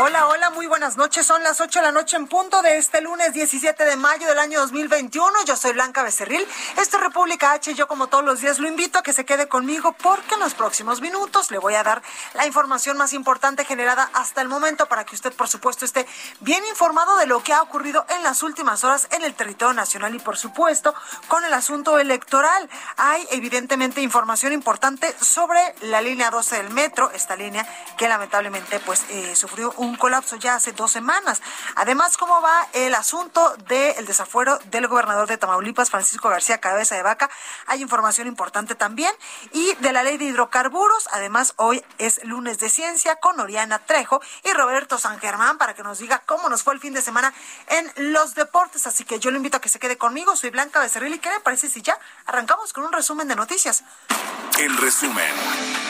Hola, 0.00 0.28
hola, 0.28 0.50
muy 0.50 0.68
buenas 0.68 0.96
noches. 0.96 1.26
Son 1.26 1.42
las 1.42 1.60
8 1.60 1.80
de 1.80 1.84
la 1.84 1.90
noche 1.90 2.16
en 2.16 2.28
punto 2.28 2.62
de 2.62 2.76
este 2.76 3.00
lunes 3.00 3.32
17 3.32 3.84
de 3.84 3.96
mayo 3.96 4.28
del 4.28 4.38
año 4.38 4.60
2021. 4.60 5.44
Yo 5.44 5.56
soy 5.56 5.72
Blanca 5.72 6.04
Becerril. 6.04 6.46
Esto 6.80 6.98
es 6.98 7.02
República 7.02 7.50
H. 7.50 7.74
Yo, 7.74 7.88
como 7.88 8.06
todos 8.06 8.24
los 8.24 8.40
días, 8.40 8.60
lo 8.60 8.68
invito 8.68 9.00
a 9.00 9.02
que 9.02 9.12
se 9.12 9.24
quede 9.24 9.48
conmigo 9.48 9.96
porque 10.00 10.34
en 10.34 10.40
los 10.40 10.54
próximos 10.54 11.00
minutos 11.00 11.50
le 11.50 11.58
voy 11.58 11.74
a 11.74 11.82
dar 11.82 12.00
la 12.34 12.46
información 12.46 12.96
más 12.96 13.12
importante 13.12 13.64
generada 13.64 14.08
hasta 14.14 14.40
el 14.40 14.46
momento 14.46 14.86
para 14.86 15.04
que 15.04 15.16
usted, 15.16 15.32
por 15.32 15.48
supuesto, 15.48 15.84
esté 15.84 16.06
bien 16.38 16.64
informado 16.70 17.16
de 17.16 17.26
lo 17.26 17.42
que 17.42 17.52
ha 17.52 17.60
ocurrido 17.60 18.06
en 18.08 18.22
las 18.22 18.44
últimas 18.44 18.84
horas 18.84 19.08
en 19.10 19.24
el 19.24 19.34
territorio 19.34 19.74
nacional 19.74 20.14
y, 20.14 20.20
por 20.20 20.36
supuesto, 20.36 20.94
con 21.26 21.44
el 21.44 21.52
asunto 21.52 21.98
electoral. 21.98 22.70
Hay, 22.98 23.26
evidentemente, 23.32 24.00
información 24.00 24.52
importante 24.52 25.12
sobre 25.20 25.58
la 25.80 26.00
línea 26.00 26.30
12 26.30 26.56
del 26.56 26.70
metro, 26.70 27.10
esta 27.10 27.34
línea 27.34 27.66
que 27.96 28.08
lamentablemente, 28.08 28.78
pues, 28.78 29.04
eh, 29.08 29.34
sufrió 29.34 29.74
un 29.76 29.87
un 29.88 29.96
colapso 29.96 30.36
ya 30.36 30.54
hace 30.54 30.72
dos 30.72 30.92
semanas. 30.92 31.42
Además, 31.74 32.16
¿cómo 32.16 32.40
va 32.40 32.66
el 32.72 32.94
asunto 32.94 33.56
del 33.68 34.06
desafuero 34.06 34.58
del 34.66 34.86
gobernador 34.86 35.26
de 35.26 35.38
Tamaulipas, 35.38 35.90
Francisco 35.90 36.28
García 36.28 36.58
Cabeza 36.58 36.94
de 36.94 37.02
Vaca? 37.02 37.30
Hay 37.66 37.82
información 37.82 38.28
importante 38.28 38.74
también. 38.74 39.12
Y 39.52 39.74
de 39.76 39.92
la 39.92 40.02
ley 40.02 40.18
de 40.18 40.26
hidrocarburos, 40.26 41.08
además, 41.12 41.54
hoy 41.56 41.84
es 41.98 42.22
lunes 42.24 42.58
de 42.58 42.68
ciencia 42.68 43.16
con 43.16 43.40
Oriana 43.40 43.78
Trejo 43.78 44.20
y 44.44 44.52
Roberto 44.52 44.98
San 44.98 45.18
Germán 45.18 45.58
para 45.58 45.74
que 45.74 45.82
nos 45.82 45.98
diga 45.98 46.22
cómo 46.26 46.48
nos 46.48 46.62
fue 46.62 46.74
el 46.74 46.80
fin 46.80 46.94
de 46.94 47.02
semana 47.02 47.32
en 47.68 48.12
los 48.12 48.34
deportes. 48.34 48.86
Así 48.86 49.04
que 49.04 49.18
yo 49.18 49.30
le 49.30 49.38
invito 49.38 49.56
a 49.56 49.60
que 49.60 49.68
se 49.68 49.78
quede 49.78 49.96
conmigo. 49.96 50.36
Soy 50.36 50.50
Blanca 50.50 50.80
Becerril 50.80 51.14
y 51.14 51.18
¿qué 51.18 51.30
le 51.30 51.40
parece 51.40 51.68
si 51.68 51.82
ya 51.82 51.98
arrancamos 52.26 52.72
con 52.72 52.84
un 52.84 52.92
resumen 52.92 53.28
de 53.28 53.36
noticias? 53.36 53.84
El 54.58 54.76
resumen. 54.76 55.87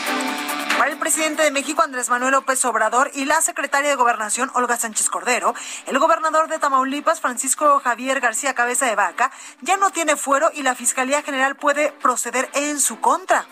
Para 0.79 0.91
el 0.91 0.97
presidente 0.97 1.43
de 1.43 1.51
México, 1.51 1.81
Andrés 1.81 2.09
Manuel 2.09 2.31
López 2.31 2.63
Obrador, 2.63 3.11
y 3.13 3.25
la 3.25 3.41
secretaria 3.41 3.89
de 3.89 3.97
Gobernación, 3.97 4.49
Olga 4.53 4.77
Sánchez 4.77 5.09
Cordero, 5.09 5.53
el 5.87 5.99
gobernador 5.99 6.47
de 6.47 6.57
Tamaulipas, 6.57 7.19
Francisco 7.19 7.81
Javier 7.83 8.21
García 8.21 8.53
Cabeza 8.53 8.85
de 8.85 8.95
Vaca, 8.95 9.29
ya 9.59 9.75
no 9.75 9.89
tiene 9.89 10.15
fuero 10.15 10.51
y 10.53 10.63
la 10.63 10.75
Fiscalía 10.75 11.21
General 11.21 11.57
puede 11.57 11.91
proceder 11.91 12.49
en 12.53 12.79
su 12.79 13.01
contra. 13.01 13.45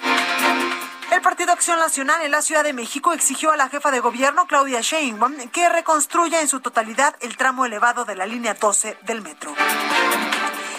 El 1.12 1.22
Partido 1.22 1.52
Acción 1.52 1.80
Nacional 1.80 2.22
en 2.22 2.32
la 2.32 2.42
Ciudad 2.42 2.64
de 2.64 2.72
México 2.72 3.12
exigió 3.12 3.52
a 3.52 3.58
la 3.58 3.68
jefa 3.68 3.92
de 3.92 4.00
gobierno, 4.00 4.48
Claudia 4.48 4.80
Sheinbaum, 4.80 5.50
que 5.50 5.68
reconstruya 5.68 6.40
en 6.40 6.48
su 6.48 6.62
totalidad 6.62 7.14
el 7.20 7.36
tramo 7.36 7.66
elevado 7.66 8.06
de 8.06 8.16
la 8.16 8.26
línea 8.26 8.54
12 8.54 9.00
del 9.02 9.22
metro. 9.22 9.54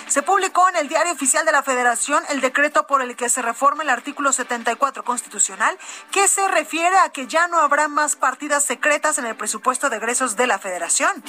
Se 0.09 0.23
publicó 0.23 0.67
en 0.71 0.77
el 0.77 0.89
Diario 0.89 1.13
Oficial 1.13 1.45
de 1.45 1.53
la 1.53 1.63
Federación 1.63 2.25
el 2.31 2.41
decreto 2.41 2.87
por 2.87 3.03
el 3.03 3.15
que 3.15 3.29
se 3.29 3.43
reforma 3.43 3.83
el 3.83 3.91
artículo 3.91 4.33
74 4.33 5.05
constitucional, 5.05 5.77
que 6.11 6.27
se 6.29 6.49
refiere 6.49 6.97
a 6.97 7.11
que 7.11 7.27
ya 7.27 7.47
no 7.47 7.59
habrá 7.59 7.89
más 7.89 8.17
partidas 8.17 8.65
secretas 8.65 9.19
en 9.19 9.27
el 9.27 9.37
presupuesto 9.37 9.91
de 9.91 9.99
egresos 9.99 10.35
de 10.37 10.47
la 10.47 10.59
Federación. 10.59 11.23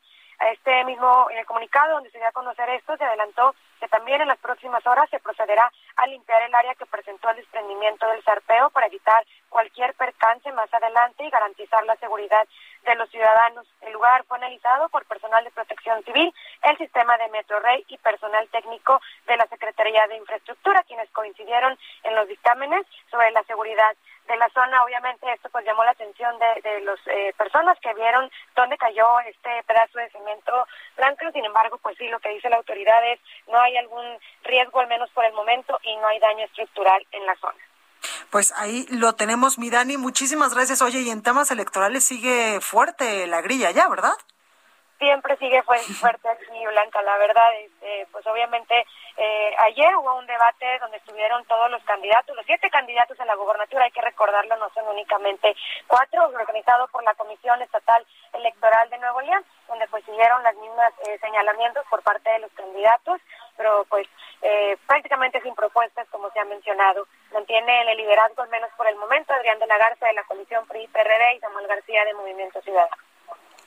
Este 0.54 0.84
mismo 0.86 1.28
en 1.30 1.38
el 1.38 1.46
comunicado 1.46 1.94
donde 1.94 2.10
se 2.10 2.18
dio 2.18 2.28
a 2.28 2.32
conocer 2.32 2.68
esto 2.72 2.98
se 2.98 3.04
adelantó 3.04 3.54
que 3.80 3.88
también 3.88 4.22
en 4.22 4.28
las 4.28 4.40
próximas 4.40 4.86
horas 4.88 5.10
se 5.10 5.20
procederá 5.20 5.72
a 5.96 6.08
limpiar 6.08 6.42
el 6.44 6.54
área 6.54 6.76
que 6.76 6.86
presentó 6.86 7.30
el 7.30 7.38
desprendimiento 7.38 8.08
del 8.08 8.24
zarpeo 8.24 8.70
para 8.72 8.88
evitar 8.88 9.24
cualquier 9.50 9.94
percance 9.96 10.52
más 10.52 10.72
adelante 10.74 11.24
y 11.24 11.30
garantizar 11.30 11.84
la 11.86 11.96
seguridad 11.98 12.48
de 12.86 12.96
los 12.96 13.10
ciudadanos. 13.10 13.68
El 13.82 13.94
lugar 13.94 14.24
fue 14.26 14.38
analizado 14.38 14.90
por 14.90 15.06
personal 15.06 15.44
de 15.44 15.52
protección 15.52 16.04
civil, 16.04 16.34
el 16.64 16.78
sistema 16.78 17.18
de 17.18 17.30
Metrorrey 17.30 17.86
y 17.88 17.98
personal 17.98 18.48
técnico 18.50 19.02
de 19.28 19.38
la 19.38 19.46
Secretaría 19.47 20.08
de 20.08 20.18
Infraestructura, 20.18 20.84
quienes 20.88 21.09
coincidieron 21.12 21.78
en 22.03 22.16
los 22.16 22.28
dictámenes 22.28 22.85
sobre 23.09 23.32
la 23.32 23.44
seguridad 23.44 23.96
de 24.28 24.38
la 24.38 24.50
zona. 24.50 24.84
Obviamente 24.84 25.32
esto 25.34 25.50
pues 25.50 25.66
llamó 25.66 25.84
la 25.84 25.91
atención 25.91 26.38
de, 26.40 26.62
de 26.62 26.82
las 26.82 27.00
eh, 27.08 27.34
personas 27.38 27.78
que 27.82 27.94
vieron 27.94 28.29
dónde 28.56 28.78
cayó 28.78 29.20
este 29.22 29.64
pedazo 29.68 30.00
de 30.00 30.09
cemento 30.09 30.68
blanco. 30.97 31.32
Sin 31.34 31.46
embargo, 31.46 31.78
pues 31.82 31.97
sí, 31.97 32.08
lo 32.08 32.20
que 32.20 32.29
dice 32.29 32.50
la 32.50 32.58
autoridad 32.58 33.12
es 33.12 33.20
no 33.47 33.59
hay 33.59 33.78
algún 33.78 34.06
riesgo, 34.44 34.79
al 34.79 34.88
menos 34.88 35.09
por 35.12 35.26
el 35.26 35.34
momento, 35.34 35.79
y 35.84 35.96
no 35.97 36.08
hay 36.08 36.20
daño 36.20 36.46
estructural 36.46 37.06
en 37.12 37.26
la 37.26 37.35
zona. 37.35 37.59
Pues 38.29 38.53
ahí 38.58 38.85
lo 38.90 39.14
tenemos, 39.14 39.59
mi 39.59 39.70
Dani. 39.70 39.97
Muchísimas 39.97 40.53
gracias. 40.53 40.82
Oye, 40.82 41.02
y 41.02 41.09
en 41.09 41.22
temas 41.22 41.52
electorales 41.52 42.03
sigue 42.03 42.59
fuerte 42.62 43.28
la 43.28 43.41
grilla 43.41 43.72
ya, 43.72 43.88
¿verdad? 43.88 44.14
Siempre 45.02 45.36
sigue 45.38 45.64
fuerte 46.00 46.30
aquí, 46.30 46.66
Blanca. 46.68 47.02
La 47.02 47.18
verdad, 47.18 47.50
este, 47.59 48.08
pues 48.12 48.26
obviamente 48.28 48.86
eh, 49.18 49.56
ayer 49.58 49.96
hubo 49.96 50.16
un 50.16 50.28
debate 50.28 50.78
donde 50.80 50.98
estuvieron 50.98 51.44
todos 51.46 51.72
los 51.72 51.84
candidatos, 51.86 52.36
los 52.36 52.46
siete 52.46 52.70
candidatos 52.70 53.20
a 53.20 53.26
la 53.26 53.34
gobernatura, 53.34 53.86
hay 53.86 53.92
que 53.92 54.02
recordarlo, 54.02 54.56
no 54.58 54.70
son 54.76 54.88
únicamente 54.90 55.56
cuatro, 55.88 56.28
organizado 56.28 56.88
por 56.90 57.03
la 57.03 57.16
Comisión 57.16 57.59
Estatal 57.64 58.06
Electoral 58.34 58.92
de 58.92 59.00
Nuevo 59.00 59.22
León, 59.22 59.44
donde 59.68 59.88
pues 59.88 60.06
siguieron 60.06 60.44
las 60.44 60.56
mismas 60.58 60.94
eh, 61.08 61.18
señalamientos 61.20 61.84
por 61.90 62.04
parte 62.04 62.30
de 62.30 62.40
los 62.40 62.52
candidatos. 62.52 63.20
pero 63.58 63.84
pues 63.90 64.08
eh, 64.44 64.78
prácticamente 64.86 65.42
sin 65.42 65.56
propuestas, 65.56 66.08
como 66.09 66.30
se 66.30 66.40
ha 66.40 66.46
mencionado. 66.46 67.08
Mantiene 67.34 67.92
el 67.92 67.97
liderazgo, 67.97 68.44
al 68.44 68.50
menos 68.50 68.70
por 68.78 68.88
el 68.88 68.97
momento, 68.97 69.34
Adrián 69.34 69.58
de 69.58 69.66
la 69.66 69.80
Garza 69.80 70.06
de 70.06 70.14
la 70.14 70.24
Coalición 70.26 70.68
PRI-PRD 70.68 71.38
y 71.38 71.40
Samuel 71.40 71.66
García 71.66 72.06
de 72.06 72.14
Movimiento 72.14 72.62
Ciudadano. 72.62 73.10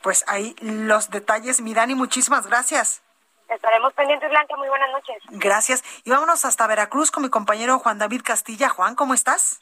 Pues 0.05 0.23
ahí 0.27 0.55
los 0.61 1.09
detalles, 1.09 1.61
mi 1.61 1.73
Dani, 1.73 1.95
muchísimas 1.95 2.45
gracias. 2.45 3.01
Estaremos 3.49 3.91
pendientes, 3.93 4.29
Blanca. 4.29 4.55
Muy 4.55 4.69
buenas 4.69 4.91
noches. 4.91 5.17
Gracias. 5.31 5.83
Y 6.03 6.11
vámonos 6.11 6.45
hasta 6.45 6.67
Veracruz 6.67 7.09
con 7.09 7.23
mi 7.23 7.29
compañero 7.31 7.79
Juan 7.79 7.97
David 7.97 8.21
Castilla. 8.23 8.69
Juan, 8.69 8.93
¿cómo 8.93 9.15
estás? 9.15 9.59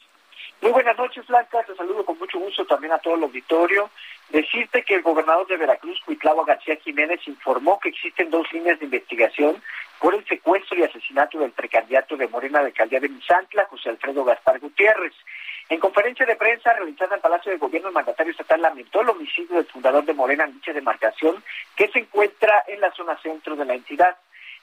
Muy 0.60 0.70
buenas 0.72 0.98
noches, 0.98 1.26
Blanca. 1.28 1.62
Te 1.62 1.74
saludo 1.74 2.04
con 2.04 2.18
mucho 2.18 2.38
gusto 2.38 2.66
también 2.66 2.92
a 2.92 2.98
todo 2.98 3.14
el 3.14 3.22
auditorio. 3.22 3.88
Decirte 4.28 4.82
que 4.82 4.96
el 4.96 5.02
gobernador 5.02 5.46
de 5.46 5.56
Veracruz, 5.56 5.98
Cuitlava 6.04 6.44
García 6.44 6.76
Jiménez, 6.76 7.26
informó 7.26 7.80
que 7.80 7.88
existen 7.88 8.30
dos 8.30 8.46
líneas 8.52 8.78
de 8.80 8.84
investigación 8.84 9.62
por 9.98 10.14
el 10.14 10.28
secuestro 10.28 10.78
y 10.78 10.82
asesinato 10.82 11.38
del 11.38 11.52
precandidato 11.52 12.18
de 12.18 12.28
Morena 12.28 12.60
de 12.60 12.66
Alcaldía 12.66 13.00
de 13.00 13.08
Misantla, 13.08 13.64
José 13.70 13.88
Alfredo 13.88 14.22
Gaspar 14.24 14.60
Gutiérrez. 14.60 15.14
En 15.70 15.80
conferencia 15.80 16.26
de 16.26 16.36
prensa 16.36 16.74
realizada 16.74 17.16
en 17.16 17.22
Palacio 17.22 17.50
de 17.50 17.58
Gobierno, 17.58 17.88
el 17.88 17.94
mandatario 17.94 18.32
estatal 18.32 18.60
lamentó 18.60 19.00
el 19.00 19.08
homicidio 19.08 19.56
del 19.56 19.66
fundador 19.66 20.04
de 20.04 20.12
Morena 20.12 20.44
en 20.44 20.52
dicha 20.52 20.74
demarcación, 20.74 21.42
que 21.74 21.88
se 21.88 22.00
encuentra 22.00 22.64
en 22.68 22.80
la 22.80 22.92
zona 22.92 23.16
centro 23.22 23.56
de 23.56 23.64
la 23.64 23.74
entidad. 23.74 24.16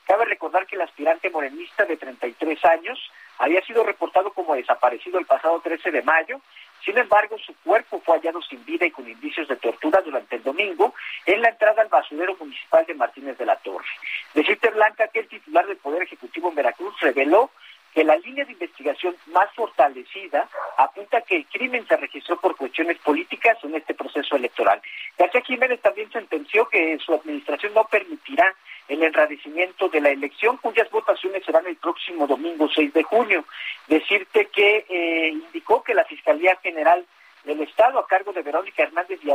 Cabe 0.06 0.26
recordar 0.26 0.68
que 0.68 0.76
el 0.76 0.82
aspirante 0.82 1.30
morenista 1.30 1.86
de 1.86 1.98
33 1.98 2.66
años 2.66 3.00
había 3.40 3.62
sido 3.66 3.84
reportado 3.84 4.32
como 4.32 4.56
desaparecido 4.56 5.18
el 5.18 5.26
pasado 5.26 5.60
13 5.62 5.90
de 5.90 6.04
mayo. 6.04 6.40
Sin 6.86 6.98
embargo, 6.98 7.38
su 7.40 7.56
cuerpo 7.64 8.02
fue 8.06 8.18
hallado 8.18 8.42
sin 8.44 8.64
vida 8.66 8.86
y 8.86 8.92
con 8.92 9.08
indicios 9.08 9.48
de 9.48 9.56
tortura 9.56 10.02
durante 10.02 10.36
el 10.36 10.44
domingo 10.44 10.94
en 11.26 11.42
la 11.42 11.50
entrada 11.50 11.82
al 11.82 11.90
basurero 11.90 12.36
municipal 12.40 12.86
de 12.86 12.94
Martínez 12.94 13.38
de 13.38 13.46
la 13.46 13.56
Torre. 13.58 13.86
Decirte, 14.34 14.70
Blanca, 14.70 15.08
que 15.08 15.20
el 15.20 15.28
titular 15.28 15.66
del 15.66 15.78
Poder 15.78 16.04
Ejecutivo 16.04 16.50
en 16.50 16.56
Veracruz 16.56 17.00
reveló 17.00 17.52
que 17.94 18.04
la 18.04 18.16
línea 18.18 18.46
de 18.46 18.54
investigación 18.54 19.16
más 19.28 19.52
fortalecida 19.54 20.48
apunta 20.78 21.22
que 21.22 21.36
el 21.36 21.46
crimen 21.48 21.86
se 21.88 21.98
registró 21.98 22.40
por 22.40 22.56
cuestiones 22.56 22.98
políticas 23.00 23.58
en 23.64 23.76
este 23.76 23.94
proceso 23.94 24.36
electoral. 24.36 24.82
García 25.18 25.42
Jiménez 25.42 25.82
también 25.82 26.12
sentenció 26.12 26.68
que 26.70 26.98
su 27.00 27.14
administración 27.14 27.74
no 27.74 27.84
permitirá 27.86 28.56
el 28.88 29.04
enradecimiento 29.04 29.90
de 29.90 30.02
la 30.02 30.10
elección, 30.10 30.58
cuyas 30.58 30.90
votaciones 30.90 31.46
serán 31.46 31.66
el 31.68 31.78
próximo 31.78 32.28
domingo 32.28 32.70
6 32.74 32.94
de 32.94 33.04
junio. 33.04 33.46
Decirte 33.88 34.48
que 34.48 34.86
eh, 34.90 35.30
indicó 35.30 35.84
que 35.84 35.94
la 35.94 36.04
Fiscalía 36.06 36.58
General 36.62 37.06
del 37.44 37.62
Estado, 37.62 38.00
a 38.00 38.08
cargo 38.08 38.34
de 38.34 38.42
Verónica 38.42 38.84
Hernández 38.84 39.20
y 39.24 39.28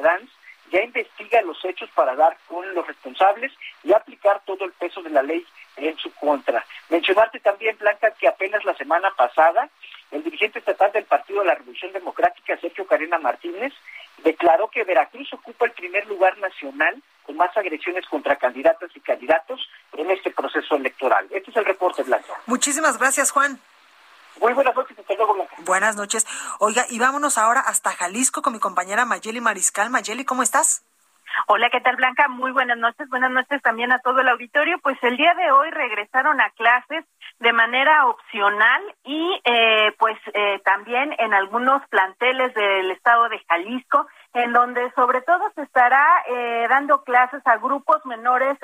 ya 0.73 0.83
investiga 0.83 1.43
los 1.43 1.65
hechos 1.65 1.89
para 1.95 2.15
dar 2.15 2.37
con 2.49 2.75
los 2.75 2.87
responsables 2.87 3.53
y 3.85 3.93
aplicar 3.93 4.43
todo 4.45 4.65
el 4.65 4.73
peso 4.73 5.03
de 5.03 5.11
la 5.11 5.23
ley 5.23 5.45
en 5.77 5.97
su 5.99 6.13
contra. 6.15 6.65
Mencionarte 6.89 7.41
también, 7.41 7.77
Blanca, 7.79 8.11
que 8.13 8.29
apenas 8.29 8.65
la 8.65 8.75
semana 8.75 9.11
pasada 9.17 9.69
el 10.11 10.23
dirigente 10.23 10.61
estatal 10.61 10.93
del 10.93 11.05
Partido 11.05 11.41
de 11.41 11.47
la 11.47 11.55
Revolución 11.55 11.93
Democrática, 11.93 12.59
Sergio 12.59 12.87
Carena 12.87 13.19
Martínez, 13.19 13.73
declaró 14.23 14.69
que 14.69 14.85
Veracruz 14.85 15.33
ocupa 15.33 15.67
el 15.67 15.73
primer 15.73 16.07
lugar 16.07 16.39
nacional 16.39 17.03
con 17.25 17.37
más 17.37 17.55
agresiones 17.57 18.07
contra 18.07 18.37
candidatas 18.37 18.91
y 18.95 19.01
candidatos 19.01 19.61
en 19.97 20.11
este 20.11 20.31
proceso 20.31 20.77
electoral. 20.77 21.27
Este 21.31 21.51
es 21.51 21.57
el 21.57 21.65
reporte, 21.65 22.03
Blanca. 22.05 22.33
Muchísimas 22.47 22.99
gracias, 22.99 23.31
Juan. 23.33 23.59
Muy 24.41 24.53
buenas 24.53 24.77
noches, 24.77 24.99
hasta 24.99 25.15
luego, 25.15 25.35
Blanca. 25.35 25.57
Buenas 25.59 25.97
noches. 25.97 26.27
Oiga, 26.61 26.87
y 26.89 26.99
vámonos 26.99 27.37
ahora 27.37 27.61
hasta 27.61 27.91
Jalisco 27.91 28.43
con 28.43 28.53
mi 28.53 28.61
compañera 28.61 29.05
Mayeli 29.05 29.41
Mariscal. 29.41 29.91
Mayeli, 29.91 30.25
¿cómo 30.25 30.43
estás? 30.43 30.83
Hola, 31.49 31.71
¿qué 31.71 31.81
tal 31.81 31.95
Blanca? 31.95 32.27
Muy 32.27 32.51
buenas 32.51 32.77
noches. 32.77 33.09
Buenas 33.09 33.31
noches 33.31 33.63
también 33.63 33.93
a 33.93 34.01
todo 34.01 34.19
el 34.19 34.29
auditorio. 34.29 34.81
Pues 34.83 34.99
el 35.03 35.17
día 35.17 35.33
de 35.35 35.53
hoy 35.53 35.71
regresaron 35.71 36.41
a 36.41 36.51
clases 36.51 37.05
de 37.39 37.53
manera 37.53 38.09
opcional 38.09 38.83
y 39.05 39.41
eh, 39.45 39.95
pues 39.97 40.19
eh, 40.35 40.61
también 40.65 41.15
en 41.21 41.35
algunos 41.35 41.87
planteles 41.87 42.53
del 42.53 42.91
estado 42.91 43.29
de 43.29 43.39
Jalisco, 43.47 44.09
en 44.35 44.53
donde 44.53 44.91
sobre 44.97 45.21
todo 45.21 45.49
se 45.55 45.63
estará 45.63 46.05
eh, 46.29 46.67
dando 46.69 47.05
clases 47.05 47.43
a 47.47 47.59
grupos 47.59 48.05
menores 48.07 48.59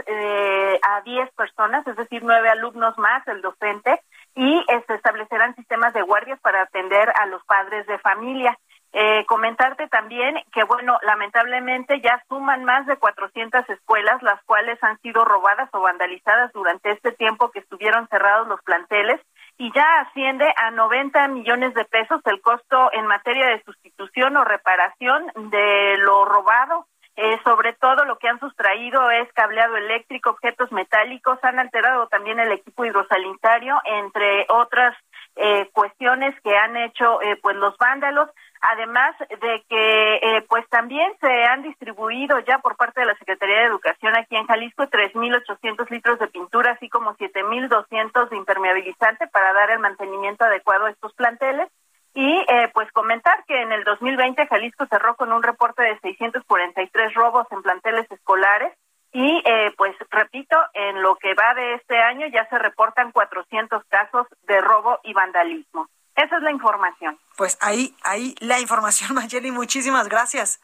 a 0.82 1.00
10 1.02 1.31
personas, 1.34 1.87
es 1.87 1.94
decir, 1.94 2.23
nueve 2.25 2.49
alumnos 2.49 2.99
más, 2.99 3.26
el 3.29 3.43
docente, 3.43 4.00
y 4.34 4.64
se 4.88 4.94
establecerán 4.94 5.55
sistemas 5.55 5.93
de 5.94 6.02
guardias 6.02 6.40
para 6.40 6.62
atender 6.62 7.12
a 7.14 7.26
los 7.26 7.44
padres 7.44 7.87
de 7.87 7.99
familia. 8.00 8.58
Eh, 8.94 9.25
comentarte 9.27 9.89
también 9.89 10.37
que, 10.53 10.65
bueno, 10.65 10.99
lamentablemente 11.00 12.03
ya 12.03 12.23
suman 12.29 12.65
más 12.65 12.85
de 12.85 12.97
400 12.97 13.67
escuelas, 13.71 14.23
las 14.23 14.43
cuales 14.44 14.79
han 14.83 15.00
sido 15.00 15.25
robadas 15.25 15.71
o 15.73 15.81
vandalizadas 15.81 16.53
durante 16.53 16.91
este 16.91 17.12
tiempo 17.12 17.50
que 17.50 17.61
estuvieron 17.61 18.06
cerrados 18.09 18.47
los 18.49 18.61
planteles 18.62 19.19
y 19.56 19.73
ya 19.73 20.00
asciende 20.00 20.47
a 20.56 20.71
90 20.73 21.29
millones 21.29 21.73
de 21.73 21.87
pesos 21.87 22.21
el 22.27 22.43
costo 22.43 22.91
en 22.93 23.06
materia 23.06 23.47
de 23.47 23.62
sustitución 23.62 24.37
o 24.37 24.44
reparación 24.44 25.27
de 25.50 25.97
lo 25.99 26.27
robado. 26.27 26.87
Eh, 27.17 27.39
sobre 27.44 27.75
todo 27.75 28.05
lo 28.06 28.17
que 28.19 28.29
han 28.29 28.41
sustraído 28.41 29.11
es 29.11 29.31
cableado 29.35 29.77
eléctrico, 29.77 30.31
objetos 30.31 30.73
metálicos, 30.73 31.39
han 31.43 31.59
alterado 31.59 32.09
también 32.09 32.41
el 32.41 32.53
equipo 32.53 32.87
hidrosanitario, 32.87 33.79
entre 33.85 34.47
otras 34.49 34.97
eh, 35.37 35.69
cuestiones 35.73 36.35
que 36.43 36.56
han 36.56 36.77
hecho 36.77 37.19
pues 37.43 37.56
los 37.56 37.77
vándalos 37.79 38.31
además 38.62 39.14
de 39.29 39.62
que 39.69 40.14
eh, 40.17 40.47
pues 40.49 40.67
también 40.69 41.12
se 41.20 41.44
han 41.44 41.62
distribuido 41.62 42.38
ya 42.41 42.59
por 42.59 42.76
parte 42.76 43.00
de 43.00 43.06
la 43.06 43.17
Secretaría 43.17 43.59
de 43.59 43.67
Educación 43.67 44.17
aquí 44.17 44.37
en 44.37 44.47
Jalisco 44.47 44.85
3.800 44.85 45.91
litros 45.91 46.19
de 46.19 46.29
pintura, 46.29 46.73
así 46.73 46.88
como 46.88 47.14
7.200 47.17 48.29
de 48.31 48.37
impermeabilizante 48.37 49.26
para 49.26 49.53
dar 49.53 49.70
el 49.70 49.81
mantenimiento 49.81 50.44
adecuado 50.44 50.87
a 50.87 50.91
estos 50.91 51.12
planteles. 51.14 51.69
Y 52.14 52.44
eh, 52.49 52.70
pues 52.75 52.91
comentar 52.93 53.44
que 53.47 53.61
en 53.61 53.73
el 53.73 53.85
2020 53.85 54.47
Jalisco 54.47 54.87
cerró 54.87 55.17
con 55.17 55.32
un 55.32 55.43
reporte 55.43 55.82
de 55.82 55.99
643 56.00 57.15
robos 57.15 57.47
en 57.50 57.62
planteles 57.62 58.11
escolares 58.11 58.73
y 59.12 59.43
eh, 59.44 59.73
pues 59.76 59.94
repito, 60.11 60.56
en 60.73 61.03
lo 61.03 61.17
que 61.17 61.35
va 61.35 61.55
de 61.55 61.75
este 61.75 61.99
año 61.99 62.26
ya 62.29 62.49
se 62.49 62.58
reportan 62.58 63.12
400 63.12 63.85
casos 63.85 64.26
de 64.47 64.61
robo 64.61 65.00
y 65.03 65.12
vandalismo. 65.12 65.87
Esa 66.17 66.37
es 66.37 66.43
la 66.43 66.50
información. 66.50 67.19
Pues 67.37 67.58
ahí, 67.61 67.94
ahí 68.02 68.34
la 68.40 68.61
información, 68.61 69.14
Mayeli. 69.14 69.50
Muchísimas 69.50 70.08
gracias. 70.08 70.61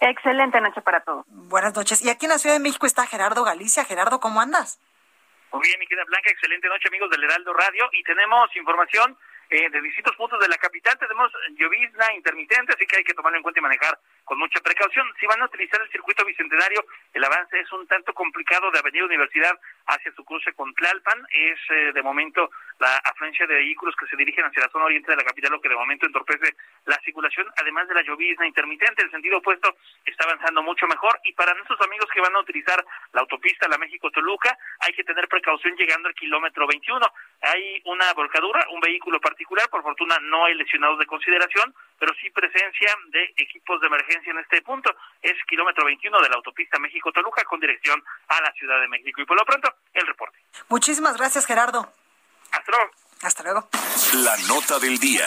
Excelente 0.00 0.60
noche 0.60 0.80
para 0.82 1.00
todos. 1.00 1.24
Buenas 1.28 1.74
noches. 1.74 2.02
Y 2.02 2.10
aquí 2.10 2.26
en 2.26 2.30
la 2.30 2.38
Ciudad 2.38 2.56
de 2.56 2.60
México 2.60 2.86
está 2.86 3.06
Gerardo 3.06 3.44
Galicia. 3.44 3.84
Gerardo, 3.84 4.20
¿cómo 4.20 4.40
andas? 4.40 4.80
Muy 5.52 5.62
bien, 5.62 5.78
mi 5.78 5.86
querida 5.86 6.04
Blanca. 6.06 6.30
Excelente 6.30 6.68
noche, 6.68 6.88
amigos 6.88 7.10
del 7.10 7.24
Heraldo 7.24 7.52
Radio. 7.54 7.88
Y 7.92 8.02
tenemos 8.02 8.54
información 8.56 9.16
eh, 9.50 9.70
de 9.70 9.80
distintos 9.80 10.16
puntos 10.16 10.40
de 10.40 10.48
la 10.48 10.58
capital. 10.58 10.98
Tenemos 10.98 11.30
llovizna 11.56 12.12
intermitente, 12.14 12.72
así 12.74 12.86
que 12.86 12.96
hay 12.96 13.04
que 13.04 13.14
tomarlo 13.14 13.38
en 13.38 13.42
cuenta 13.42 13.60
y 13.60 13.62
manejar 13.62 13.98
con 14.24 14.38
mucha 14.38 14.60
precaución. 14.60 15.06
Si 15.20 15.26
van 15.26 15.42
a 15.42 15.46
utilizar 15.46 15.80
el 15.80 15.90
circuito 15.90 16.24
bicentenario, 16.24 16.84
el 17.12 17.24
avance 17.24 17.60
es 17.60 17.70
un 17.72 17.86
tanto 17.86 18.12
complicado 18.14 18.70
de 18.70 18.78
Avenida 18.78 19.04
Universidad 19.04 19.58
hacia 19.86 20.12
su 20.12 20.24
cruce 20.24 20.52
con 20.54 20.72
Tlalpan. 20.74 21.26
Es 21.30 21.58
eh, 21.70 21.92
de 21.92 22.02
momento 22.02 22.50
la 22.78 22.96
afluencia 23.04 23.46
de 23.46 23.54
vehículos 23.54 23.94
que 23.96 24.06
se 24.06 24.16
dirigen 24.16 24.44
hacia 24.44 24.62
la 24.62 24.70
zona 24.70 24.86
oriente 24.86 25.10
de 25.10 25.16
la 25.16 25.24
capital, 25.24 25.52
lo 25.52 25.60
que 25.60 25.68
de 25.68 25.76
momento 25.76 26.06
entorpece 26.06 26.56
la 26.86 26.98
circulación, 27.04 27.46
además 27.56 27.86
de 27.88 27.94
la 27.94 28.02
llovizna 28.02 28.46
intermitente. 28.46 29.02
El 29.02 29.10
sentido 29.10 29.38
opuesto 29.38 29.76
está 30.04 30.24
avanzando 30.24 30.62
mucho 30.62 30.86
mejor. 30.86 31.20
Y 31.24 31.32
para 31.34 31.54
nuestros 31.54 31.80
amigos 31.82 32.08
que 32.12 32.20
van 32.20 32.34
a 32.34 32.40
utilizar 32.40 32.84
la 33.12 33.20
autopista 33.20 33.68
La 33.68 33.78
México-Toluca, 33.78 34.56
hay 34.80 34.92
que 34.94 35.04
tener 35.04 35.28
precaución 35.28 35.76
llegando 35.76 36.08
al 36.08 36.14
kilómetro 36.14 36.66
21. 36.66 37.00
Hay 37.42 37.82
una 37.84 38.12
volcadura, 38.14 38.66
un 38.70 38.80
vehículo 38.80 39.20
particular, 39.20 39.68
por 39.68 39.82
fortuna 39.82 40.16
no 40.22 40.46
hay 40.46 40.54
lesionados 40.54 40.98
de 40.98 41.06
consideración, 41.06 41.74
pero 41.98 42.12
sí 42.20 42.30
presencia 42.30 42.94
de 43.08 43.34
equipos 43.36 43.80
de 43.80 43.86
emergencia 43.86 44.13
en 44.26 44.38
este 44.38 44.62
punto. 44.62 44.94
Es 45.22 45.34
kilómetro 45.48 45.84
21 45.84 46.20
de 46.20 46.28
la 46.28 46.36
autopista 46.36 46.78
México-Toluca 46.78 47.44
con 47.44 47.60
dirección 47.60 48.02
a 48.28 48.40
la 48.40 48.52
Ciudad 48.52 48.80
de 48.80 48.88
México. 48.88 49.20
Y 49.20 49.24
por 49.24 49.36
lo 49.36 49.44
pronto, 49.44 49.72
el 49.92 50.06
reporte. 50.06 50.38
Muchísimas 50.68 51.16
gracias, 51.16 51.46
Gerardo. 51.46 51.92
Hasta 52.52 52.70
luego. 52.70 52.90
Hasta 53.24 53.42
luego. 53.42 53.66
La 54.12 54.36
nota 54.48 54.78
del 54.78 54.98
día. 54.98 55.26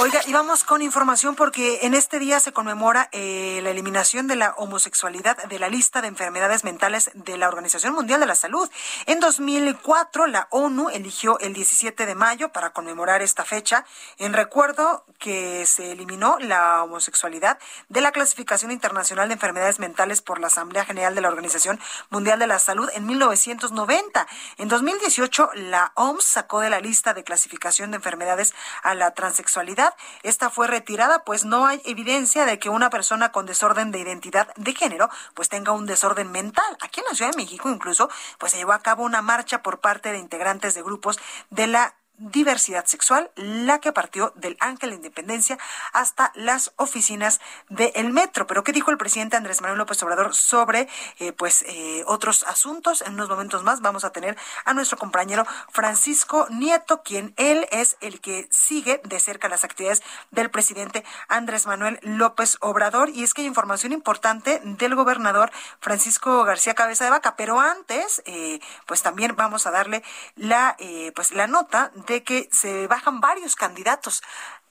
Oiga, 0.00 0.20
y 0.26 0.32
vamos 0.32 0.62
con 0.62 0.80
información 0.80 1.34
porque 1.34 1.80
en 1.82 1.92
este 1.94 2.20
día 2.20 2.38
se 2.38 2.52
conmemora 2.52 3.08
eh, 3.10 3.60
la 3.62 3.70
eliminación 3.70 4.28
de 4.28 4.36
la 4.36 4.54
homosexualidad 4.56 5.36
de 5.44 5.58
la 5.58 5.68
lista 5.68 6.00
de 6.00 6.08
enfermedades 6.08 6.62
mentales 6.62 7.10
de 7.14 7.36
la 7.36 7.48
Organización 7.48 7.94
Mundial 7.94 8.20
de 8.20 8.26
la 8.26 8.36
Salud. 8.36 8.70
En 9.06 9.18
2004, 9.18 10.28
la 10.28 10.46
ONU 10.50 10.88
eligió 10.90 11.38
el 11.40 11.52
17 11.52 12.06
de 12.06 12.14
mayo 12.14 12.50
para 12.50 12.72
conmemorar 12.72 13.22
esta 13.22 13.44
fecha 13.44 13.84
en 14.18 14.34
recuerdo 14.34 15.04
que 15.18 15.66
se 15.66 15.92
eliminó 15.92 16.38
la 16.38 16.82
homosexualidad 16.84 17.58
de 17.88 18.00
la 18.00 18.12
clasificación 18.12 18.70
internacional 18.70 19.28
de 19.28 19.34
enfermedades 19.34 19.78
mentales 19.80 20.22
por 20.22 20.40
la 20.40 20.46
Asamblea 20.46 20.84
General 20.84 21.14
de 21.14 21.20
la 21.20 21.28
Organización 21.28 21.80
Mundial 22.08 22.38
de 22.38 22.46
la 22.46 22.60
Salud 22.60 22.88
en 22.94 23.04
1990. 23.06 24.26
En 24.58 24.68
2018, 24.68 25.50
la 25.54 25.92
OMS 25.96 26.24
sacó 26.24 26.60
de 26.60 26.70
la 26.70 26.80
lista 26.80 27.14
de 27.14 27.24
clasificación 27.32 27.90
de 27.90 27.96
enfermedades 27.96 28.54
a 28.82 28.94
la 28.94 29.12
transexualidad. 29.12 29.94
Esta 30.22 30.50
fue 30.50 30.66
retirada, 30.66 31.24
pues 31.24 31.46
no 31.46 31.64
hay 31.66 31.80
evidencia 31.86 32.44
de 32.44 32.58
que 32.58 32.68
una 32.68 32.90
persona 32.90 33.32
con 33.32 33.46
desorden 33.46 33.90
de 33.90 34.00
identidad 34.00 34.54
de 34.56 34.74
género, 34.74 35.08
pues 35.32 35.48
tenga 35.48 35.72
un 35.72 35.86
desorden 35.86 36.30
mental. 36.30 36.76
Aquí 36.82 37.00
en 37.00 37.06
la 37.08 37.14
Ciudad 37.14 37.30
de 37.30 37.38
México, 37.38 37.70
incluso, 37.70 38.10
pues 38.36 38.52
se 38.52 38.58
llevó 38.58 38.72
a 38.72 38.82
cabo 38.82 39.04
una 39.04 39.22
marcha 39.22 39.62
por 39.62 39.80
parte 39.80 40.12
de 40.12 40.18
integrantes 40.18 40.74
de 40.74 40.82
grupos 40.82 41.18
de 41.48 41.68
la 41.68 41.94
diversidad 42.18 42.84
sexual, 42.86 43.30
la 43.36 43.80
que 43.80 43.92
partió 43.92 44.32
del 44.36 44.56
Ángel 44.60 44.90
de 44.90 44.96
Independencia 44.96 45.58
hasta 45.92 46.30
las 46.34 46.72
oficinas 46.76 47.40
del 47.68 48.12
metro. 48.12 48.46
Pero 48.46 48.62
¿qué 48.62 48.72
dijo 48.72 48.90
el 48.90 48.98
presidente 48.98 49.36
Andrés 49.36 49.60
Manuel 49.60 49.78
López 49.78 50.02
Obrador 50.02 50.34
sobre 50.34 50.88
eh, 51.18 51.32
pues 51.32 51.62
eh, 51.66 52.04
otros 52.06 52.44
asuntos? 52.44 53.02
En 53.02 53.14
unos 53.14 53.28
momentos 53.28 53.64
más 53.64 53.80
vamos 53.80 54.04
a 54.04 54.10
tener 54.10 54.36
a 54.64 54.74
nuestro 54.74 54.98
compañero 54.98 55.46
Francisco 55.70 56.46
Nieto, 56.50 57.02
quien 57.02 57.34
él 57.36 57.66
es 57.70 57.96
el 58.00 58.20
que 58.20 58.46
sigue 58.50 59.00
de 59.04 59.18
cerca 59.18 59.48
las 59.48 59.64
actividades 59.64 60.02
del 60.30 60.50
presidente 60.50 61.04
Andrés 61.28 61.66
Manuel 61.66 61.98
López 62.02 62.58
Obrador. 62.60 63.08
Y 63.10 63.24
es 63.24 63.34
que 63.34 63.42
hay 63.42 63.48
información 63.48 63.92
importante 63.92 64.60
del 64.64 64.94
gobernador 64.94 65.50
Francisco 65.80 66.44
García 66.44 66.74
Cabeza 66.74 67.04
de 67.04 67.10
Vaca. 67.10 67.36
Pero 67.36 67.58
antes, 67.58 68.22
eh, 68.26 68.60
pues 68.86 69.02
también 69.02 69.34
vamos 69.34 69.66
a 69.66 69.70
darle 69.70 70.02
la 70.36 70.76
pues 71.14 71.32
la 71.32 71.46
nota 71.46 71.90
de 72.06 72.22
que 72.22 72.48
se 72.52 72.86
bajan 72.86 73.20
varios 73.20 73.54
candidatos 73.56 74.22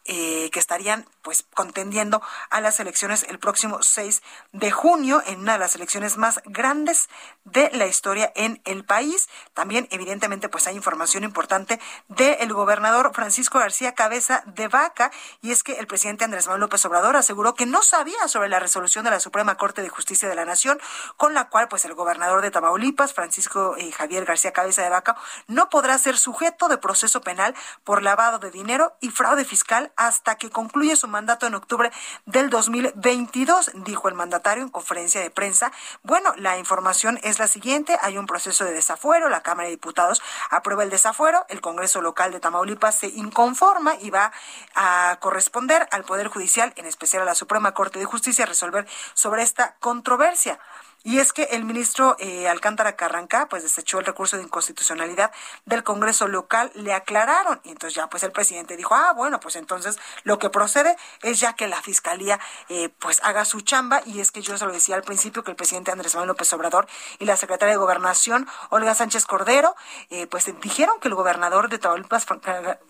eh, 0.06 0.50
que 0.52 0.60
estarían 0.60 1.06
pues 1.22 1.46
contendiendo 1.54 2.22
a 2.50 2.62
las 2.62 2.80
elecciones 2.80 3.24
el 3.30 3.38
próximo 3.38 3.84
6 3.84 4.22
de 4.52 4.72
junio 4.72 5.22
en 5.28 5.42
una 5.42 5.54
de 5.54 5.60
las 5.60 5.76
elecciones 5.76 6.18
más 6.18 6.42
grandes 6.46 7.10
de 7.44 7.70
la 7.74 7.86
historia 7.86 8.32
en 8.36 8.62
el 8.66 8.84
país. 8.84 9.30
También 9.54 9.88
evidentemente 9.92 10.50
pues 10.50 10.66
hay 10.68 10.76
información 10.76 11.24
importante 11.24 11.80
del 12.08 12.52
gobernador 12.54 13.12
Francisco 13.14 13.60
García 13.60 13.94
Cabeza 13.94 14.44
de 14.48 14.68
Vaca 14.68 15.12
y 15.42 15.52
es 15.52 15.64
que 15.64 15.74
el 15.74 15.88
presidente 15.88 16.24
Andrés 16.24 16.48
Manuel 16.48 16.62
López 16.62 16.84
Obrador 16.86 17.16
aseguró 17.16 17.54
que 17.54 17.66
no 17.66 17.84
sabía 17.84 18.28
sobre 18.28 18.50
la 18.50 18.60
resolución 18.60 19.06
de 19.06 19.12
la 19.12 19.20
Suprema 19.20 19.56
Corte 19.58 19.82
de 19.82 19.90
Justicia 19.90 20.28
de 20.28 20.36
la 20.36 20.46
Nación 20.46 20.80
con 21.18 21.34
la 21.34 21.50
cual 21.50 21.68
pues 21.68 21.86
el 21.86 21.94
gobernador 21.94 22.42
de 22.42 22.52
Tamaulipas 22.52 23.14
Francisco 23.14 23.76
eh, 23.78 23.92
Javier 23.92 24.26
García 24.26 24.52
Cabeza 24.52 24.82
de 24.82 24.90
Vaca 24.90 25.16
no 25.48 25.70
podrá 25.70 25.98
ser 25.98 26.18
sujeto 26.18 26.68
de 26.68 26.78
proceso 26.78 27.22
penal 27.22 27.56
por 27.84 28.02
lavado 28.02 28.40
de 28.40 28.52
dinero 28.52 28.98
y 29.00 29.10
fraude 29.10 29.46
fiscal 29.46 29.91
hasta 29.98 30.36
que 30.36 30.50
concluye 30.50 30.96
su 30.96 31.08
mandato 31.08 31.48
en 31.48 31.56
octubre 31.56 31.92
del 32.26 32.50
2022, 32.50 33.72
dijo 33.76 34.08
el 34.08 34.16
mandatario 34.16 34.64
en 34.64 34.70
conferencia 34.70 35.22
de 35.22 35.30
prensa. 35.30 35.72
Bueno, 36.04 36.34
la 36.38 36.58
información 36.58 37.20
es 37.24 37.40
la 37.40 37.48
siguiente. 37.48 37.98
Hay 38.02 38.18
un 38.18 38.26
proceso 38.26 38.66
de 38.66 38.74
desafuero. 38.74 39.30
La 39.30 39.42
Cámara 39.42 39.66
de 39.66 39.72
Diputados 39.72 40.22
aprueba 40.50 40.84
el 40.84 40.90
desafuero. 40.90 41.46
El 41.50 41.62
Congreso 41.62 42.02
local 42.02 42.32
de 42.32 42.40
Tamaulipas 42.40 43.00
se 43.00 43.08
inconforma 43.08 43.96
y 44.02 44.10
va 44.10 44.32
a 44.76 45.18
corresponder 45.20 45.88
al 45.92 46.04
Poder 46.04 46.28
Judicial, 46.28 46.74
en 46.76 46.86
especial 46.86 47.24
a 47.24 47.26
la 47.26 47.36
Suprema 47.36 47.74
Corte 47.74 48.00
de 48.00 48.06
Justicia, 48.06 48.46
resolver 48.46 48.88
sobre 49.14 49.44
esta 49.44 49.76
controversia. 49.80 50.60
Y 51.04 51.18
es 51.18 51.34
que 51.34 51.44
el 51.52 51.66
ministro 51.66 52.16
eh, 52.20 52.48
Alcántara 52.48 52.96
Carranca, 52.96 53.48
pues 53.50 53.64
desechó 53.64 54.00
el 54.00 54.06
recurso 54.06 54.38
de 54.38 54.44
inconstitucionalidad 54.44 55.32
del 55.66 55.84
Congreso 55.84 56.28
local, 56.28 56.72
le 56.76 56.94
aclararon. 56.94 57.60
Y 57.64 57.70
entonces 57.72 57.96
ya, 57.96 58.08
pues 58.08 58.22
el 58.24 58.32
presidente 58.32 58.78
dijo, 58.78 58.94
ah, 58.94 59.12
bueno, 59.14 59.40
pues 59.40 59.56
entonces 59.56 59.98
lo 60.24 60.38
que 60.38 60.50
procede 60.52 60.96
es 61.24 61.40
ya 61.40 61.54
que 61.54 61.68
la 61.68 61.82
fiscalía, 61.82 62.40
eh, 62.70 62.90
pues 63.00 63.20
haga 63.24 63.46
su 63.46 63.62
chamba. 63.62 64.02
Y 64.06 64.20
es 64.20 64.32
que 64.32 64.42
yo 64.42 64.58
se 64.58 64.66
lo 64.66 64.72
decía 64.72 64.96
al 64.96 65.02
principio 65.02 65.44
que 65.44 65.52
el 65.52 65.58
presidente 65.58 65.92
Andrés 65.92 66.14
Manuel 66.14 66.30
López 66.30 66.54
Obrador 66.54 66.88
y 67.18 67.26
la 67.26 67.36
secretaria 67.36 67.74
de 67.74 67.78
Gobernación, 67.78 68.48
Olga 68.70 68.94
Sánchez 68.94 69.26
Cordero, 69.26 69.76
eh, 70.12 70.28
pues 70.28 70.52
dijeron 70.62 71.00
que 71.00 71.08
el 71.08 71.16
gobernador 71.16 71.70
de 71.70 71.80
Tamaulipas, 71.80 72.28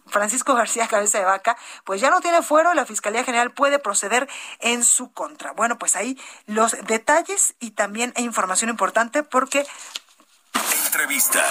Francisco 0.07 0.53
García 0.53 0.87
Cabeza 0.87 1.19
de 1.19 1.25
Vaca, 1.25 1.55
pues 1.85 2.01
ya 2.01 2.09
no 2.09 2.19
tiene 2.19 2.41
fuero 2.41 2.73
y 2.73 2.75
la 2.75 2.85
fiscalía 2.85 3.23
general 3.23 3.51
puede 3.51 3.79
proceder 3.79 4.27
en 4.59 4.83
su 4.83 5.13
contra. 5.13 5.53
Bueno, 5.53 5.77
pues 5.77 5.95
ahí 5.95 6.19
los 6.45 6.75
detalles 6.85 7.55
y 7.59 7.71
también 7.71 8.00
hay 8.03 8.23
información 8.23 8.69
importante 8.69 9.23
porque 9.23 9.65
Entrevista. 10.85 11.41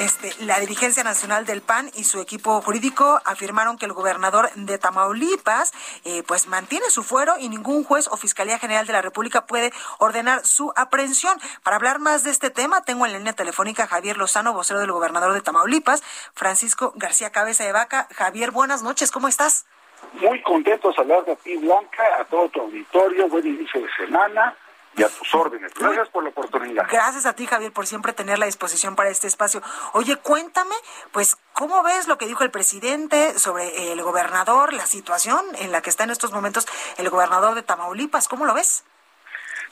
Este, 0.00 0.32
la 0.40 0.58
dirigencia 0.58 1.04
nacional 1.04 1.46
del 1.46 1.62
PAN 1.62 1.88
y 1.94 2.02
su 2.02 2.20
equipo 2.20 2.60
jurídico 2.60 3.20
afirmaron 3.24 3.78
que 3.78 3.86
el 3.86 3.92
gobernador 3.92 4.50
de 4.56 4.76
Tamaulipas 4.78 5.72
eh, 6.04 6.24
pues 6.26 6.48
mantiene 6.48 6.90
su 6.90 7.04
fuero 7.04 7.34
y 7.38 7.48
ningún 7.48 7.84
juez 7.84 8.08
o 8.08 8.16
fiscalía 8.16 8.58
general 8.58 8.88
de 8.88 8.92
la 8.92 9.02
República 9.02 9.46
puede 9.46 9.72
ordenar 10.00 10.44
su 10.44 10.72
aprehensión. 10.74 11.38
Para 11.62 11.76
hablar 11.76 12.00
más 12.00 12.24
de 12.24 12.30
este 12.30 12.50
tema, 12.50 12.82
tengo 12.82 13.06
en 13.06 13.12
la 13.12 13.18
línea 13.18 13.34
telefónica 13.34 13.84
a 13.84 13.86
Javier 13.86 14.16
Lozano, 14.16 14.52
vocero 14.52 14.80
del 14.80 14.90
gobernador 14.90 15.32
de 15.32 15.40
Tamaulipas, 15.40 16.02
Francisco 16.34 16.92
García 16.96 17.30
Cabeza 17.30 17.62
de 17.62 17.70
Vaca. 17.70 18.08
Javier, 18.12 18.50
buenas 18.50 18.82
noches, 18.82 19.12
¿cómo 19.12 19.28
estás? 19.28 19.66
Muy 20.14 20.42
contento 20.42 20.90
de 20.90 20.96
hablar 20.98 21.24
de 21.24 21.36
ti, 21.36 21.56
Blanca, 21.58 22.02
a 22.18 22.24
todo 22.24 22.48
tu 22.48 22.60
auditorio, 22.60 23.28
buen 23.28 23.46
inicio 23.46 23.80
de 23.80 23.88
semana 23.96 24.56
y 24.96 25.02
a 25.02 25.08
tus 25.08 25.34
órdenes. 25.34 25.72
Gracias 25.74 26.08
por 26.08 26.22
la 26.22 26.30
oportunidad. 26.30 26.86
Gracias 26.90 27.26
a 27.26 27.34
ti, 27.34 27.46
Javier, 27.46 27.72
por 27.72 27.86
siempre 27.86 28.12
tener 28.12 28.38
la 28.38 28.46
disposición 28.46 28.96
para 28.96 29.10
este 29.10 29.26
espacio. 29.26 29.62
Oye, 29.92 30.16
cuéntame, 30.16 30.74
pues, 31.12 31.36
¿cómo 31.52 31.82
ves 31.82 32.06
lo 32.06 32.18
que 32.18 32.26
dijo 32.26 32.44
el 32.44 32.50
presidente 32.50 33.38
sobre 33.38 33.92
el 33.92 34.02
gobernador, 34.02 34.72
la 34.72 34.86
situación 34.86 35.44
en 35.58 35.72
la 35.72 35.82
que 35.82 35.90
está 35.90 36.04
en 36.04 36.10
estos 36.10 36.32
momentos 36.32 36.66
el 36.98 37.10
gobernador 37.10 37.54
de 37.54 37.62
Tamaulipas? 37.62 38.28
¿Cómo 38.28 38.44
lo 38.44 38.54
ves? 38.54 38.84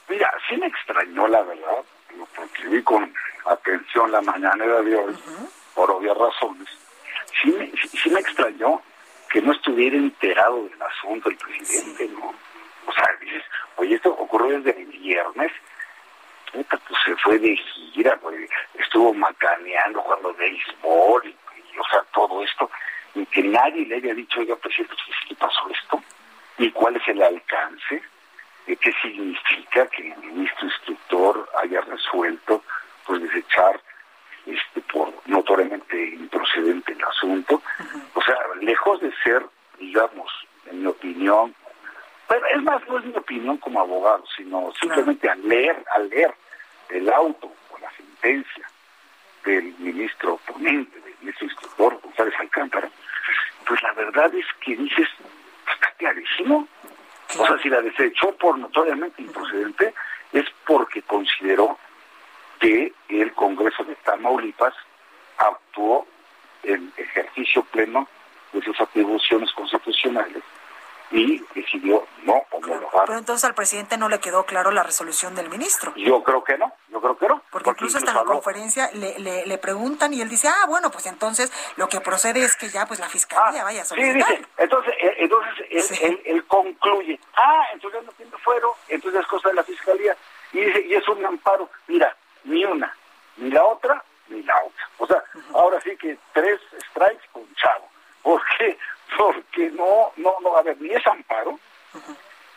Mira, 0.09 0.31
sí 0.49 0.57
me 0.57 0.67
extrañó, 0.67 1.27
la 1.27 1.41
verdad, 1.41 1.83
porque 2.35 2.67
vi 2.67 2.83
con 2.83 3.13
atención 3.45 4.11
la 4.11 4.21
mañanera 4.21 4.81
de 4.81 4.95
hoy, 4.95 5.17
por 5.73 5.89
obvias 5.91 6.17
razones. 6.17 6.67
Sí 7.41 7.51
me, 7.51 7.71
sí 7.87 8.09
me 8.09 8.19
extrañó 8.19 8.81
que 9.31 9.41
no 9.41 9.53
estuviera 9.53 9.95
enterado 9.95 10.65
del 10.65 10.81
asunto 10.81 11.29
el 11.29 11.37
presidente, 11.37 12.07
¿no? 12.09 12.33
O 12.85 12.91
sea, 12.91 13.05
dices, 13.21 13.43
oye, 13.77 13.95
esto 13.95 14.11
ocurrió 14.11 14.59
desde 14.59 14.81
el 14.81 14.87
viernes. 14.87 15.51
Puta, 16.51 16.77
pues 16.87 16.99
se 17.05 17.15
fue 17.17 17.39
de 17.39 17.55
gira, 17.57 18.15
pues, 18.17 18.49
estuvo 18.75 19.13
macaneando, 19.13 20.01
jugando 20.01 20.33
béisbol, 20.35 21.25
y, 21.25 21.77
o 21.79 21.83
sea, 21.89 22.03
todo 22.13 22.43
esto. 22.43 22.69
Y 23.15 23.25
que 23.27 23.43
nadie 23.43 23.85
le 23.85 23.95
haya 23.95 24.13
dicho, 24.13 24.39
oiga, 24.39 24.55
presidente, 24.57 24.95
pues, 25.05 25.17
¿qué 25.27 25.35
pasó 25.35 25.69
esto? 25.69 26.03
¿Y 26.57 26.69
cuál 26.71 26.95
es 26.95 27.07
el 27.07 27.21
alcance? 27.21 28.01
¿De 28.67 28.75
qué 28.77 28.93
significa 29.01 29.87
que 29.87 30.11
el 30.11 30.17
ministro 30.17 30.65
instructor 30.65 31.49
haya 31.61 31.81
resuelto 31.81 32.63
pues 33.05 33.21
desechar 33.21 33.81
este 34.45 34.81
por 34.81 35.11
notoriamente 35.25 36.09
improcedente 36.11 36.93
el 36.93 37.03
asunto? 37.03 37.61
O 38.13 38.21
sea, 38.21 38.37
lejos 38.61 39.01
de 39.01 39.11
ser, 39.23 39.45
digamos, 39.79 40.31
en 40.67 40.81
mi 40.81 40.87
opinión, 40.87 41.53
pero 42.33 42.47
es 42.47 42.63
más, 42.63 42.81
no 42.87 42.97
es 42.97 43.05
mi 43.05 43.15
opinión 43.15 43.57
como 43.57 43.79
abogado, 43.79 44.23
sino 44.35 44.73
simplemente 44.79 45.29
al 45.29 45.47
leer, 45.47 45.85
al 45.93 46.09
leer 46.09 46.33
el 46.89 47.07
auto 47.13 47.51
o 47.69 47.77
la 47.77 47.91
sentencia 47.91 48.67
del 49.45 49.65
ministro 49.77 50.39
ponente, 50.47 50.99
del 51.01 51.13
ministro 51.19 51.45
instructor 51.45 51.99
González 52.01 52.33
Alcántara, 52.39 52.89
pues 53.67 53.83
la 53.83 53.93
verdad 53.93 54.33
es 54.33 54.47
que 54.61 54.75
dices, 54.75 55.07
está 55.71 55.91
clarísimo. 55.97 56.67
O 57.37 57.45
sea, 57.45 57.57
si 57.59 57.69
la 57.69 57.81
desechó 57.81 58.35
por 58.37 58.57
notoriamente 58.57 59.21
improcedente, 59.21 59.93
es 60.31 60.45
porque 60.65 61.03
consideró 61.03 61.77
que 62.59 62.93
el 63.09 63.31
Congreso 63.33 63.83
de 63.83 63.95
Tamaulipas 63.97 64.73
actuó 65.37 66.07
en 66.63 66.91
ejercicio 66.97 67.63
pleno 67.65 68.07
de 68.53 68.61
sus 68.63 68.79
atribuciones 68.81 69.51
constitucionales 69.51 70.41
y 71.13 71.45
decidió 71.53 72.07
no 72.23 72.43
homologar. 72.49 73.05
Pero 73.05 73.19
entonces 73.19 73.43
al 73.45 73.53
presidente 73.53 73.97
no 73.97 74.09
le 74.09 74.19
quedó 74.19 74.45
claro 74.45 74.71
la 74.71 74.81
resolución 74.81 75.35
del 75.35 75.47
ministro. 75.47 75.93
Yo 75.95 76.23
creo 76.23 76.43
que 76.43 76.57
no, 76.57 76.73
yo 76.89 76.99
creo 76.99 77.17
que 77.17 77.27
no. 77.27 77.43
Porque, 77.51 77.69
incluso 77.69 77.99
hasta 77.99 78.11
en 78.11 78.17
la 78.17 78.23
conferencia 78.23 78.89
le, 78.93 79.19
le, 79.19 79.57
preguntan 79.59 80.11
y 80.13 80.21
él 80.21 80.29
dice, 80.29 80.47
ah, 80.47 80.65
bueno, 80.67 80.89
pues 80.89 81.05
entonces 81.05 81.53
lo 81.77 81.87
que 81.87 82.01
procede 82.01 82.43
es 82.43 82.55
que 82.55 82.67
ya 82.69 82.87
pues 82.87 82.99
la 82.99 83.07
fiscalía 83.09 83.61
ah, 83.61 83.65
vaya 83.65 83.83
a 83.83 83.85
solicitar. 83.85 84.27
Sí, 84.27 84.35
dice, 84.35 84.47
entonces, 84.57 84.93
eh, 84.99 85.15
entonces 85.19 86.01
él, 86.25 86.43
concluye, 86.47 87.19
ah, 87.35 87.65
entonces 87.73 88.03
no 88.03 88.11
tiene 88.13 88.31
fuero, 88.43 88.75
entonces 88.87 89.21
es 89.21 89.27
cosa 89.27 89.49
de 89.49 89.55
la 89.55 89.63
fiscalía. 89.63 90.17
Y 90.51 90.61
dice, 90.61 90.81
y 90.81 90.95
es 90.95 91.07
un 91.07 91.23
amparo, 91.23 91.69
mira, 91.87 92.15
ni 92.43 92.65
una, 92.65 92.91
ni 93.37 93.51
la 93.51 93.63
otra, 93.63 94.03
ni 94.29 94.41
la 94.41 94.55
otra. 94.63 94.89
O 94.97 95.05
sea, 95.05 95.23
ahora 95.53 95.79
sí 95.81 95.95
que 95.95 96.17
tres 96.33 96.59
strikes 96.89 97.27
con 97.31 97.43
chavo. 97.55 97.87
¿Por 98.23 98.41
qué? 98.57 98.77
Porque 99.17 99.69
no, 99.71 100.11
no, 100.17 100.35
no, 100.41 100.57
a 100.57 100.61
ver, 100.61 100.79
ni 100.79 100.89
es 100.89 101.05
amparo. 101.07 101.59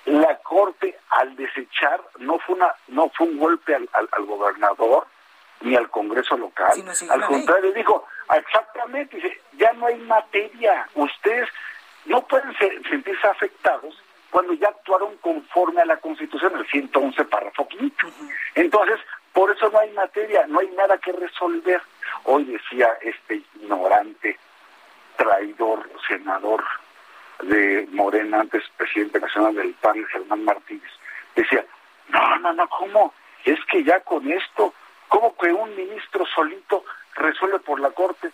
La 0.07 0.39
Corte 0.39 0.99
al 1.11 1.35
desechar 1.37 2.01
no 2.19 2.39
fue 2.39 2.55
una, 2.55 2.73
no 2.89 3.11
fue 3.11 3.27
un 3.27 3.39
golpe 3.39 3.75
al, 3.75 3.89
al, 3.93 4.25
gobernador 4.25 5.07
ni 5.61 5.75
al 5.75 5.91
Congreso 5.91 6.37
local. 6.37 6.73
al 7.11 7.27
contrario, 7.27 7.73
dijo, 7.73 8.07
exactamente, 8.35 9.17
dice, 9.17 9.41
ya 9.55 9.73
no 9.73 9.87
hay 9.87 9.97
materia. 9.97 10.89
Ustedes 10.95 11.49
no 12.05 12.23
pueden 12.27 12.57
sentirse 12.57 13.27
afectados 13.27 14.01
cuando 14.31 14.53
ya 14.55 14.69
actuaron 14.69 15.17
conforme 15.19 15.81
a 15.81 15.87
la 15.87 15.97
Constitución, 15.97 16.57
el 16.57 16.67
111 16.67 17.25
párrafo 17.25 17.67
quinto. 17.69 18.07
Entonces, 18.55 19.01
por 19.33 19.51
eso 19.51 19.69
no 19.71 19.79
hay 19.79 19.91
materia, 19.93 20.47
no 20.47 20.61
hay 20.61 20.69
nada 20.71 20.99
que 20.99 21.13
resolver. 21.13 21.83
Hoy 22.25 22.45
decía 22.45 22.97
este 23.01 23.43
ignorante 23.55 24.39
traidor 25.17 25.89
senador 26.07 26.65
de 27.43 27.87
Morena, 27.93 28.41
antes 28.41 28.63
del 29.53 29.75
PAN, 29.75 30.05
Germán 30.07 30.45
Martínez, 30.45 30.91
decía, 31.35 31.65
no, 32.09 32.39
no, 32.39 32.53
no, 32.53 32.69
¿cómo? 32.69 33.15
Es 33.45 33.59
que 33.67 33.85
ya 33.85 34.01
con 34.01 34.31
esto, 34.31 34.75
¿cómo 35.09 35.37
que 35.37 35.53
un 35.53 35.75
ministro 35.77 36.27
solito 36.27 36.85
resuelve 37.15 37.59
por 37.61 37.81
la 37.81 37.91
Corte? 37.91 38.31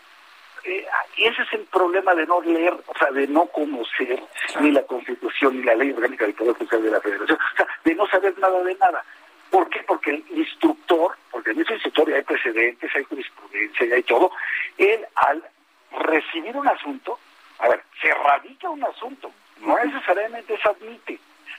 Eh, 0.64 0.86
y 1.16 1.26
ese 1.26 1.42
es 1.42 1.52
el 1.54 1.64
problema 1.64 2.14
de 2.14 2.26
no 2.26 2.40
leer, 2.40 2.72
o 2.72 2.98
sea, 2.98 3.10
de 3.10 3.26
no 3.26 3.46
conocer 3.46 4.22
ni 4.60 4.70
la 4.70 4.82
Constitución 4.82 5.56
ni 5.56 5.64
la 5.64 5.74
Ley 5.74 5.90
Orgánica 5.90 6.24
del 6.24 6.34
Poder 6.34 6.54
Judicial 6.54 6.82
de 6.82 6.90
la 6.90 7.00
Federación, 7.00 7.38
o 7.52 7.56
sea, 7.56 7.66
de 7.82 7.94
no 7.96 8.06
saber 8.06 8.38
nada 8.38 8.62
de 8.62 8.74
nada. 8.76 9.04
¿Por 9.50 9.68
qué? 9.68 9.82
Porque 9.82 10.10
el 10.10 10.24
instructor, 10.30 11.16
porque 11.30 11.50
en 11.50 11.60
ese 11.60 11.74
instructor 11.74 12.14
hay 12.14 12.22
precedentes, 12.22 12.94
hay 12.94 13.02
jurisprudencia 13.04 13.86
y 13.86 13.92
hay 13.92 14.02
todo, 14.04 14.30
él 14.78 15.04
al 15.16 15.42
recibir 15.90 16.56
un 16.56 16.68
asunto, 16.68 17.18
a 17.58 17.68
ver, 17.68 17.82
se 18.00 18.14
radica 18.14 18.70
un 18.70 18.84
asunto, 18.84 19.32
no 19.58 19.76
necesariamente 19.84 20.56
se 20.58 20.68
admite, 20.68 21.18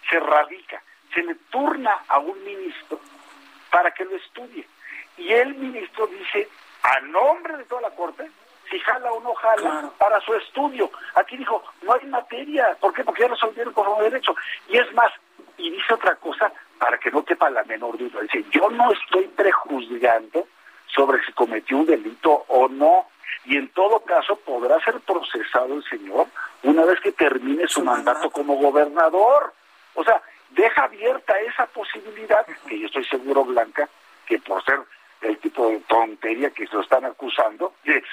se 0.10 0.20
radica, 0.20 0.82
se 1.14 1.24
le 1.24 1.36
turna 1.50 2.04
a 2.08 2.20
un 2.20 2.42
ministro 2.44 3.00
para 3.70 3.92
que 3.92 4.06
lo 4.06 4.16
estudie. 4.16 4.66
Y 5.18 5.34
el 5.34 5.54
ministro 5.56 6.08
dice, 6.08 6.48
a 6.84 7.00
nombre 7.02 7.58
de 7.58 7.66
toda 7.66 7.82
la 7.82 7.92
Corte, 7.92 8.30
si 8.70 8.80
jala 8.80 9.12
o 9.12 9.22
no 9.22 9.34
jala 9.36 9.92
para 9.98 10.20
su 10.22 10.34
estudio. 10.34 10.90
Aquí 11.16 11.38
dijo, 11.38 11.64
no 11.84 11.94
hay 11.94 12.06
materia. 12.08 12.76
¿Por 12.80 12.94
qué? 12.94 13.04
Porque 13.04 13.22
ya 13.22 13.28
resolvieron 13.28 13.74
conforme 13.74 14.06
derecho. 14.06 14.36
Y 14.68 14.78
es 14.78 14.92
más, 14.94 15.12
y 15.58 15.70
dice 15.70 15.94
otra 15.94 16.16
cosa 16.16 16.52
para 16.80 16.98
que 16.98 17.12
no 17.12 17.24
quepa 17.24 17.50
la 17.50 17.64
menor 17.64 17.98
duda. 17.98 18.22
Dice, 18.22 18.44
yo 18.52 18.70
no 18.70 18.92
estoy 18.92 19.28
prejuzgando 19.28 20.48
sobre 20.88 21.24
si 21.26 21.32
cometió 21.34 21.78
un 21.78 21.86
delito 21.86 22.46
o 22.48 22.68
no. 22.68 23.08
Y 23.46 23.58
en 23.58 23.70
todo 23.70 24.00
caso 24.02 24.36
podrá 24.38 24.80
ser 24.84 25.00
procesado 25.02 25.76
el 25.76 25.84
señor 25.86 26.28
una 26.64 26.86
vez 26.86 27.00
que 27.02 27.12
termine 27.12 27.68
su, 27.68 27.84
mandato, 27.84 28.30
como 28.32 28.56
gobernador. 28.56 29.54
O 29.96 30.04
sea, 30.04 30.22
deja 30.50 30.84
abierta 30.84 31.40
esa 31.40 31.66
posibilidad, 31.68 32.46
que 32.68 32.80
yo 32.80 32.88
estoy 32.88 33.06
seguro, 33.06 33.44
Blanca, 33.44 33.88
que 34.26 34.40
por 34.40 34.64
ser 34.64 34.80
el 35.24 35.38
tipo 35.38 35.70
de 35.70 35.80
tontería 35.82 36.50
que 36.52 36.68
se 36.68 36.76
lo 36.76 36.82
están 36.82 37.06
acusando, 37.06 37.74
es 37.84 38.04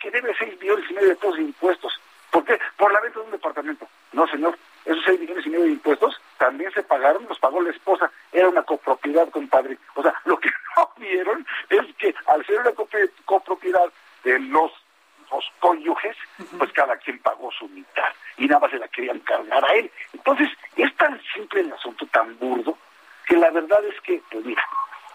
que 0.00 0.10
debe 0.10 0.34
ser 0.34 0.56
millones 0.58 0.90
y 0.90 0.94
medio 0.94 1.08
de 1.08 1.16
todos 1.16 1.36
los 1.36 1.46
impuestos. 1.46 1.92
¿Por 2.30 2.44
qué? 2.44 2.58
Por 2.76 2.92
la 2.92 3.00
venta 3.00 3.20
de 3.20 3.26
un 3.26 3.30
departamento. 3.30 3.86
No, 4.12 4.26
señor, 4.26 4.58
esos 4.84 5.04
seis 5.04 5.20
millones 5.20 5.46
y 5.46 5.50
medio 5.50 5.64
de 5.64 5.72
impuestos 5.72 6.20
también 6.38 6.72
se 6.72 6.82
pagaron, 6.82 7.26
los 7.28 7.38
pagó 7.38 7.60
la 7.60 7.70
esposa, 7.70 8.10
era 8.32 8.48
una 8.48 8.62
copropiedad, 8.62 9.28
compadre. 9.30 9.78
O 9.94 10.02
sea, 10.02 10.14
lo 10.24 10.38
que 10.38 10.50
no 10.76 10.90
vieron 10.96 11.46
es 11.68 11.94
que 11.96 12.14
al 12.26 12.44
ser 12.46 12.60
una 12.60 12.72
copropiedad 13.24 13.92
de 14.24 14.38
los, 14.40 14.72
los 15.30 15.44
cónyuges, 15.60 16.16
pues 16.58 16.72
cada 16.94 17.02
quien 17.02 17.18
pagó 17.20 17.50
su 17.52 17.68
mitad 17.68 18.12
y 18.36 18.46
nada 18.46 18.60
más 18.60 18.70
se 18.70 18.78
la 18.78 18.88
querían 18.88 19.20
cargar 19.20 19.64
a 19.64 19.74
él. 19.74 19.90
Entonces, 20.12 20.48
es 20.76 20.94
tan 20.96 21.20
simple 21.34 21.60
el 21.60 21.72
asunto, 21.72 22.06
tan 22.06 22.38
burdo, 22.38 22.78
que 23.26 23.36
la 23.36 23.50
verdad 23.50 23.84
es 23.84 24.00
que, 24.00 24.22
pues 24.30 24.44
mira, 24.44 24.64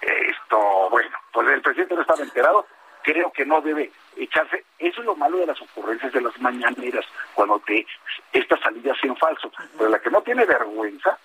esto, 0.01 0.89
bueno, 0.89 1.17
pues 1.31 1.47
el 1.49 1.61
presidente 1.61 1.95
no 1.95 2.01
estaba 2.01 2.23
enterado, 2.23 2.65
creo 3.03 3.31
que 3.31 3.45
no 3.45 3.61
debe 3.61 3.91
echarse. 4.17 4.65
Eso 4.77 5.01
es 5.01 5.05
lo 5.05 5.15
malo 5.15 5.37
de 5.37 5.47
las 5.47 5.61
ocurrencias 5.61 6.11
de 6.13 6.21
las 6.21 6.37
mañaneras, 6.39 7.05
cuando 7.33 7.59
te 7.59 7.85
estas 8.33 8.59
salidas 8.61 8.97
en 9.03 9.15
falso. 9.17 9.51
Pero 9.77 9.89
la 9.89 9.99
que 9.99 10.09
no 10.09 10.21
tiene 10.21 10.45
vergüenza, 10.45 11.17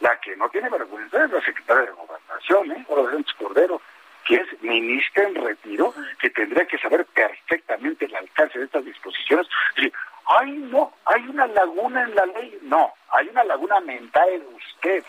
la 0.00 0.20
que 0.20 0.36
no 0.36 0.48
tiene 0.50 0.68
vergüenza 0.68 1.24
es 1.24 1.30
la 1.30 1.40
secretaria 1.42 1.84
de 1.84 1.92
Gobernación, 1.92 2.72
¿eh? 2.72 2.86
Sánchez 2.88 3.36
Cordero, 3.38 3.80
que 4.26 4.34
es 4.36 4.62
ministra 4.62 5.24
en 5.24 5.34
retiro, 5.36 5.94
que 6.18 6.30
tendría 6.30 6.66
que 6.66 6.78
saber 6.78 7.06
perfectamente 7.06 8.06
el 8.06 8.16
alcance 8.16 8.58
de 8.58 8.64
estas 8.66 8.84
disposiciones. 8.84 9.46
Decir, 9.76 9.92
ay, 10.26 10.50
no, 10.50 10.92
hay 11.04 11.26
una 11.28 11.46
laguna 11.46 12.02
en 12.02 12.14
la 12.14 12.26
ley. 12.26 12.58
No, 12.62 12.92
hay 13.10 13.28
una 13.28 13.44
laguna 13.44 13.80
mental 13.80 14.28
en 14.28 14.46
usted. 14.54 15.04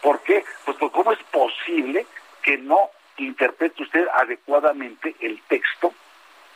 ¿Por 0.00 0.20
qué? 0.22 0.44
Pues, 0.64 0.76
pues 0.78 0.90
¿cómo 0.90 1.12
es 1.12 1.22
posible 1.24 2.06
que 2.42 2.58
no 2.58 2.90
interprete 3.18 3.82
usted 3.82 4.06
adecuadamente 4.14 5.14
el 5.20 5.40
texto 5.42 5.92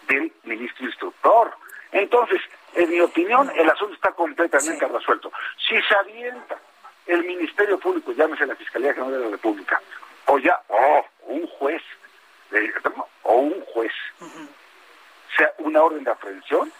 del 0.08 0.32
ministro 0.44 0.87
instructor. 0.87 1.54
Entonces, 1.92 2.40
en 2.75 2.90
mi 2.90 3.00
opinión, 3.00 3.50
el 3.55 3.68
asunto 3.68 3.94
está 3.94 4.12
completamente 4.12 4.87
resuelto. 4.87 5.33
Si 5.68 5.81
se 5.83 5.94
avienta 5.94 6.59
el 7.07 7.24
Ministerio 7.24 7.79
Público, 7.79 8.12
llámese 8.12 8.46
la 8.46 8.57
Fiscalía 8.57 8.94
General 8.94 9.12
de 9.12 9.24
la 9.26 9.31
República, 9.31 9.81
o 10.26 10.38
ya, 10.38 10.61
o 10.68 11.07
un 11.26 11.46
juez, 11.46 11.83
o 13.22 13.35
un 13.35 13.64
juez, 13.66 13.92
sea 15.37 15.52
una 15.59 15.83
orden 15.83 16.05
de 16.05 16.11
aprehensión, 16.11 16.72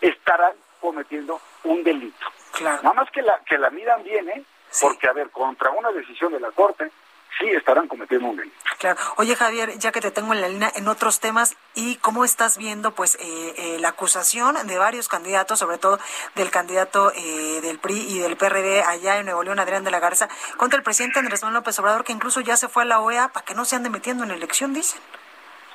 estarán 0.00 0.54
cometiendo 0.80 1.40
un 1.64 1.84
delito. 1.84 2.26
Nada 2.60 2.92
más 2.92 3.10
que 3.10 3.22
la, 3.22 3.40
que 3.46 3.56
la 3.56 3.70
miran 3.70 4.02
bien, 4.02 4.28
¿eh? 4.28 4.42
Porque, 4.80 5.08
a 5.08 5.12
ver, 5.12 5.30
contra 5.30 5.70
una 5.70 5.92
decisión 5.92 6.32
de 6.32 6.40
la 6.40 6.50
Corte, 6.50 6.90
sí 7.38 7.48
estarán 7.50 7.88
cometiendo 7.88 8.28
un 8.28 8.36
delito. 8.36 8.56
Claro. 8.78 8.98
Oye, 9.22 9.36
Javier, 9.36 9.78
ya 9.78 9.92
que 9.92 10.00
te 10.00 10.10
tengo 10.10 10.32
en 10.32 10.40
la 10.40 10.48
línea 10.48 10.72
en 10.74 10.88
otros 10.88 11.20
temas, 11.20 11.56
¿y 11.76 11.94
cómo 11.98 12.24
estás 12.24 12.58
viendo 12.58 12.90
pues 12.90 13.14
eh, 13.20 13.54
eh, 13.56 13.76
la 13.78 13.90
acusación 13.90 14.56
de 14.66 14.78
varios 14.78 15.06
candidatos, 15.06 15.60
sobre 15.60 15.78
todo 15.78 16.00
del 16.34 16.50
candidato 16.50 17.12
eh, 17.14 17.60
del 17.62 17.78
PRI 17.78 18.00
y 18.00 18.18
del 18.18 18.36
PRD 18.36 18.82
allá 18.82 19.20
en 19.20 19.26
Nuevo 19.26 19.44
León, 19.44 19.60
Adrián 19.60 19.84
de 19.84 19.92
la 19.92 20.00
Garza, 20.00 20.28
contra 20.56 20.76
el 20.76 20.82
presidente 20.82 21.20
Andrés 21.20 21.40
Manuel 21.40 21.60
López 21.60 21.78
Obrador, 21.78 22.02
que 22.02 22.10
incluso 22.10 22.40
ya 22.40 22.56
se 22.56 22.66
fue 22.66 22.82
a 22.82 22.86
la 22.86 22.98
OEA 22.98 23.28
para 23.28 23.46
que 23.46 23.54
no 23.54 23.64
se 23.64 23.76
ande 23.76 23.90
metiendo 23.90 24.24
en 24.24 24.32
elección, 24.32 24.74
dicen? 24.74 25.00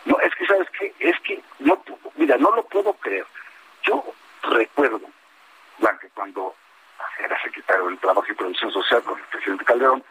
No, 0.03 0.19
es 0.19 0.35
que, 0.35 0.45
¿sabes 0.45 0.67
qué? 0.77 0.93
Es 0.99 1.17
que, 1.21 1.41
no, 1.59 1.81
mira, 2.17 2.35
no 2.35 2.53
lo 2.53 2.65
puedo 2.65 2.91
creer. 2.95 3.25
Yo 3.83 4.03
recuerdo, 4.43 4.99
Blanca, 5.79 6.05
cuando 6.13 6.53
era 7.17 7.41
secretario 7.41 7.85
del 7.85 7.97
Trabajo 7.99 8.25
y 8.29 8.35
Producción 8.35 8.73
Social 8.73 9.01
con 9.03 9.17
el 9.17 9.25
presidente 9.27 9.63
Calderón, 9.63 10.03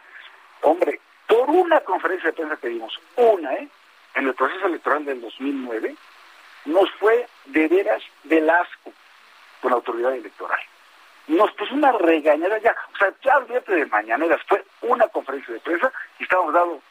hombre, 0.63 0.99
por 1.27 1.49
una 1.49 1.79
conferencia 1.81 2.29
de 2.29 2.35
prensa 2.35 2.57
que 2.57 2.69
dimos, 2.69 2.99
una, 3.15 3.53
¿eh? 3.55 3.67
En 4.15 4.27
el 4.27 4.33
proceso 4.33 4.65
electoral 4.65 5.05
del 5.05 5.21
2009, 5.21 5.95
nos 6.65 6.91
fue 6.93 7.27
de 7.45 7.67
veras 7.67 8.01
del 8.23 8.49
asco 8.49 8.91
con 9.61 9.71
la 9.71 9.77
autoridad 9.77 10.15
electoral. 10.15 10.59
Nos 11.27 11.51
puso 11.51 11.73
una 11.75 11.91
regañada 11.91 12.57
ya, 12.59 12.75
o 12.93 12.97
sea, 12.97 13.13
ya 13.23 13.37
olvídate 13.37 13.73
de 13.73 13.85
mañaneras, 13.85 14.41
fue 14.47 14.63
una 14.81 15.07
conferencia 15.09 15.53
de 15.53 15.59
prensa 15.59 15.91
y 16.19 16.23
estábamos 16.23 16.53
dando 16.53 16.81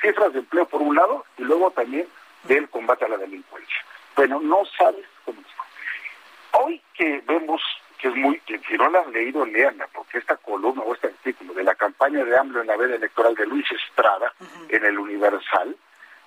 cifras 0.00 0.32
de 0.32 0.38
empleo 0.38 0.66
por 0.66 0.80
un 0.80 0.94
lado 0.94 1.26
y 1.36 1.42
luego 1.42 1.70
también 1.72 2.06
del 2.44 2.68
combate 2.70 3.04
a 3.04 3.08
la 3.08 3.16
delincuencia. 3.16 3.84
Bueno, 4.16 4.40
no 4.40 4.62
sabes 4.78 5.06
cómo 5.24 5.40
está. 5.40 6.62
Hoy 6.62 6.80
que 6.94 7.22
vemos 7.26 7.60
que 8.00 8.08
es 8.08 8.16
muy, 8.16 8.40
que 8.40 8.58
si 8.60 8.76
no 8.78 8.88
la 8.88 9.00
han 9.00 9.12
leído, 9.12 9.44
leanla, 9.44 9.86
porque 9.92 10.18
esta 10.18 10.36
columna 10.36 10.82
o 10.82 10.94
este 10.94 11.08
artículo 11.08 11.52
de 11.52 11.64
la 11.64 11.74
campaña 11.74 12.24
de 12.24 12.36
AMLO 12.36 12.62
en 12.62 12.66
la 12.66 12.76
veda 12.76 12.96
electoral 12.96 13.34
de 13.34 13.46
Luis 13.46 13.66
Estrada 13.70 14.32
en 14.68 14.84
el 14.84 14.98
Universal, 14.98 15.76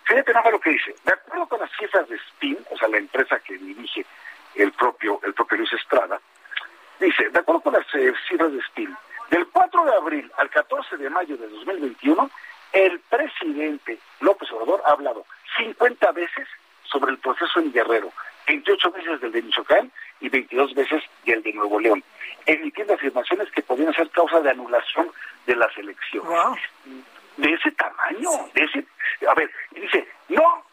fíjate 0.03 0.33
nada 0.33 0.51
lo 0.51 0.59
que 0.59 0.69
dice. 0.69 0.95
De 1.03 1.13
acuerdo 1.13 1.47
con 1.47 1.59
las 1.59 1.71
cifras 1.77 2.07
de 2.07 2.17
SPIN, 2.19 2.59
o 2.69 2.77
sea, 2.77 2.87
la 2.89 2.97
empresa 2.97 3.39
que 3.39 3.57
dirige 3.57 4.05
el 4.55 4.71
propio, 4.73 5.19
el 5.23 5.33
propio 5.33 5.57
Luis 5.57 5.73
Estrada, 5.73 6.19
dice, 6.99 7.29
de 7.29 7.39
acuerdo 7.39 7.61
con 7.61 7.73
las 7.73 7.85
eh, 7.95 8.13
cifras 8.27 8.53
de 8.53 8.61
SPIN, 8.61 8.95
del 9.31 9.47
4 9.47 9.85
de 9.85 9.95
abril 9.95 10.31
al 10.37 10.49
14 10.51 10.97
de 10.97 11.09
mayo 11.09 11.35
de 11.37 11.47
2021, 11.47 12.29
el 12.71 12.99
presidente 12.99 13.97
López 14.19 14.51
Obrador 14.51 14.83
ha 14.85 14.91
hablado 14.91 15.25
50 15.57 16.11
veces 16.11 16.47
sobre 16.83 17.11
el 17.11 17.17
proceso 17.17 17.59
en 17.59 17.71
Guerrero, 17.71 18.11
28 18.47 18.91
veces 18.91 19.21
del 19.21 19.31
de 19.31 19.41
Michoacán 19.41 19.91
y 20.19 20.29
22 20.29 20.73
veces 20.73 21.03
del 21.25 21.41
de 21.43 21.53
Nuevo 21.53 21.79
León, 21.79 22.03
emitiendo 22.45 22.93
afirmaciones 22.93 23.49
que 23.51 23.61
podrían 23.61 23.93
ser 23.93 24.09
causa 24.09 24.39
de 24.41 24.49
anulación 24.49 25.09
de 25.45 25.55
las 25.55 25.75
elecciones. 25.77 26.59
De 27.37 27.51
ese 27.51 27.71
tamaño, 27.71 28.29
de 28.53 28.63
ese... 28.63 28.85
A 29.27 29.33
ver, 29.33 29.49
dice, 29.71 30.07
no, 30.29 30.63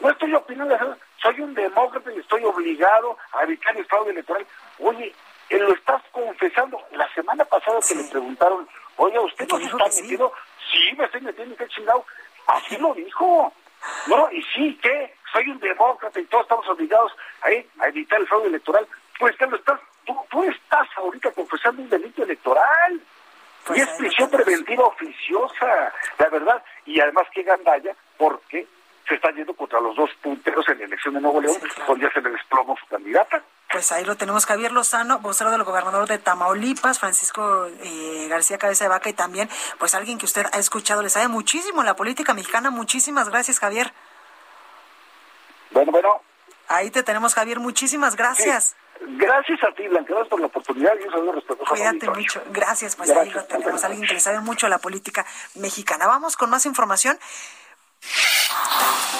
no 0.00 0.10
estoy 0.10 0.34
opinando, 0.34 0.76
soy 1.20 1.40
un 1.40 1.54
demócrata 1.54 2.12
y 2.12 2.18
estoy 2.18 2.44
obligado 2.44 3.18
a 3.32 3.42
evitar 3.42 3.76
el 3.76 3.84
fraude 3.86 4.12
electoral. 4.12 4.46
Oye, 4.78 5.12
él 5.48 5.62
lo 5.62 5.74
estás 5.74 6.02
confesando. 6.12 6.80
La 6.92 7.12
semana 7.14 7.44
pasada 7.44 7.80
que 7.86 7.94
le 7.94 8.04
preguntaron, 8.04 8.68
oye, 8.96 9.18
¿usted 9.18 9.48
no 9.48 9.58
se 9.58 9.64
está 9.64 9.84
metiendo? 9.84 10.32
Sí. 10.70 10.94
me 10.96 11.04
estoy 11.04 11.20
metiendo, 11.22 11.56
qué 11.56 11.68
chingado. 11.68 12.04
Así 12.46 12.76
lo 12.76 12.94
dijo. 12.94 13.52
No, 14.08 14.28
y 14.32 14.42
sí, 14.42 14.76
¿qué? 14.82 15.14
Soy 15.32 15.48
un 15.48 15.58
demócrata 15.58 16.20
y 16.20 16.24
todos 16.24 16.44
estamos 16.44 16.68
obligados 16.68 17.12
a, 17.42 17.84
a 17.84 17.88
evitar 17.88 18.20
el 18.20 18.26
fraude 18.26 18.48
electoral. 18.48 18.86
Pues 19.18 19.36
que 19.36 19.46
lo 19.46 19.56
estás, 19.56 19.80
tú, 20.04 20.44
estás 20.44 20.88
ahorita 20.96 21.30
confesando 21.32 21.82
un 21.82 21.88
delito 21.88 22.22
electoral. 22.22 23.00
Pues 23.66 23.78
y 23.78 23.82
es 23.82 23.88
prisión 23.90 24.30
preventiva 24.30 24.84
oficiosa, 24.84 25.92
la 26.18 26.28
verdad. 26.28 26.62
Y 26.86 27.00
además 27.00 27.26
que 27.32 27.42
gandalla, 27.42 27.94
porque 28.16 28.66
se 29.06 29.14
está 29.14 29.30
yendo 29.32 29.54
contra 29.54 29.80
los 29.80 29.96
dos 29.96 30.10
punteros 30.22 30.68
en 30.68 30.78
la 30.78 30.84
elección 30.84 31.14
de 31.14 31.20
Nuevo 31.20 31.40
León, 31.40 31.56
donde 31.86 32.06
ya 32.06 32.12
se 32.12 32.20
le 32.20 32.30
desplomó 32.30 32.76
su 32.76 32.86
candidata. 32.86 33.42
Pues 33.70 33.92
ahí 33.92 34.04
lo 34.04 34.16
tenemos, 34.16 34.46
Javier 34.46 34.72
Lozano, 34.72 35.18
vocero 35.18 35.50
del 35.50 35.62
gobernador 35.62 36.08
de 36.08 36.18
Tamaulipas, 36.18 36.98
Francisco 36.98 37.66
eh, 37.66 38.26
García 38.28 38.58
Cabeza 38.58 38.84
de 38.84 38.88
Vaca 38.88 39.10
y 39.10 39.14
también, 39.14 39.48
pues 39.78 39.94
alguien 39.94 40.18
que 40.18 40.24
usted 40.24 40.46
ha 40.52 40.58
escuchado, 40.58 41.02
le 41.02 41.10
sabe 41.10 41.28
muchísimo 41.28 41.82
la 41.82 41.94
política 41.94 42.32
mexicana. 42.32 42.70
Muchísimas 42.70 43.28
gracias, 43.28 43.58
Javier. 43.58 43.92
Bueno, 45.78 45.92
bueno. 45.92 46.22
Ahí 46.66 46.90
te 46.90 47.04
tenemos, 47.04 47.34
Javier. 47.34 47.60
Muchísimas 47.60 48.16
gracias. 48.16 48.74
Gracias 49.00 49.62
a 49.62 49.72
ti, 49.76 49.86
Blanca, 49.86 50.08
gracias 50.08 50.28
por 50.28 50.40
la 50.40 50.46
oportunidad 50.46 50.92
y 51.00 51.04
un 51.04 51.12
saludo 51.12 51.32
respetuoso. 51.32 51.70
Cuídate 51.70 52.10
mucho. 52.10 52.42
Gracias, 52.50 52.96
pues 52.96 53.10
ahí 53.10 53.30
lo 53.30 53.44
tenemos. 53.44 53.84
Alguien 53.84 54.04
que 54.04 54.14
le 54.14 54.20
sabe 54.20 54.40
mucho 54.40 54.66
la 54.66 54.78
política 54.78 55.24
mexicana. 55.54 56.08
Vamos 56.08 56.36
con 56.36 56.50
más 56.50 56.66
información. 56.66 57.16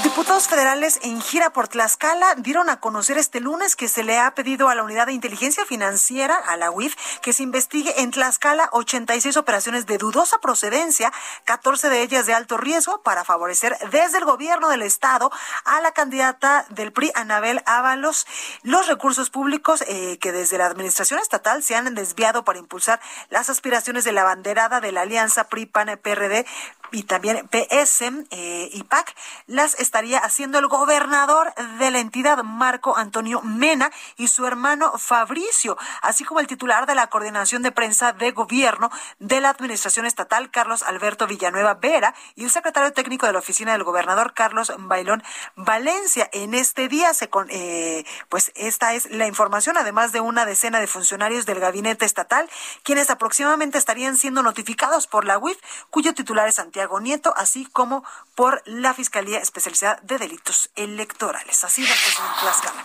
Diputados 0.02 0.46
federales 0.46 1.00
en 1.02 1.20
gira 1.20 1.50
por 1.50 1.66
Tlaxcala 1.66 2.36
dieron 2.36 2.70
a 2.70 2.78
conocer 2.78 3.18
este 3.18 3.40
lunes 3.40 3.74
que 3.74 3.88
se 3.88 4.04
le 4.04 4.18
ha 4.18 4.32
pedido 4.34 4.68
a 4.68 4.74
la 4.76 4.84
Unidad 4.84 5.06
de 5.06 5.12
Inteligencia 5.12 5.64
Financiera, 5.64 6.36
a 6.36 6.56
la 6.56 6.70
UIF, 6.70 6.94
que 7.20 7.32
se 7.32 7.42
investigue 7.42 8.00
en 8.00 8.12
Tlaxcala 8.12 8.68
86 8.72 9.36
operaciones 9.36 9.86
de 9.86 9.98
dudosa 9.98 10.38
procedencia, 10.38 11.12
14 11.44 11.88
de 11.88 12.02
ellas 12.02 12.26
de 12.26 12.34
alto 12.34 12.56
riesgo, 12.56 13.02
para 13.02 13.24
favorecer 13.24 13.76
desde 13.90 14.18
el 14.18 14.24
gobierno 14.24 14.68
del 14.68 14.82
Estado 14.82 15.32
a 15.64 15.80
la 15.80 15.90
candidata 15.92 16.64
del 16.68 16.92
PRI, 16.92 17.10
Anabel 17.14 17.62
Ábalos, 17.66 18.26
los 18.62 18.86
recursos 18.86 19.30
públicos 19.30 19.82
eh, 19.88 20.18
que 20.18 20.30
desde 20.30 20.58
la 20.58 20.66
Administración 20.66 21.18
Estatal 21.18 21.64
se 21.64 21.74
han 21.74 21.92
desviado 21.94 22.44
para 22.44 22.60
impulsar 22.60 23.00
las 23.30 23.50
aspiraciones 23.50 24.04
de 24.04 24.12
la 24.12 24.22
banderada 24.22 24.80
de 24.80 24.92
la 24.92 25.02
Alianza 25.02 25.48
PRI-PAN-PRD 25.48 26.46
y 26.90 27.02
también 27.02 27.48
PS 27.48 28.02
eh, 28.30 28.70
y 28.72 28.82
PAC, 28.84 29.14
las 29.46 29.78
estaría 29.78 30.18
haciendo 30.18 30.58
el 30.58 30.66
gobernador 30.68 31.54
de 31.78 31.90
la 31.90 31.98
entidad, 31.98 32.42
Marco 32.44 32.96
Antonio 32.96 33.40
Mena, 33.42 33.90
y 34.16 34.28
su 34.28 34.46
hermano 34.46 34.98
Fabricio, 34.98 35.76
así 36.02 36.24
como 36.24 36.40
el 36.40 36.46
titular 36.46 36.86
de 36.86 36.94
la 36.94 37.08
coordinación 37.08 37.62
de 37.62 37.72
prensa 37.72 38.12
de 38.12 38.32
gobierno 38.32 38.90
de 39.18 39.40
la 39.40 39.50
administración 39.50 40.06
estatal, 40.06 40.50
Carlos 40.50 40.82
Alberto 40.82 41.26
Villanueva 41.26 41.74
Vera, 41.74 42.14
y 42.34 42.44
el 42.44 42.50
secretario 42.50 42.92
técnico 42.92 43.26
de 43.26 43.32
la 43.32 43.38
oficina 43.38 43.72
del 43.72 43.84
gobernador, 43.84 44.34
Carlos 44.34 44.72
Bailón 44.78 45.22
Valencia. 45.56 46.28
En 46.32 46.54
este 46.54 46.88
día 46.88 47.14
se 47.14 47.28
con, 47.28 47.48
eh, 47.50 48.04
pues 48.28 48.52
esta 48.54 48.94
es 48.94 49.10
la 49.10 49.26
información, 49.26 49.76
además 49.76 50.12
de 50.12 50.20
una 50.20 50.44
decena 50.44 50.80
de 50.80 50.86
funcionarios 50.86 51.46
del 51.46 51.60
gabinete 51.60 52.04
estatal, 52.04 52.48
quienes 52.82 53.10
aproximadamente 53.10 53.78
estarían 53.78 54.16
siendo 54.16 54.42
notificados 54.42 55.06
por 55.06 55.24
la 55.24 55.38
UIF, 55.38 55.58
cuyo 55.90 56.14
titular 56.14 56.48
es 56.48 56.56
Santiago 56.56 57.00
Nieto, 57.00 57.34
así 57.36 57.66
como 57.66 58.04
por 58.34 58.62
la 58.64 58.94
Fiscalía 58.94 59.07
Especializada 59.14 59.98
de 60.02 60.18
Delitos 60.18 60.70
Electorales. 60.76 61.64
Así 61.64 61.82
de 61.82 61.88
en 61.88 62.40
Tlaxcala. 62.40 62.82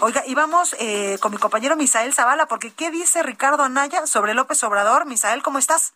Oiga, 0.00 0.22
y 0.26 0.34
vamos 0.34 0.76
eh, 0.78 1.18
con 1.20 1.32
mi 1.32 1.38
compañero 1.38 1.76
Misael 1.76 2.12
Zavala, 2.12 2.46
porque 2.46 2.72
¿qué 2.72 2.90
dice 2.90 3.22
Ricardo 3.22 3.62
Anaya 3.62 4.06
sobre 4.06 4.34
López 4.34 4.62
Obrador? 4.64 5.06
Misael, 5.06 5.42
¿cómo 5.42 5.58
estás? 5.58 5.94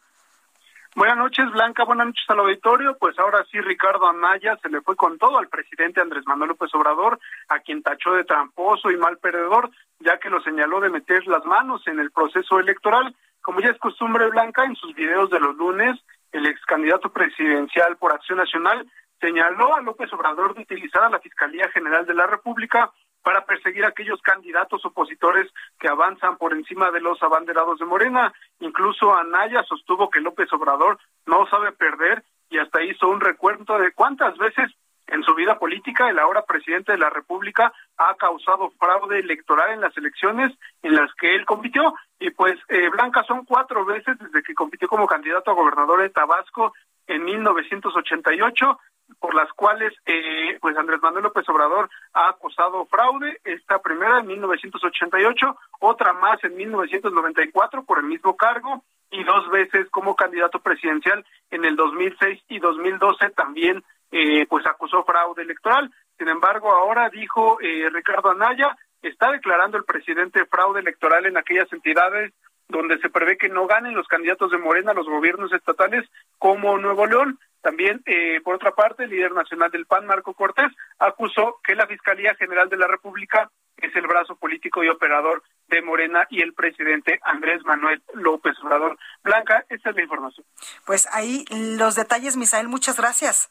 Buenas 0.96 1.18
noches, 1.18 1.48
Blanca. 1.52 1.84
Buenas 1.84 2.08
noches 2.08 2.24
al 2.28 2.40
auditorio. 2.40 2.96
Pues 2.98 3.16
ahora 3.20 3.44
sí, 3.50 3.60
Ricardo 3.60 4.08
Anaya 4.08 4.58
se 4.60 4.68
le 4.68 4.80
fue 4.80 4.96
con 4.96 5.18
todo 5.18 5.38
al 5.38 5.48
presidente 5.48 6.00
Andrés 6.00 6.26
Manuel 6.26 6.48
López 6.48 6.74
Obrador, 6.74 7.20
a 7.48 7.60
quien 7.60 7.82
tachó 7.82 8.12
de 8.12 8.24
tramposo 8.24 8.90
y 8.90 8.96
mal 8.96 9.18
perdedor, 9.18 9.70
ya 10.00 10.18
que 10.18 10.30
lo 10.30 10.42
señaló 10.42 10.80
de 10.80 10.90
meter 10.90 11.24
las 11.28 11.44
manos 11.44 11.86
en 11.86 12.00
el 12.00 12.10
proceso 12.10 12.58
electoral. 12.58 13.14
Como 13.40 13.60
ya 13.60 13.68
es 13.68 13.78
costumbre, 13.78 14.28
Blanca, 14.30 14.64
en 14.64 14.74
sus 14.74 14.92
videos 14.94 15.30
de 15.30 15.38
los 15.38 15.56
lunes, 15.56 15.96
el 16.32 16.46
ex 16.46 16.60
candidato 16.66 17.10
presidencial 17.10 17.96
por 17.96 18.12
Acción 18.12 18.38
Nacional, 18.38 18.84
señaló 19.20 19.74
a 19.74 19.80
López 19.80 20.12
Obrador 20.12 20.54
de 20.54 20.62
utilizar 20.62 21.02
a 21.04 21.10
la 21.10 21.20
Fiscalía 21.20 21.68
General 21.70 22.06
de 22.06 22.14
la 22.14 22.26
República 22.26 22.90
para 23.22 23.44
perseguir 23.44 23.84
a 23.84 23.88
aquellos 23.88 24.20
candidatos 24.22 24.84
opositores 24.84 25.46
que 25.78 25.88
avanzan 25.88 26.38
por 26.38 26.52
encima 26.54 26.90
de 26.90 27.00
los 27.00 27.22
abanderados 27.22 27.78
de 27.78 27.84
Morena. 27.84 28.32
Incluso 28.60 29.14
Anaya 29.14 29.62
sostuvo 29.64 30.08
que 30.08 30.20
López 30.20 30.50
Obrador 30.52 30.98
no 31.26 31.46
sabe 31.48 31.72
perder 31.72 32.24
y 32.48 32.58
hasta 32.58 32.82
hizo 32.82 33.08
un 33.08 33.20
recuento 33.20 33.78
de 33.78 33.92
cuántas 33.92 34.36
veces 34.38 34.70
en 35.06 35.22
su 35.24 35.34
vida 35.34 35.58
política 35.58 36.08
el 36.08 36.18
ahora 36.18 36.42
presidente 36.42 36.92
de 36.92 36.98
la 36.98 37.10
República 37.10 37.72
ha 37.96 38.14
causado 38.14 38.70
fraude 38.78 39.18
electoral 39.18 39.72
en 39.72 39.80
las 39.80 39.96
elecciones 39.96 40.52
en 40.82 40.94
las 40.94 41.12
que 41.14 41.34
él 41.34 41.44
compitió 41.44 41.94
y 42.18 42.30
pues 42.30 42.58
eh, 42.68 42.88
Blanca 42.90 43.24
son 43.24 43.44
cuatro 43.44 43.84
veces 43.84 44.16
desde 44.18 44.42
que 44.42 44.54
compitió 44.54 44.88
como 44.88 45.06
candidato 45.06 45.50
a 45.50 45.54
gobernador 45.54 46.00
de 46.00 46.10
Tabasco 46.10 46.72
en 47.06 47.24
1988 47.24 48.78
por 49.18 49.34
las 49.34 49.52
cuales 49.52 49.92
eh, 50.06 50.58
pues 50.60 50.76
Andrés 50.76 51.00
Manuel 51.02 51.24
López 51.24 51.48
Obrador 51.48 51.88
ha 52.12 52.28
acusado 52.28 52.86
fraude, 52.86 53.40
esta 53.44 53.80
primera 53.80 54.20
en 54.20 54.26
1988, 54.26 55.56
otra 55.80 56.12
más 56.12 56.42
en 56.44 56.56
1994 56.56 57.84
por 57.84 57.98
el 57.98 58.04
mismo 58.04 58.36
cargo 58.36 58.82
y 59.10 59.24
dos 59.24 59.48
veces 59.50 59.88
como 59.90 60.14
candidato 60.14 60.60
presidencial 60.60 61.24
en 61.50 61.64
el 61.64 61.76
2006 61.76 62.42
y 62.48 62.58
2012 62.58 63.30
también 63.30 63.82
eh, 64.12 64.46
pues 64.48 64.66
acusó 64.66 65.04
fraude 65.04 65.42
electoral. 65.42 65.90
Sin 66.18 66.28
embargo, 66.28 66.70
ahora 66.70 67.08
dijo 67.10 67.58
eh, 67.60 67.88
Ricardo 67.92 68.30
Anaya, 68.30 68.76
está 69.02 69.30
declarando 69.32 69.76
el 69.76 69.84
presidente 69.84 70.44
fraude 70.46 70.80
electoral 70.80 71.26
en 71.26 71.36
aquellas 71.36 71.72
entidades 71.72 72.32
donde 72.70 72.98
se 72.98 73.10
prevé 73.10 73.36
que 73.36 73.48
no 73.48 73.66
ganen 73.66 73.94
los 73.94 74.08
candidatos 74.08 74.50
de 74.50 74.58
Morena 74.58 74.94
los 74.94 75.06
gobiernos 75.06 75.52
estatales 75.52 76.08
como 76.38 76.78
Nuevo 76.78 77.06
León. 77.06 77.38
También, 77.60 78.02
eh, 78.06 78.40
por 78.42 78.54
otra 78.54 78.72
parte, 78.72 79.04
el 79.04 79.10
líder 79.10 79.32
nacional 79.32 79.70
del 79.70 79.86
PAN, 79.86 80.06
Marco 80.06 80.32
Cortés, 80.32 80.72
acusó 80.98 81.58
que 81.62 81.74
la 81.74 81.86
Fiscalía 81.86 82.34
General 82.36 82.68
de 82.68 82.78
la 82.78 82.86
República 82.86 83.50
es 83.76 83.94
el 83.96 84.06
brazo 84.06 84.36
político 84.36 84.82
y 84.84 84.88
operador 84.88 85.42
de 85.68 85.82
Morena 85.82 86.26
y 86.30 86.42
el 86.42 86.54
presidente 86.54 87.20
Andrés 87.22 87.62
Manuel 87.64 88.02
López 88.14 88.56
Obrador. 88.62 88.98
Blanca, 89.22 89.64
esta 89.68 89.90
es 89.90 89.96
la 89.96 90.02
información. 90.02 90.46
Pues 90.84 91.08
ahí 91.12 91.44
los 91.50 91.94
detalles, 91.94 92.36
Misael, 92.36 92.68
muchas 92.68 92.96
gracias. 92.96 93.50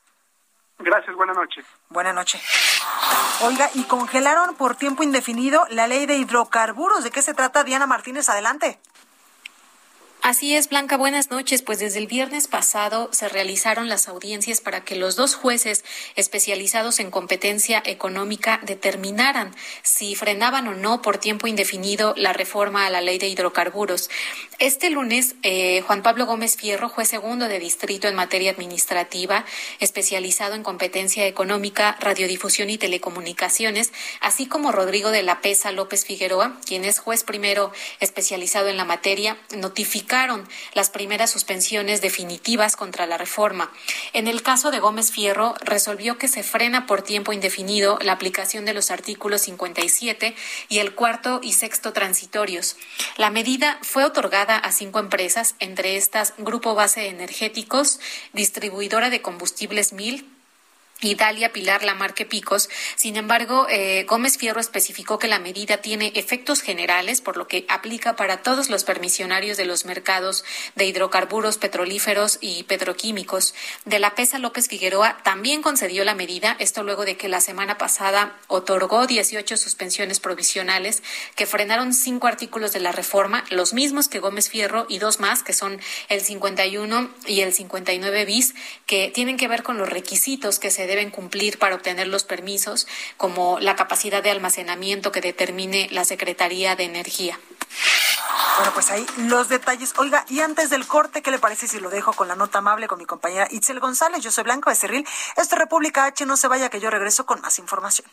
Gracias, 0.80 1.16
buenas 1.16 1.36
noches. 1.36 1.66
Buenas 1.90 2.16
noches. 2.16 2.42
Oiga, 3.42 3.70
y 3.74 3.84
congelaron 3.84 4.56
por 4.56 4.76
tiempo 4.76 5.04
indefinido 5.04 5.66
la 5.70 5.88
ley 5.88 6.06
de 6.06 6.16
hidrocarburos. 6.16 7.04
¿De 7.04 7.12
qué 7.12 7.22
se 7.22 7.34
trata, 7.34 7.64
Diana 7.64 7.86
Martínez? 7.86 8.30
Adelante. 8.30 8.80
Así 10.30 10.56
es, 10.56 10.70
Blanca, 10.70 10.96
buenas 10.96 11.32
noches. 11.32 11.64
Pues 11.64 11.80
desde 11.80 11.98
el 11.98 12.06
viernes 12.06 12.46
pasado 12.46 13.10
se 13.12 13.30
realizaron 13.30 13.90
las 13.90 14.08
audiencias 14.08 14.62
para 14.62 14.82
que 14.82 14.96
los 14.96 15.16
dos 15.16 15.34
jueces 15.34 15.84
especializados 16.16 17.00
en 17.00 17.10
competencia 17.10 17.82
económica 17.84 18.60
determinaran 18.62 19.56
si 19.82 20.14
frenaban 20.14 20.68
o 20.68 20.76
no 20.76 21.02
por 21.02 21.18
tiempo 21.18 21.48
indefinido 21.48 22.14
la 22.16 22.32
reforma 22.32 22.86
a 22.86 22.92
la 22.92 23.02
ley 23.02 23.18
de 23.18 23.28
hidrocarburos. 23.28 24.12
Este 24.60 24.92
lunes, 24.92 25.36
eh, 25.42 25.82
Juan 25.88 26.04
Pablo 26.04 26.28
Gómez 26.28 26.58
Fierro, 26.58 26.90
juez 26.90 27.08
segundo 27.08 27.48
de 27.48 27.58
distrito 27.58 28.08
en 28.08 28.14
materia 28.14 28.52
administrativa, 28.52 29.46
especializado 29.80 30.54
en 30.54 30.62
competencia 30.62 31.26
económica, 31.26 31.98
radiodifusión 32.00 32.70
y 32.70 32.78
telecomunicaciones, 32.78 33.94
así 34.22 34.46
como 34.46 34.72
Rodrigo 34.72 35.10
de 35.10 35.24
la 35.24 35.42
Pesa 35.42 35.72
López 35.72 36.06
Figueroa, 36.06 36.56
quien 36.68 36.86
es 36.86 37.00
juez 37.00 37.24
primero 37.24 37.72
especializado 38.00 38.68
en 38.68 38.78
la 38.78 38.86
materia, 38.86 39.36
las 40.74 40.90
primeras 40.90 41.30
suspensiones 41.30 42.02
definitivas 42.02 42.76
contra 42.76 43.06
la 43.06 43.18
reforma. 43.18 43.72
En 44.14 44.28
el 44.28 44.42
caso 44.42 44.72
de 44.72 44.80
Gómez 44.80 45.12
Fierro, 45.12 45.56
resolvió 45.62 46.18
que 46.18 46.28
se 46.28 46.44
frena 46.44 46.86
por 46.86 47.02
tiempo 47.02 47.32
indefinido 47.32 47.98
la 48.02 48.14
aplicación 48.14 48.66
de 48.66 48.74
los 48.74 48.92
artículos 48.92 49.42
57 49.42 50.36
y 50.68 50.80
el 50.80 50.94
cuarto 50.94 51.40
y 51.42 51.54
sexto 51.54 51.94
transitorios. 51.94 52.76
La 53.18 53.30
medida 53.30 53.80
fue 53.82 54.04
otorgada 54.04 54.58
a 54.58 54.72
cinco 54.72 55.00
empresas, 55.00 55.56
entre 55.60 55.96
estas 55.96 56.34
Grupo 56.38 56.76
Base 56.76 57.08
Energéticos, 57.08 58.00
Distribuidora 58.34 59.10
de 59.10 59.22
Combustibles 59.22 59.94
Mil, 59.94 60.28
y 61.02 61.16
Dalia 61.16 61.54
Pilar 61.54 61.84
Lamarque 61.84 62.26
Picos. 62.26 62.70
Sin 62.96 63.16
embargo, 63.16 63.68
eh, 63.70 64.06
Gómez 64.08 64.38
Fierro 64.38 64.60
especificó 64.60 65.20
que 65.20 65.28
la 65.28 65.40
medida 65.40 65.78
tiene 65.78 66.12
efectos 66.16 66.62
generales, 66.62 67.22
por 67.22 67.38
lo 67.38 67.48
que 67.48 67.66
aplica 67.70 68.16
para 68.16 68.42
todos 68.44 68.70
los 68.70 68.84
permisionarios 68.84 69.58
de 69.58 69.66
los 69.66 69.86
mercados 69.86 70.44
de 70.76 70.86
hidrocarburos 70.86 71.58
petrolíferos 71.58 72.38
y 72.42 72.64
petroquímicos. 72.64 73.54
De 73.86 74.00
la 74.00 74.16
PESA 74.16 74.40
López 74.40 74.68
Figueroa 74.68 75.18
también 75.24 75.62
concedió 75.62 76.04
la 76.04 76.16
medida, 76.16 76.56
esto 76.60 76.84
luego 76.84 77.06
de 77.06 77.18
que 77.18 77.30
la 77.30 77.42
semana 77.42 77.78
pasada 77.78 78.38
otorgó 78.48 79.08
18 79.08 79.58
suspensiones 79.58 80.20
provisionales 80.20 81.04
que 81.36 81.46
frenaron 81.46 81.94
cinco 81.94 82.28
artículos 82.28 82.74
de 82.74 82.80
la 82.80 82.92
reforma, 82.92 83.44
los 83.50 83.74
mismos 83.74 84.08
que 84.08 84.20
Gómez 84.20 84.50
Fierro 84.50 84.86
y 84.90 85.00
dos 85.00 85.20
más, 85.20 85.44
que 85.44 85.54
son 85.54 85.80
el 86.10 86.22
51 86.22 87.10
y 87.26 87.42
el 87.42 87.54
59 87.54 88.26
bis, 88.26 88.56
que 88.86 89.12
tienen 89.14 89.38
que 89.38 89.48
ver 89.48 89.64
con 89.64 89.78
los 89.78 89.90
requisitos 89.90 90.60
que 90.60 90.72
se 90.72 90.89
deben 90.90 91.12
cumplir 91.12 91.58
para 91.58 91.76
obtener 91.76 92.08
los 92.08 92.26
permisos, 92.26 92.88
como 93.16 93.60
la 93.60 93.78
capacidad 93.78 94.22
de 94.22 94.32
almacenamiento 94.32 95.12
que 95.12 95.22
determine 95.22 95.88
la 95.92 96.04
Secretaría 96.04 96.76
de 96.76 96.84
Energía. 96.84 97.40
Bueno, 98.58 98.74
pues 98.74 98.90
ahí 98.92 99.06
los 99.18 99.48
detalles. 99.48 99.94
Oiga, 99.98 100.26
y 100.28 100.42
antes 100.42 100.70
del 100.70 100.86
corte, 100.86 101.22
¿qué 101.22 101.32
le 101.32 101.40
parece 101.40 101.68
si 101.68 101.80
lo 101.80 101.90
dejo 101.90 102.12
con 102.14 102.28
la 102.28 102.36
nota 102.36 102.60
amable 102.60 102.88
con 102.88 102.98
mi 102.98 103.06
compañera 103.06 103.48
Itzel 103.50 103.80
González? 103.80 104.22
Yo 104.22 104.32
soy 104.32 104.44
Blanco 104.44 104.70
de 104.70 104.76
Cerril. 104.76 105.08
Esto 105.38 105.56
es 105.56 105.60
República 105.60 106.06
H. 106.06 106.26
No 106.26 106.36
se 106.36 106.48
vaya 106.48 106.70
que 106.70 106.82
yo 106.82 106.90
regreso 106.90 107.26
con 107.26 107.40
más 107.42 107.58
información. 107.60 108.08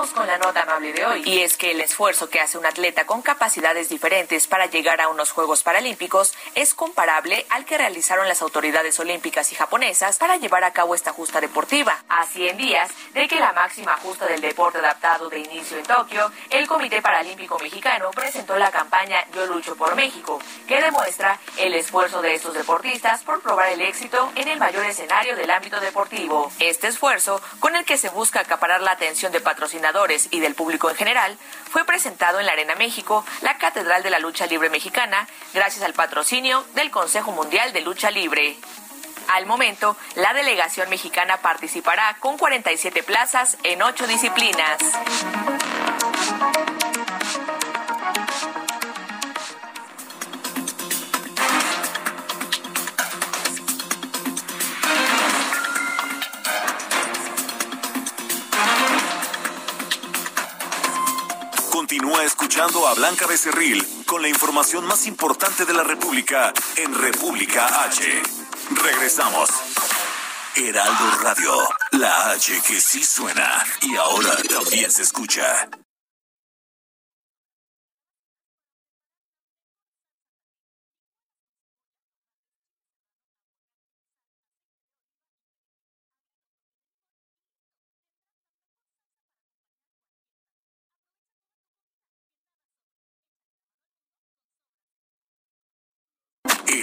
Vamos 0.00 0.14
con 0.14 0.26
la 0.26 0.38
nota 0.38 0.62
amable 0.62 0.94
de 0.94 1.04
hoy. 1.04 1.22
Y 1.26 1.40
es 1.42 1.58
que 1.58 1.72
el 1.72 1.80
esfuerzo 1.82 2.30
que 2.30 2.40
hace 2.40 2.56
un 2.56 2.64
atleta 2.64 3.04
con 3.04 3.20
capacidades 3.20 3.90
diferentes 3.90 4.46
para 4.46 4.64
llegar 4.64 4.98
a 4.98 5.08
unos 5.08 5.30
Juegos 5.30 5.62
Paralímpicos 5.62 6.32
es 6.54 6.72
comparable 6.72 7.44
al 7.50 7.66
que 7.66 7.76
realizaron 7.76 8.26
las 8.26 8.40
autoridades 8.40 8.98
olímpicas 8.98 9.52
y 9.52 9.56
japonesas 9.56 10.16
para 10.16 10.38
llevar 10.38 10.64
a 10.64 10.72
cabo 10.72 10.94
esta 10.94 11.12
justa 11.12 11.38
deportiva. 11.42 12.02
A 12.08 12.24
100 12.24 12.56
días 12.56 12.90
de 13.12 13.28
que 13.28 13.38
la 13.38 13.52
máxima 13.52 13.94
justa 13.98 14.24
del 14.24 14.40
deporte 14.40 14.78
adaptado 14.78 15.28
de 15.28 15.40
inicio 15.40 15.76
en 15.76 15.84
Tokio, 15.84 16.32
el 16.48 16.66
Comité 16.66 17.02
Paralímpico 17.02 17.58
Mexicano 17.58 18.10
presentó 18.10 18.56
la 18.56 18.70
campaña 18.70 19.26
Yo 19.34 19.44
lucho 19.44 19.76
por 19.76 19.96
México, 19.96 20.40
que 20.66 20.80
demuestra 20.80 21.38
el 21.58 21.74
esfuerzo 21.74 22.22
de 22.22 22.36
estos 22.36 22.54
deportistas 22.54 23.22
por 23.22 23.42
probar 23.42 23.68
el 23.68 23.82
éxito 23.82 24.32
en 24.34 24.48
el 24.48 24.58
mayor 24.58 24.86
escenario 24.86 25.36
del 25.36 25.50
ámbito 25.50 25.78
deportivo. 25.78 26.50
Este 26.58 26.88
esfuerzo, 26.88 27.42
con 27.58 27.76
el 27.76 27.84
que 27.84 27.98
se 27.98 28.08
busca 28.08 28.40
acaparar 28.40 28.80
la 28.80 28.92
atención 28.92 29.30
de 29.30 29.40
patrocinadores 29.42 29.89
y 30.30 30.40
del 30.40 30.54
público 30.54 30.88
en 30.88 30.96
general, 30.96 31.36
fue 31.70 31.84
presentado 31.84 32.38
en 32.38 32.46
la 32.46 32.52
Arena 32.52 32.74
México, 32.74 33.24
la 33.42 33.58
Catedral 33.58 34.02
de 34.02 34.10
la 34.10 34.18
Lucha 34.18 34.46
Libre 34.46 34.70
Mexicana, 34.70 35.26
gracias 35.52 35.84
al 35.84 35.94
patrocinio 35.94 36.64
del 36.74 36.90
Consejo 36.90 37.32
Mundial 37.32 37.72
de 37.72 37.80
Lucha 37.80 38.10
Libre. 38.10 38.56
Al 39.28 39.46
momento, 39.46 39.96
la 40.14 40.32
delegación 40.32 40.88
mexicana 40.90 41.38
participará 41.38 42.16
con 42.20 42.38
47 42.38 43.02
plazas 43.02 43.56
en 43.64 43.82
ocho 43.82 44.06
disciplinas. 44.06 44.78
Escuchando 62.18 62.86
a 62.86 62.94
Blanca 62.94 63.26
Becerril 63.26 63.86
con 64.04 64.20
la 64.20 64.28
información 64.28 64.84
más 64.84 65.06
importante 65.06 65.64
de 65.64 65.72
la 65.72 65.82
República 65.82 66.52
en 66.76 66.94
República 66.94 67.84
H. 67.84 68.22
Regresamos. 68.82 69.48
Heraldo 70.56 71.10
Radio, 71.22 71.52
la 71.92 72.32
H 72.32 72.60
que 72.66 72.80
sí 72.80 73.04
suena 73.04 73.64
y 73.82 73.96
ahora 73.96 74.36
también 74.48 74.90
se 74.90 75.02
escucha. 75.02 75.68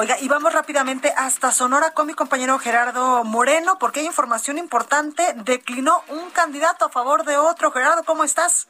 Oiga, 0.00 0.14
y 0.20 0.28
vamos 0.28 0.52
rápidamente 0.52 1.12
hasta 1.16 1.50
Sonora 1.50 1.90
con 1.90 2.06
mi 2.06 2.14
compañero 2.14 2.56
Gerardo 2.60 3.24
Moreno, 3.24 3.78
porque 3.80 3.98
hay 3.98 4.06
información 4.06 4.56
importante. 4.56 5.24
Declinó 5.34 6.04
un 6.06 6.30
candidato 6.30 6.84
a 6.84 6.88
favor 6.88 7.24
de 7.24 7.36
otro. 7.36 7.72
Gerardo, 7.72 8.04
¿cómo 8.04 8.22
estás? 8.22 8.68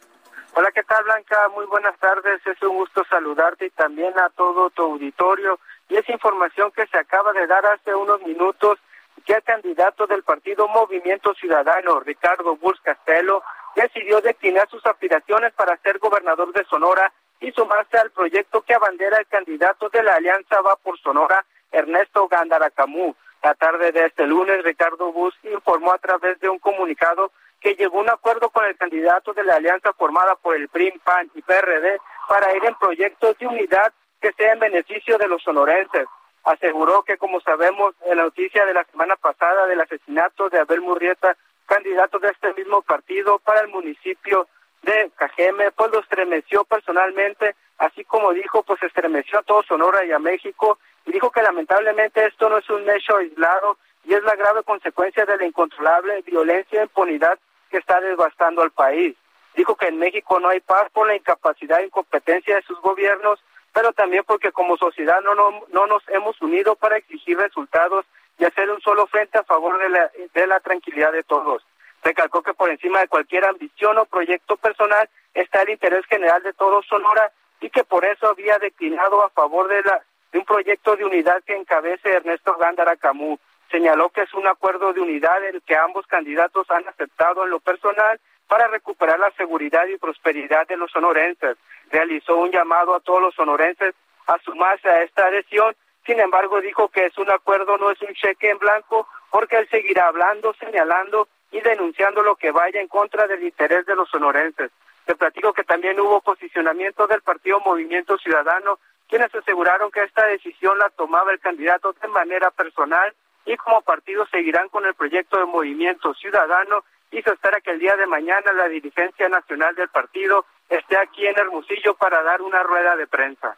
Hola, 0.55 0.71
¿qué 0.75 0.83
tal, 0.85 1.05
Blanca? 1.05 1.37
Muy 1.55 1.67
buenas 1.67 1.99
tardes. 1.99 2.41
Es 2.47 2.63
un 2.63 2.77
gusto 2.77 3.05
saludarte 3.11 3.67
y 3.67 3.71
también 3.73 4.19
a 4.19 4.31
todo 4.31 4.71
tu 4.71 4.85
auditorio. 4.85 5.61
Y 5.91 5.97
es 5.97 6.09
información 6.09 6.73
que 6.73 6.87
se 6.87 6.97
acaba 6.97 7.35
de 7.35 7.47
dar 7.47 7.67
hace 7.67 7.95
unos 7.95 8.23
minutos 8.23 8.79
que 9.27 9.35
el 9.35 9.43
candidato 9.43 10.07
del 10.07 10.23
partido 10.23 10.67
Movimiento 10.67 11.35
Ciudadano, 11.35 12.01
Ricardo 12.01 12.57
Burs 12.57 12.81
Castelo, 12.81 13.43
decidió 13.77 14.23
declinar 14.23 14.67
sus 14.71 14.87
aspiraciones 14.87 15.53
para 15.53 15.77
ser 15.83 15.99
gobernador 15.99 16.55
de 16.55 16.65
Sonora 16.65 17.13
y 17.41 17.53
sumarse 17.53 17.99
al 17.99 18.11
proyecto 18.11 18.63
que 18.63 18.75
abandera 18.75 19.19
el 19.19 19.27
candidato 19.27 19.89
de 19.89 20.03
la 20.03 20.15
Alianza 20.15 20.61
Va 20.61 20.77
por 20.77 20.99
Sonora, 20.99 21.45
Ernesto 21.71 22.27
Gandaracamú. 22.29 23.15
La 23.43 23.55
tarde 23.55 23.93
de 23.93 24.07
este 24.07 24.27
lunes, 24.27 24.65
Ricardo 24.65 25.13
Bus 25.13 25.35
informó 25.45 25.93
a 25.93 25.99
través 25.99 26.41
de 26.41 26.49
un 26.49 26.59
comunicado 26.59 27.31
que 27.61 27.75
llegó 27.75 27.99
a 27.99 28.03
un 28.03 28.11
acuerdo 28.11 28.51
con 28.51 28.65
el 28.65 28.77
candidato 28.77 29.33
de 29.33 29.45
la 29.45 29.57
alianza 29.57 29.93
formada 29.93 30.35
por 30.37 30.57
el 30.57 30.69
PRIM, 30.69 30.99
PAN 31.01 31.31
y 31.35 31.43
PRD 31.43 32.01
para 32.29 32.55
ir 32.57 32.65
en 32.65 32.75
proyectos 32.75 33.37
de 33.39 33.47
unidad 33.47 33.93
que 34.21 34.33
sea 34.33 34.53
en 34.53 34.61
beneficio 34.61 35.19
de 35.19 35.29
los 35.29 35.43
sonorenses. 35.43 36.07
Aseguró 36.45 37.03
que, 37.03 37.19
como 37.19 37.41
sabemos, 37.41 37.95
en 38.07 38.17
la 38.17 38.25
noticia 38.25 38.65
de 38.65 38.75
la 38.75 38.85
semana 38.85 39.17
pasada 39.17 39.67
del 39.67 39.81
asesinato 39.81 40.49
de 40.49 40.59
Abel 40.59 40.81
Murrieta, 40.81 41.37
candidato 41.67 42.19
de 42.19 42.31
este 42.31 42.55
mismo 42.55 42.83
partido 42.83 43.39
para 43.41 43.61
el 43.61 43.69
municipio 43.69 44.49
de 44.89 45.11
Cajeme, 45.17 45.71
pues 45.73 45.91
lo 45.93 46.01
estremeció 46.01 46.65
personalmente, 46.65 47.55
así 47.77 48.05
como 48.05 48.33
dijo, 48.33 48.63
pues 48.63 48.83
estremeció 48.83 49.39
a 49.39 49.43
todo 49.43 49.63
Sonora 49.63 50.05
y 50.05 50.13
a 50.13 50.19
México, 50.19 50.79
y 51.05 51.13
dijo 51.13 51.31
que 51.31 51.43
lamentablemente 51.43 52.25
esto 52.27 52.49
no 52.49 52.59
es 52.59 52.69
un 52.71 52.89
hecho 52.89 53.17
aislado 53.17 53.77
y 54.05 54.15
es 54.15 54.23
la 54.23 54.35
grave 54.35 54.63
consecuencia 54.63 55.27
de 55.27 55.37
la 55.37 55.45
incontrolable 55.45 56.23
violencia 56.23 56.81
e 56.81 56.85
impunidad 56.85 57.39
que 57.71 57.77
está 57.77 58.01
devastando 58.01 58.63
al 58.63 58.71
país. 58.71 59.15
Dijo 59.55 59.77
que 59.77 59.89
en 59.89 59.99
México 59.99 60.41
no 60.41 60.49
hay 60.49 60.61
paz 60.61 60.89
por 60.93 61.07
la 61.07 61.17
incapacidad 61.17 61.81
e 61.81 61.87
incompetencia 61.87 62.57
de 62.57 62.63
sus 62.63 62.81
gobiernos, 62.81 63.39
pero 63.75 63.93
también 63.93 64.25
porque 64.27 64.53
como 64.53 64.79
sociedad 64.79 65.21
no, 65.23 65.35
no, 65.35 65.65
no 65.69 65.87
nos 65.87 66.03
hemos 66.09 66.41
unido 66.41 66.77
para 66.77 66.97
exigir 66.97 67.37
resultados 67.37 68.07
y 68.39 68.45
hacer 68.45 68.71
un 68.71 68.81
solo 68.81 69.07
frente 69.09 69.37
a 69.37 69.45
favor 69.45 69.79
de 69.79 69.91
la, 69.91 70.11
de 70.33 70.47
la 70.47 70.61
tranquilidad 70.61 71.13
de 71.13 71.25
todos. 71.25 71.63
Recalcó 72.09 72.43
que 72.43 72.55
por 72.55 72.71
encima 72.71 73.01
de 73.01 73.09
cualquier 73.09 73.45
ambición 73.45 73.99
o 73.99 74.07
proyecto 74.07 74.57
personal 74.57 75.11
está 75.35 75.61
el 75.61 75.69
interés 75.69 76.07
general 76.07 76.43
de 76.43 76.55
todo 76.55 76.83
Sonora 76.85 77.31
y 77.61 77.69
que 77.69 77.85
por 77.85 78.03
eso 78.03 78.31
había 78.31 78.57
declinado 78.57 79.23
a 79.23 79.29
favor 79.29 79.69
de, 79.69 79.83
la, 79.83 80.03
de 80.33 80.39
un 80.39 80.47
proyecto 80.47 80.97
de 80.97 81.05
unidad 81.05 81.43
que 81.45 81.55
encabece 81.55 82.09
Ernesto 82.09 82.57
Gándara 82.57 82.97
Camú. 82.97 83.39
Señaló 83.71 84.09
que 84.09 84.23
es 84.23 84.33
un 84.33 84.47
acuerdo 84.47 84.95
de 84.95 85.03
unidad 85.03 85.45
el 85.45 85.61
que 85.61 85.77
ambos 85.77 86.07
candidatos 86.07 86.71
han 86.71 86.89
aceptado 86.89 87.45
en 87.45 87.51
lo 87.51 87.61
personal 87.61 88.19
para 88.47 88.69
recuperar 88.69 89.19
la 89.19 89.31
seguridad 89.33 89.87
y 89.89 89.99
prosperidad 89.99 90.67
de 90.67 90.79
los 90.79 90.91
sonorenses. 90.91 91.59
Realizó 91.91 92.39
un 92.39 92.51
llamado 92.51 92.95
a 92.95 93.01
todos 93.01 93.21
los 93.21 93.35
sonorenses 93.35 93.95
a 94.29 94.39
sumarse 94.39 94.89
a 94.89 95.03
esta 95.03 95.27
adhesión. 95.27 95.77
Sin 96.07 96.19
embargo, 96.21 96.63
dijo 96.63 96.89
que 96.89 97.05
es 97.05 97.19
un 97.19 97.31
acuerdo, 97.31 97.77
no 97.77 97.91
es 97.91 98.01
un 98.01 98.15
cheque 98.15 98.49
en 98.49 98.57
blanco, 98.57 99.07
porque 99.31 99.59
él 99.59 99.69
seguirá 99.69 100.09
hablando, 100.09 100.55
señalando 100.55 101.29
y 101.51 101.61
denunciando 101.61 102.23
lo 102.23 102.37
que 102.37 102.51
vaya 102.51 102.81
en 102.81 102.89
contra 102.89 103.27
del 103.27 103.43
interés 103.43 103.87
de 103.87 103.97
los 103.97 104.09
sonorenses. 104.11 104.71
Te 105.07 105.17
platico 105.17 105.53
que 105.53 105.65
también 105.65 105.99
hubo 106.01 106.21
posicionamiento 106.21 107.07
del 107.07 107.23
partido 107.23 107.61
Movimiento 107.61 108.19
Ciudadano, 108.19 108.79
quienes 109.09 109.35
aseguraron 109.35 109.91
que 109.91 110.03
esta 110.03 110.27
decisión 110.27 110.79
la 110.79 110.91
tomaba 110.91 111.33
el 111.33 111.41
candidato 111.41 111.95
de 111.95 112.09
manera 112.09 112.51
personal 112.51 113.15
y 113.47 113.57
como 113.57 113.81
partido 113.81 114.27
seguirán 114.27 114.69
con 114.69 114.85
el 114.85 114.95
proyecto 114.95 115.39
de 115.39 115.47
Movimiento 115.47 116.13
Ciudadano 116.15 116.85
y 117.11 117.23
se 117.23 117.31
espera 117.31 117.61
que 117.63 117.71
el 117.71 117.79
día 117.79 117.97
de 117.97 118.07
mañana 118.07 118.53
la 118.53 118.69
dirigencia 118.69 119.29
nacional 119.31 119.75
del 119.75 119.89
partido 119.89 120.45
esté 120.69 120.99
aquí 120.99 121.27
en 121.27 121.39
Hermosillo 121.39 121.95
para 121.95 122.23
dar 122.23 122.43
una 122.43 122.63
rueda 122.63 122.95
de 122.97 123.07
prensa. 123.07 123.57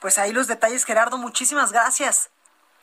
Pues 0.00 0.18
ahí 0.18 0.32
los 0.32 0.48
detalles, 0.48 0.84
Gerardo. 0.84 1.18
Muchísimas 1.18 1.72
gracias. 1.72 2.30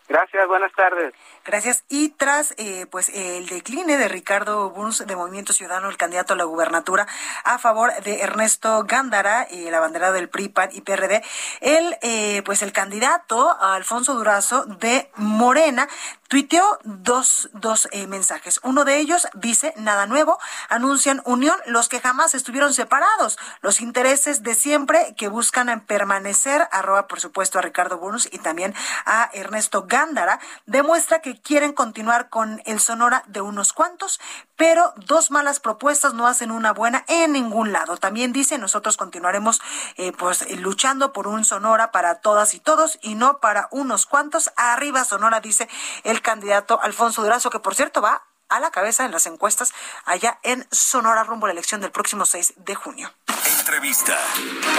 Gracias, 0.10 0.48
buenas 0.48 0.72
tardes. 0.72 1.14
Gracias. 1.44 1.84
Y 1.90 2.10
tras 2.10 2.54
eh, 2.58 2.86
pues 2.90 3.10
el 3.10 3.48
decline 3.48 3.98
de 3.98 4.08
Ricardo 4.08 4.70
Burns 4.70 5.06
de 5.06 5.16
Movimiento 5.18 5.52
Ciudadano, 5.52 5.90
el 5.90 5.98
candidato 5.98 6.34
a 6.34 6.38
la 6.38 6.46
gubernatura, 6.46 7.08
a 7.44 7.58
favor 7.58 7.92
de 8.04 8.22
Ernesto 8.22 8.86
Gándara, 8.86 9.44
eh, 9.44 9.70
la 9.70 9.82
bandera 9.82 10.14
del 10.14 10.30
PRI, 10.30 10.50
PAN 10.50 10.70
y 10.72 10.82
PRD, 10.82 11.24
el 11.60 11.98
eh, 12.02 12.42
pues 12.46 12.62
el 12.62 12.72
candidato 12.72 13.58
Alfonso 13.60 14.14
Durazo 14.14 14.66
de 14.66 15.10
Morena 15.16 15.90
tuiteó 16.28 16.80
dos, 16.84 17.50
dos 17.54 17.88
eh, 17.92 18.08
mensajes. 18.08 18.60
Uno 18.64 18.86
de 18.86 18.98
ellos 18.98 19.28
dice, 19.34 19.74
nada 19.78 20.06
nuevo, 20.06 20.40
anuncian 20.70 21.22
unión 21.26 21.56
los 21.66 21.90
que 21.90 22.00
jamás 22.00 22.36
estuvieron 22.36 22.74
separados, 22.74 23.38
los 23.62 23.82
intereses 23.82 24.44
de 24.44 24.56
siempre 24.56 25.16
que 25.18 25.28
buscan 25.28 25.82
permanecer, 25.82 26.68
arroba 26.72 27.08
por 27.08 27.20
supuesto 27.20 27.60
a 27.60 27.62
Ricardo 27.62 27.98
Bonus 27.98 28.28
y 28.32 28.40
también 28.40 28.74
a 29.06 29.30
Ernesto 29.34 29.86
Gándara, 29.88 30.40
demuestra 30.66 31.22
que 31.22 31.40
quieren 31.42 31.74
continuar 31.74 32.30
con 32.30 32.62
el 32.66 32.80
Sonora 32.80 33.24
de 33.28 33.42
unos 33.42 33.74
cuantos, 33.74 34.20
pero 34.56 34.94
dos 34.98 35.32
malas 35.32 35.60
propuestas 35.60 36.14
no 36.14 36.28
hacen 36.28 36.52
una 36.52 36.74
buena 36.74 37.06
en 37.08 37.32
ningún 37.32 37.72
lado. 37.72 37.98
También 37.98 38.34
dice, 38.34 38.58
nosotros 38.58 38.98
continuaremos 38.98 39.62
eh, 39.98 40.12
pues 40.12 40.50
luchando 40.60 41.14
por 41.14 41.28
un 41.28 41.46
Sonora 41.46 41.92
para 41.92 42.16
todas 42.16 42.54
y 42.54 42.60
todos 42.60 42.98
y 43.02 43.16
no 43.16 43.40
para 43.40 43.68
unos 43.72 44.06
cuantos. 44.06 44.52
Arriba 44.56 45.06
Sonora, 45.06 45.40
dice 45.40 45.70
el 46.04 46.17
candidato 46.22 46.80
Alfonso 46.82 47.24
Durazo, 47.24 47.50
que 47.50 47.60
por 47.60 47.76
cierto 47.76 48.02
va 48.02 48.24
a 48.50 48.60
la 48.60 48.72
cabeza 48.72 49.06
en 49.06 49.12
las 49.12 49.26
encuestas 49.26 49.74
allá 50.06 50.40
en 50.44 50.66
Sonora 50.72 51.24
rumbo 51.24 51.46
a 51.46 51.50
la 51.50 51.54
elección 51.54 51.82
del 51.82 51.92
próximo 51.92 52.26
6 52.26 52.54
de 52.58 52.76
junio. 52.76 53.12
Entrevista. 53.60 54.18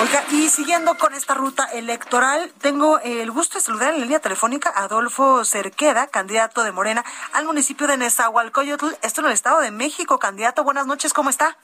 Oiga, 0.00 0.24
y 0.30 0.48
siguiendo 0.48 0.96
con 0.96 1.12
esta 1.12 1.34
ruta 1.34 1.64
electoral, 1.64 2.52
tengo 2.60 2.98
el 3.00 3.30
gusto 3.30 3.58
de 3.58 3.64
saludar 3.64 3.92
en 3.92 4.00
la 4.00 4.04
línea 4.04 4.20
telefónica 4.20 4.72
a 4.74 4.84
Adolfo 4.84 5.44
Cerqueda, 5.44 6.06
candidato 6.06 6.64
de 6.64 6.72
Morena 6.72 7.04
al 7.34 7.44
municipio 7.44 7.86
de 7.86 7.98
Nezahualcóyotl, 7.98 8.86
esto 9.02 9.20
en 9.20 9.26
el 9.26 9.32
Estado 9.32 9.60
de 9.60 9.70
México. 9.70 10.18
Candidato, 10.18 10.64
buenas 10.64 10.86
noches, 10.86 11.12
¿cómo 11.12 11.28
está? 11.28 11.58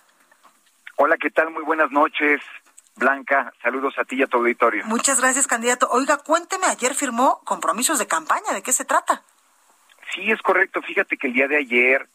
Hola, 0.96 1.16
¿qué 1.18 1.30
tal? 1.30 1.50
Muy 1.50 1.64
buenas 1.64 1.90
noches. 1.90 2.42
Blanca, 2.96 3.52
saludos 3.62 3.94
a 3.98 4.04
ti 4.04 4.16
y 4.16 4.22
a 4.22 4.26
tu 4.26 4.36
auditorio. 4.38 4.84
Muchas 4.84 5.20
gracias, 5.20 5.46
candidato. 5.46 5.88
Oiga, 5.90 6.18
cuénteme, 6.18 6.66
ayer 6.66 6.94
firmó 6.94 7.40
compromisos 7.44 7.98
de 7.98 8.06
campaña, 8.06 8.52
¿de 8.52 8.62
qué 8.62 8.72
se 8.72 8.84
trata? 8.84 9.24
Sí, 10.12 10.30
es 10.30 10.40
correcto. 10.42 10.82
Fíjate 10.82 11.16
que 11.16 11.28
el 11.28 11.32
día 11.32 11.48
de 11.48 11.56
ayer, 11.56 12.06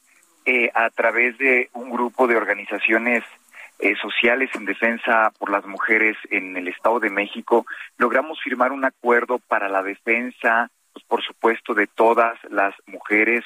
eh, 0.45 0.69
a 0.73 0.89
través 0.89 1.37
de 1.37 1.69
un 1.73 1.89
grupo 1.89 2.27
de 2.27 2.37
organizaciones 2.37 3.23
eh, 3.79 3.95
sociales 4.01 4.49
en 4.55 4.65
defensa 4.65 5.31
por 5.37 5.49
las 5.49 5.65
mujeres 5.65 6.17
en 6.29 6.57
el 6.57 6.67
Estado 6.67 6.99
de 6.99 7.09
México, 7.09 7.65
logramos 7.97 8.39
firmar 8.41 8.71
un 8.71 8.85
acuerdo 8.85 9.39
para 9.39 9.69
la 9.69 9.81
defensa, 9.81 10.69
pues, 10.93 11.05
por 11.05 11.23
supuesto, 11.23 11.73
de 11.73 11.87
todas 11.87 12.37
las 12.49 12.75
mujeres 12.87 13.43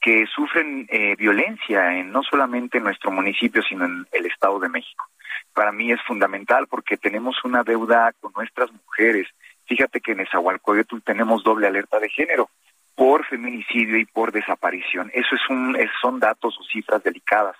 que 0.00 0.26
sufren 0.26 0.86
eh, 0.90 1.16
violencia, 1.16 1.98
en, 1.98 2.12
no 2.12 2.22
solamente 2.22 2.78
en 2.78 2.84
nuestro 2.84 3.10
municipio, 3.10 3.62
sino 3.62 3.84
en 3.86 4.06
el 4.12 4.26
Estado 4.26 4.58
de 4.60 4.68
México. 4.68 5.06
Para 5.52 5.72
mí 5.72 5.90
es 5.90 6.00
fundamental 6.02 6.66
porque 6.68 6.96
tenemos 6.96 7.44
una 7.44 7.62
deuda 7.62 8.12
con 8.20 8.32
nuestras 8.36 8.70
mujeres. 8.72 9.28
Fíjate 9.66 10.00
que 10.00 10.12
en 10.12 10.20
Esahualcoyotl 10.20 10.98
tenemos 11.04 11.42
doble 11.42 11.66
alerta 11.66 11.98
de 11.98 12.08
género 12.08 12.50
por 12.96 13.24
feminicidio 13.26 13.98
y 13.98 14.06
por 14.06 14.32
desaparición. 14.32 15.10
Eso 15.14 15.36
es 15.36 15.42
un, 15.48 15.78
son 16.00 16.18
datos 16.18 16.58
o 16.58 16.64
cifras 16.64 17.02
delicadas. 17.04 17.56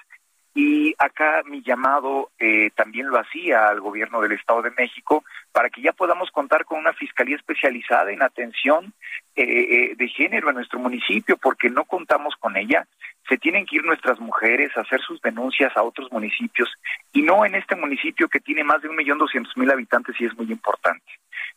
Y 0.55 0.95
acá 0.99 1.43
mi 1.45 1.63
llamado 1.63 2.31
eh, 2.39 2.71
también 2.75 3.09
lo 3.09 3.21
hacía 3.21 3.69
al 3.69 3.79
gobierno 3.79 4.23
del 4.23 4.33
Estado 4.33 4.63
de 4.63 4.71
México 4.71 5.23
para 5.53 5.69
que 5.69 5.83
ya 5.83 5.93
podamos 5.93 6.31
contar 6.31 6.65
con 6.65 6.79
una 6.79 6.95
fiscalía 6.95 7.37
especializada 7.37 8.11
en 8.11 8.23
atención 8.23 8.95
eh, 9.35 9.43
eh, 9.45 9.95
de 9.97 10.09
género 10.09 10.49
en 10.49 10.55
nuestro 10.55 10.79
municipio, 10.79 11.37
porque 11.37 11.69
no 11.69 11.85
contamos 11.85 12.35
con 12.41 12.57
ella. 12.57 12.89
Se 13.29 13.37
tienen 13.37 13.67
que 13.67 13.77
ir 13.77 13.85
nuestras 13.85 14.19
mujeres 14.19 14.75
a 14.77 14.81
hacer 14.81 15.03
sus 15.03 15.21
denuncias 15.21 15.77
a 15.77 15.83
otros 15.83 16.11
municipios 16.11 16.73
y 17.13 17.21
no 17.21 17.45
en 17.45 17.55
este 17.55 17.77
municipio 17.77 18.27
que 18.27 18.41
tiene 18.41 18.65
más 18.65 18.81
de 18.81 18.89
un 18.89 18.97
millón 18.97 19.19
doscientos 19.19 19.55
mil 19.59 19.71
habitantes 19.71 20.19
y 20.19 20.25
es 20.25 20.35
muy 20.39 20.51
importante. 20.51 21.05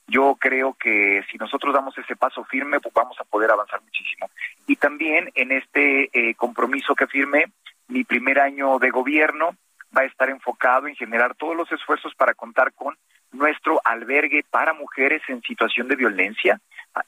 Yo 0.10 0.36
creo 0.40 0.74
que 0.74 1.24
si 1.32 1.38
nosotros 1.38 1.74
damos 1.74 1.96
ese 1.98 2.16
paso 2.16 2.44
firme, 2.46 2.80
pues 2.80 2.94
vamos 2.94 3.16
a 3.20 3.24
poder 3.24 3.52
avanzar 3.52 3.80
muchísimo. 3.82 4.30
Y 4.66 4.76
también 4.76 5.30
en 5.36 5.52
este 5.52 6.10
eh, 6.12 6.34
compromiso 6.34 6.96
que 6.96 7.06
firme, 7.06 7.46
mi 7.88 8.04
primer 8.04 8.40
año 8.40 8.80
de 8.80 8.90
gobierno 8.90 9.56
va 9.96 10.02
a 10.02 10.06
estar 10.06 10.30
enfocado 10.30 10.88
en 10.88 10.96
generar 10.96 11.36
todos 11.36 11.56
los 11.56 11.72
esfuerzos 11.72 12.16
para 12.16 12.34
contar 12.34 12.74
con 12.74 12.98
nuestro 13.32 13.80
albergue 13.84 14.44
para 14.50 14.74
mujeres 14.74 15.22
en 15.28 15.42
situación 15.42 15.88
de 15.88 15.96
violencia, 15.96 16.60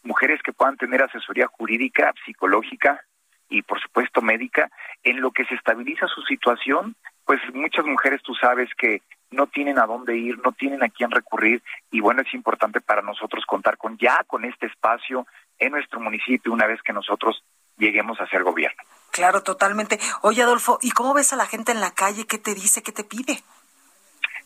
mujeres 0.04 0.42
que 0.44 0.54
puedan 0.54 0.78
tener 0.78 1.02
asesoría 1.02 1.48
jurídica, 1.48 2.14
psicológica 2.24 3.04
y 3.50 3.64
por 3.64 3.82
supuesto 3.82 4.22
médica, 4.22 4.70
en 5.04 5.22
lo 5.22 5.32
que 5.32 5.46
se 5.46 5.56
estabiliza 5.56 6.08
su 6.08 6.22
situación, 6.22 6.96
pues 7.26 7.42
muchas 7.54 7.86
mujeres 7.86 8.22
tú 8.22 8.34
sabes 8.36 8.70
que 8.78 9.02
no 9.32 9.48
tienen 9.48 9.80
a 9.80 9.86
dónde 9.86 10.18
ir, 10.18 10.38
no 10.40 10.52
tienen 10.52 10.84
a 10.84 10.90
quién 10.90 11.10
recurrir 11.10 11.64
y 11.90 12.00
bueno, 12.00 12.22
es 12.22 12.34
importante 12.34 12.82
para 12.82 13.02
nosotros 13.02 13.46
contar 13.46 13.78
con 13.78 13.98
ya 13.98 14.24
con 14.28 14.46
este 14.46 14.68
espacio 14.68 15.26
en 15.58 15.72
nuestro 15.72 16.00
municipio 16.00 16.52
una 16.52 16.68
vez 16.68 16.82
que 16.82 16.94
nosotros 16.94 17.44
lleguemos 17.78 18.20
a 18.20 18.28
ser 18.28 18.44
gobierno. 18.44 18.84
Claro, 19.12 19.42
totalmente. 19.42 20.00
Oye, 20.22 20.44
Adolfo, 20.44 20.80
¿y 20.82 20.92
cómo 20.92 21.14
ves 21.14 21.34
a 21.34 21.36
la 21.36 21.46
gente 21.46 21.72
en 21.72 21.82
la 21.82 21.92
calle? 21.92 22.26
¿Qué 22.28 22.38
te 22.38 22.54
dice? 22.54 22.82
¿Qué 22.82 22.92
te 22.92 23.04
pide? 23.04 23.40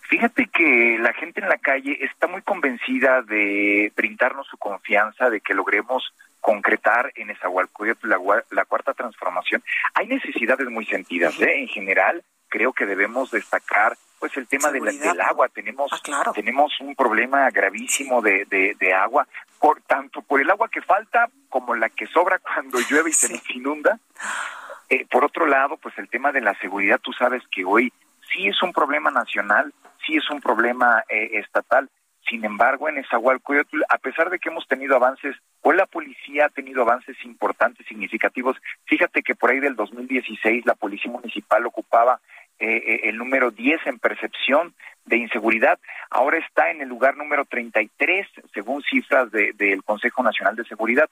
Fíjate 0.10 0.48
que 0.48 0.98
la 1.00 1.14
gente 1.14 1.42
en 1.42 1.50
la 1.50 1.58
calle 1.58 1.98
está 2.02 2.28
muy 2.28 2.42
convencida 2.44 3.24
de 3.24 3.92
brindarnos 3.96 4.48
su 4.48 4.58
confianza, 4.58 5.30
de 5.30 5.42
que 5.42 5.56
logremos 5.56 6.14
concretar 6.42 7.12
en 7.16 7.32
esa 7.32 7.50
la, 8.04 8.44
la 8.52 8.66
cuarta 8.66 8.94
transformación. 8.94 9.64
Hay 9.96 10.08
necesidades 10.08 10.70
muy 10.70 10.86
sentidas, 10.86 11.40
¿eh? 11.42 11.60
En 11.60 11.68
general, 11.68 12.24
creo 12.56 12.72
que 12.72 12.86
debemos 12.86 13.32
destacar 13.32 13.98
pues 14.18 14.38
el 14.38 14.48
tema 14.48 14.72
del 14.72 14.88
agua. 15.20 15.50
Tenemos 15.50 15.92
ah, 15.92 16.32
tenemos 16.34 16.72
un 16.80 16.96
problema 16.96 17.50
gravísimo 17.50 18.22
de, 18.22 18.46
de, 18.46 18.94
agua, 18.94 19.28
por 19.60 19.82
tanto 19.82 20.22
por 20.22 20.40
el 20.40 20.50
agua 20.50 20.70
que 20.70 20.82
falta 20.82 21.28
como 21.50 21.76
la 21.76 21.90
que 21.90 22.08
sobra 22.08 22.40
cuando 22.40 22.80
llueve 22.80 23.10
y 23.10 23.14
se 23.14 23.28
nos 23.28 23.50
inunda. 23.50 24.00
Eh, 24.88 25.06
por 25.12 25.26
otro 25.26 25.46
lado, 25.46 25.76
pues 25.76 25.98
el 25.98 26.08
tema 26.08 26.32
de 26.32 26.40
la 26.40 26.58
seguridad, 26.60 26.98
tú 27.04 27.12
sabes 27.12 27.44
que 27.52 27.66
hoy 27.66 27.92
sí 28.34 28.48
es 28.48 28.64
un 28.64 28.72
problema 28.72 29.12
nacional, 29.12 29.74
sí 30.08 30.16
es 30.16 30.30
un 30.30 30.40
problema 30.40 31.04
eh, 31.10 31.32
estatal. 31.34 31.90
Sin 32.30 32.46
embargo, 32.46 32.88
en 32.88 33.00
Esahualcoyotl, 33.00 33.82
a 33.90 33.98
pesar 33.98 34.30
de 34.30 34.40
que 34.40 34.48
hemos 34.50 34.66
tenido 34.68 34.96
avances, 34.96 35.36
o 35.62 35.74
la 35.74 35.86
policía 35.88 36.46
ha 36.46 36.50
tenido 36.50 36.84
avances 36.84 37.18
importantes, 37.26 37.86
significativos, 37.86 38.56
fíjate 38.86 39.24
que 39.24 39.36
por 39.36 39.52
ahí 39.52 39.60
del 39.60 39.76
2016 39.76 40.66
la 40.66 40.74
policía 40.76 41.12
municipal 41.12 41.66
ocupaba 41.66 42.22
eh, 42.60 42.84
eh, 42.86 43.00
el 43.04 43.18
número 43.18 43.52
10 43.52 43.82
en 43.86 44.00
percepción 44.00 44.74
de 45.06 45.18
inseguridad, 45.18 45.78
ahora 46.10 46.38
está 46.38 46.72
en 46.72 46.82
el 46.82 46.90
lugar 46.90 47.16
número 47.16 47.46
33, 47.46 48.28
según 48.54 48.82
cifras 48.82 49.30
del 49.32 49.84
Consejo 49.84 50.24
Nacional 50.24 50.56
de 50.56 50.66
Seguridad. 50.66 51.08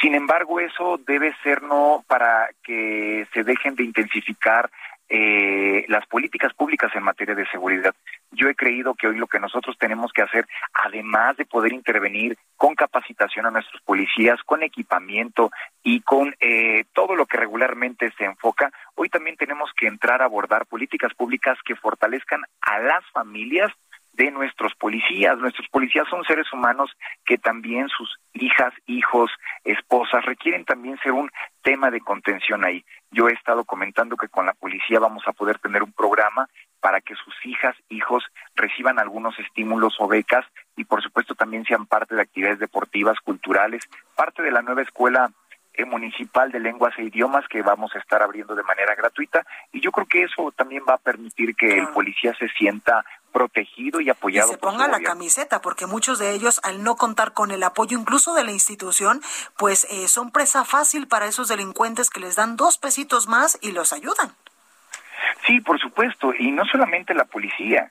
Sin 0.00 0.14
embargo, 0.14 0.60
eso 0.60 1.00
debe 1.04 1.34
ser 1.42 1.62
no 1.62 2.04
para 2.06 2.48
que 2.62 3.26
se 3.32 3.42
dejen 3.42 3.74
de 3.74 3.84
intensificar 3.84 4.70
eh, 5.08 5.84
las 5.88 6.06
políticas 6.06 6.52
públicas 6.54 6.90
en 6.94 7.02
materia 7.02 7.34
de 7.34 7.46
seguridad. 7.46 7.94
Yo 8.30 8.48
he 8.48 8.54
creído 8.54 8.94
que 8.94 9.06
hoy 9.06 9.16
lo 9.16 9.26
que 9.26 9.38
nosotros 9.38 9.76
tenemos 9.78 10.12
que 10.12 10.22
hacer, 10.22 10.46
además 10.72 11.36
de 11.36 11.44
poder 11.44 11.72
intervenir 11.72 12.36
con 12.56 12.74
capacitación 12.74 13.46
a 13.46 13.50
nuestros 13.50 13.82
policías, 13.82 14.42
con 14.44 14.62
equipamiento 14.62 15.50
y 15.82 16.00
con 16.00 16.34
eh, 16.40 16.84
todo 16.92 17.14
lo 17.14 17.26
que 17.26 17.36
regularmente 17.36 18.12
se 18.16 18.24
enfoca, 18.24 18.72
hoy 18.94 19.08
también 19.08 19.36
tenemos 19.36 19.70
que 19.76 19.86
entrar 19.86 20.22
a 20.22 20.26
abordar 20.26 20.66
políticas 20.66 21.12
públicas 21.14 21.58
que 21.64 21.76
fortalezcan 21.76 22.42
a 22.62 22.78
las 22.78 23.04
familias 23.12 23.70
de 24.14 24.30
nuestros 24.30 24.74
policías. 24.74 25.38
Nuestros 25.38 25.68
policías 25.68 26.06
son 26.08 26.24
seres 26.24 26.46
humanos 26.52 26.90
que 27.24 27.38
también 27.38 27.88
sus 27.88 28.16
hijas, 28.32 28.72
hijos, 28.86 29.30
esposas 29.64 30.24
requieren 30.24 30.64
también 30.64 30.98
ser 31.02 31.12
un 31.12 31.30
tema 31.62 31.90
de 31.90 32.00
contención 32.00 32.64
ahí. 32.64 32.84
Yo 33.14 33.28
he 33.28 33.32
estado 33.32 33.64
comentando 33.64 34.16
que 34.16 34.28
con 34.28 34.44
la 34.44 34.54
policía 34.54 34.98
vamos 34.98 35.22
a 35.28 35.32
poder 35.32 35.60
tener 35.60 35.84
un 35.84 35.92
programa 35.92 36.48
para 36.80 37.00
que 37.00 37.14
sus 37.14 37.34
hijas, 37.46 37.76
hijos 37.88 38.24
reciban 38.56 38.98
algunos 38.98 39.38
estímulos 39.38 39.94
o 40.00 40.08
becas 40.08 40.44
y 40.76 40.84
por 40.84 41.00
supuesto 41.00 41.36
también 41.36 41.64
sean 41.64 41.86
parte 41.86 42.16
de 42.16 42.22
actividades 42.22 42.58
deportivas, 42.58 43.20
culturales, 43.20 43.88
parte 44.16 44.42
de 44.42 44.50
la 44.50 44.62
nueva 44.62 44.82
escuela 44.82 45.30
eh, 45.74 45.84
municipal 45.84 46.50
de 46.50 46.58
lenguas 46.58 46.92
e 46.98 47.04
idiomas 47.04 47.46
que 47.46 47.62
vamos 47.62 47.94
a 47.94 48.00
estar 48.00 48.20
abriendo 48.20 48.56
de 48.56 48.64
manera 48.64 48.96
gratuita. 48.96 49.46
Y 49.72 49.80
yo 49.80 49.92
creo 49.92 50.06
que 50.06 50.24
eso 50.24 50.52
también 50.56 50.82
va 50.88 50.94
a 50.94 50.98
permitir 50.98 51.54
que 51.54 51.78
el 51.78 51.88
policía 51.88 52.34
se 52.34 52.48
sienta 52.48 53.04
protegido 53.34 54.00
y 54.00 54.08
apoyado. 54.08 54.48
Y 54.48 54.52
se 54.52 54.58
ponga 54.58 54.86
la 54.86 55.00
camiseta, 55.00 55.60
porque 55.60 55.86
muchos 55.86 56.20
de 56.20 56.30
ellos, 56.30 56.60
al 56.62 56.84
no 56.84 56.94
contar 56.94 57.32
con 57.32 57.50
el 57.50 57.64
apoyo 57.64 57.98
incluso 57.98 58.32
de 58.32 58.44
la 58.44 58.52
institución, 58.52 59.20
pues 59.58 59.84
eh, 59.90 60.06
son 60.06 60.30
presa 60.30 60.64
fácil 60.64 61.08
para 61.08 61.26
esos 61.26 61.48
delincuentes 61.48 62.10
que 62.10 62.20
les 62.20 62.36
dan 62.36 62.56
dos 62.56 62.78
pesitos 62.78 63.26
más 63.26 63.58
y 63.60 63.72
los 63.72 63.92
ayudan. 63.92 64.32
Sí, 65.44 65.60
por 65.60 65.80
supuesto, 65.80 66.32
y 66.38 66.52
no 66.52 66.64
solamente 66.64 67.12
la 67.12 67.24
policía, 67.24 67.90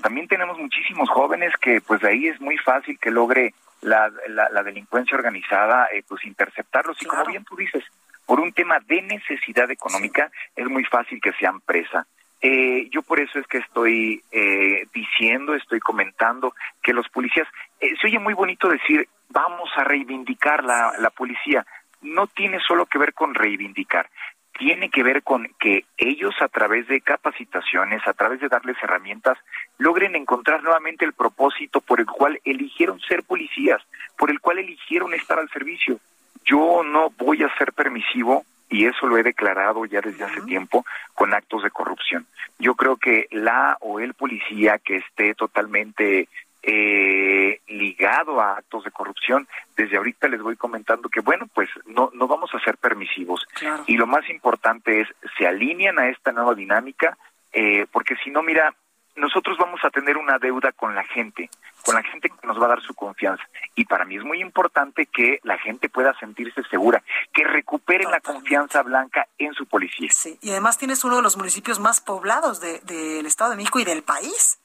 también 0.00 0.28
tenemos 0.28 0.58
muchísimos 0.58 1.10
jóvenes 1.10 1.52
que 1.60 1.80
pues 1.80 2.00
de 2.00 2.10
ahí 2.10 2.28
es 2.28 2.40
muy 2.40 2.56
fácil 2.58 2.96
que 2.98 3.10
logre 3.10 3.52
la, 3.80 4.10
la, 4.28 4.62
delincuencia 4.62 5.16
organizada 5.16 5.88
eh, 5.92 6.02
pues 6.08 6.24
interceptarlos 6.24 7.02
y 7.02 7.04
como 7.04 7.24
bien 7.26 7.44
tú 7.44 7.56
dices, 7.56 7.84
por 8.24 8.40
un 8.40 8.52
tema 8.52 8.78
de 8.86 9.02
necesidad 9.02 9.70
económica 9.70 10.30
es 10.56 10.66
muy 10.66 10.84
fácil 10.84 11.20
que 11.20 11.32
sean 11.32 11.60
presa. 11.60 12.06
Eh, 12.46 12.90
yo 12.90 13.00
por 13.00 13.20
eso 13.20 13.38
es 13.38 13.46
que 13.46 13.56
estoy 13.56 14.22
eh, 14.30 14.86
diciendo, 14.92 15.54
estoy 15.54 15.80
comentando 15.80 16.54
que 16.82 16.92
los 16.92 17.08
policías, 17.08 17.48
eh, 17.80 17.94
se 17.98 18.06
oye 18.06 18.18
muy 18.18 18.34
bonito 18.34 18.68
decir, 18.68 19.08
vamos 19.30 19.70
a 19.76 19.84
reivindicar 19.84 20.62
la, 20.62 20.92
la 20.98 21.08
policía. 21.08 21.64
no 22.02 22.26
tiene 22.26 22.60
solo 22.60 22.84
que 22.84 22.98
ver 22.98 23.14
con 23.14 23.32
reivindicar, 23.32 24.10
tiene 24.58 24.90
que 24.90 25.02
ver 25.02 25.22
con 25.22 25.48
que 25.58 25.86
ellos 25.96 26.34
a 26.42 26.48
través 26.48 26.86
de 26.86 27.00
capacitaciones, 27.00 28.06
a 28.06 28.12
través 28.12 28.40
de 28.40 28.48
darles 28.48 28.76
herramientas, 28.82 29.38
logren 29.78 30.14
encontrar 30.14 30.62
nuevamente 30.62 31.06
el 31.06 31.14
propósito 31.14 31.80
por 31.80 31.98
el 31.98 32.04
cual 32.04 32.38
eligieron 32.44 33.00
ser 33.00 33.22
policías, 33.22 33.80
por 34.18 34.30
el 34.30 34.38
cual 34.40 34.58
eligieron 34.58 35.14
estar 35.14 35.38
al 35.38 35.48
servicio. 35.48 35.98
Yo 36.44 36.82
no 36.84 37.08
voy 37.08 37.42
a 37.42 37.56
ser 37.56 37.72
permisivo 37.72 38.44
y 38.74 38.86
eso 38.86 39.06
lo 39.06 39.16
he 39.16 39.22
declarado 39.22 39.84
ya 39.84 40.00
desde 40.00 40.24
hace 40.24 40.40
tiempo 40.40 40.84
con 41.14 41.32
actos 41.32 41.62
de 41.62 41.70
corrupción. 41.70 42.26
Yo 42.58 42.74
creo 42.74 42.96
que 42.96 43.28
la 43.30 43.76
o 43.80 44.00
el 44.00 44.14
policía 44.14 44.78
que 44.78 44.96
esté 44.96 45.34
totalmente 45.36 46.28
eh, 46.64 47.60
ligado 47.68 48.40
a 48.40 48.56
actos 48.56 48.82
de 48.82 48.90
corrupción, 48.90 49.46
desde 49.76 49.96
ahorita 49.96 50.26
les 50.26 50.42
voy 50.42 50.56
comentando 50.56 51.08
que, 51.08 51.20
bueno, 51.20 51.46
pues 51.54 51.68
no, 51.86 52.10
no 52.14 52.26
vamos 52.26 52.52
a 52.52 52.58
ser 52.64 52.76
permisivos. 52.76 53.46
Y 53.86 53.96
lo 53.96 54.08
más 54.08 54.28
importante 54.28 55.02
es, 55.02 55.08
se 55.38 55.46
alinean 55.46 56.00
a 56.00 56.08
esta 56.08 56.32
nueva 56.32 56.56
dinámica, 56.56 57.16
eh, 57.52 57.86
porque 57.92 58.16
si 58.24 58.30
no, 58.30 58.42
mira, 58.42 58.74
nosotros 59.16 59.56
vamos 59.58 59.80
a 59.84 59.90
tener 59.90 60.16
una 60.16 60.38
deuda 60.38 60.72
con 60.72 60.94
la 60.94 61.04
gente, 61.04 61.48
con 61.84 61.94
la 61.94 62.02
gente 62.02 62.28
que 62.28 62.46
nos 62.46 62.60
va 62.60 62.66
a 62.66 62.70
dar 62.70 62.82
su 62.82 62.94
confianza. 62.94 63.44
Y 63.74 63.84
para 63.84 64.04
mí 64.04 64.16
es 64.16 64.24
muy 64.24 64.40
importante 64.40 65.06
que 65.06 65.40
la 65.42 65.58
gente 65.58 65.88
pueda 65.88 66.14
sentirse 66.18 66.62
segura, 66.64 67.02
que 67.32 67.44
recuperen 67.44 68.10
la 68.10 68.20
confianza 68.20 68.82
blanca 68.82 69.26
en 69.38 69.54
su 69.54 69.66
policía. 69.66 70.10
Sí, 70.12 70.38
y 70.42 70.50
además 70.50 70.78
tienes 70.78 71.04
uno 71.04 71.16
de 71.16 71.22
los 71.22 71.36
municipios 71.36 71.78
más 71.80 72.00
poblados 72.00 72.60
del 72.60 72.84
de, 72.84 73.20
Estado 73.20 73.50
de 73.50 73.56
México 73.56 73.78
y 73.78 73.84
del 73.84 74.02
país. 74.02 74.60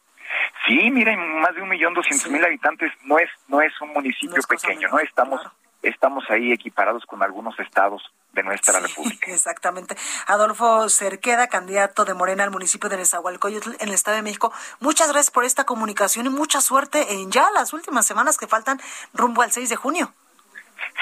Sí, 0.67 0.91
miren, 0.91 1.41
más 1.41 1.55
de 1.55 1.61
un 1.61 1.69
millón 1.69 1.93
doscientos 1.93 2.29
mil 2.29 2.43
habitantes 2.43 2.91
no 3.03 3.17
es 3.17 3.29
no 3.47 3.61
es 3.61 3.73
un 3.81 3.89
municipio 3.93 4.41
pequeño, 4.47 4.87
no 4.89 4.99
estamos 4.99 5.41
estamos 5.81 6.25
ahí 6.29 6.51
equiparados 6.51 7.05
con 7.05 7.23
algunos 7.23 7.57
estados 7.59 8.01
de 8.33 8.43
nuestra 8.43 8.79
república. 8.79 9.31
Exactamente. 9.31 9.95
Adolfo 10.27 10.89
Cerqueda, 10.89 11.47
candidato 11.47 12.05
de 12.05 12.13
Morena 12.13 12.43
al 12.43 12.51
municipio 12.51 12.89
de 12.89 12.97
Nezahualcóyotl 12.97 13.75
en 13.79 13.87
el 13.87 13.93
Estado 13.93 14.17
de 14.17 14.23
México. 14.23 14.51
Muchas 14.79 15.09
gracias 15.09 15.31
por 15.31 15.45
esta 15.45 15.65
comunicación 15.65 16.25
y 16.25 16.29
mucha 16.29 16.61
suerte 16.61 17.13
en 17.13 17.31
ya 17.31 17.49
las 17.51 17.73
últimas 17.73 18.05
semanas 18.05 18.37
que 18.37 18.47
faltan 18.47 18.79
rumbo 19.13 19.41
al 19.41 19.51
6 19.51 19.69
de 19.69 19.75
junio. 19.75 20.13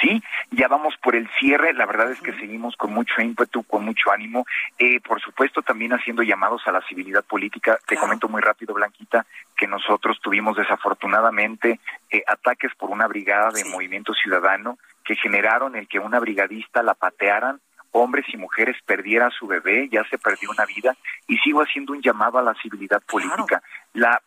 Sí, 0.01 0.21
ya 0.51 0.67
vamos 0.67 0.95
por 1.01 1.15
el 1.15 1.29
cierre. 1.39 1.73
La 1.73 1.85
verdad 1.85 2.11
es 2.11 2.21
que 2.21 2.33
seguimos 2.33 2.75
con 2.75 2.93
mucho 2.93 3.21
ímpetu, 3.21 3.63
con 3.63 3.85
mucho 3.85 4.11
ánimo. 4.11 4.45
Eh, 4.77 4.99
por 5.01 5.21
supuesto, 5.21 5.61
también 5.61 5.93
haciendo 5.93 6.23
llamados 6.23 6.61
a 6.67 6.71
la 6.71 6.81
civilidad 6.81 7.23
política. 7.23 7.79
Te 7.87 7.95
comento 7.95 8.27
muy 8.27 8.41
rápido, 8.41 8.73
Blanquita, 8.73 9.25
que 9.55 9.67
nosotros 9.67 10.19
tuvimos 10.21 10.57
desafortunadamente 10.57 11.79
eh, 12.09 12.23
ataques 12.27 12.71
por 12.75 12.89
una 12.89 13.07
brigada 13.07 13.51
de 13.51 13.65
Movimiento 13.65 14.13
Ciudadano 14.13 14.77
que 15.03 15.15
generaron 15.15 15.75
el 15.75 15.87
que 15.87 15.99
una 15.99 16.19
brigadista 16.19 16.83
la 16.83 16.93
patearan 16.93 17.61
hombres 17.91 18.25
y 18.31 18.37
mujeres 18.37 18.75
perdieran 18.85 19.31
su 19.31 19.47
bebé, 19.47 19.89
ya 19.91 20.03
se 20.09 20.17
perdió 20.17 20.49
una 20.51 20.65
vida, 20.65 20.95
y 21.27 21.37
sigo 21.37 21.61
haciendo 21.61 21.93
un 21.93 22.01
llamado 22.01 22.37
a 22.37 22.43
la 22.43 22.53
civilidad 22.55 23.01
política. 23.03 23.61
La, 23.93 24.21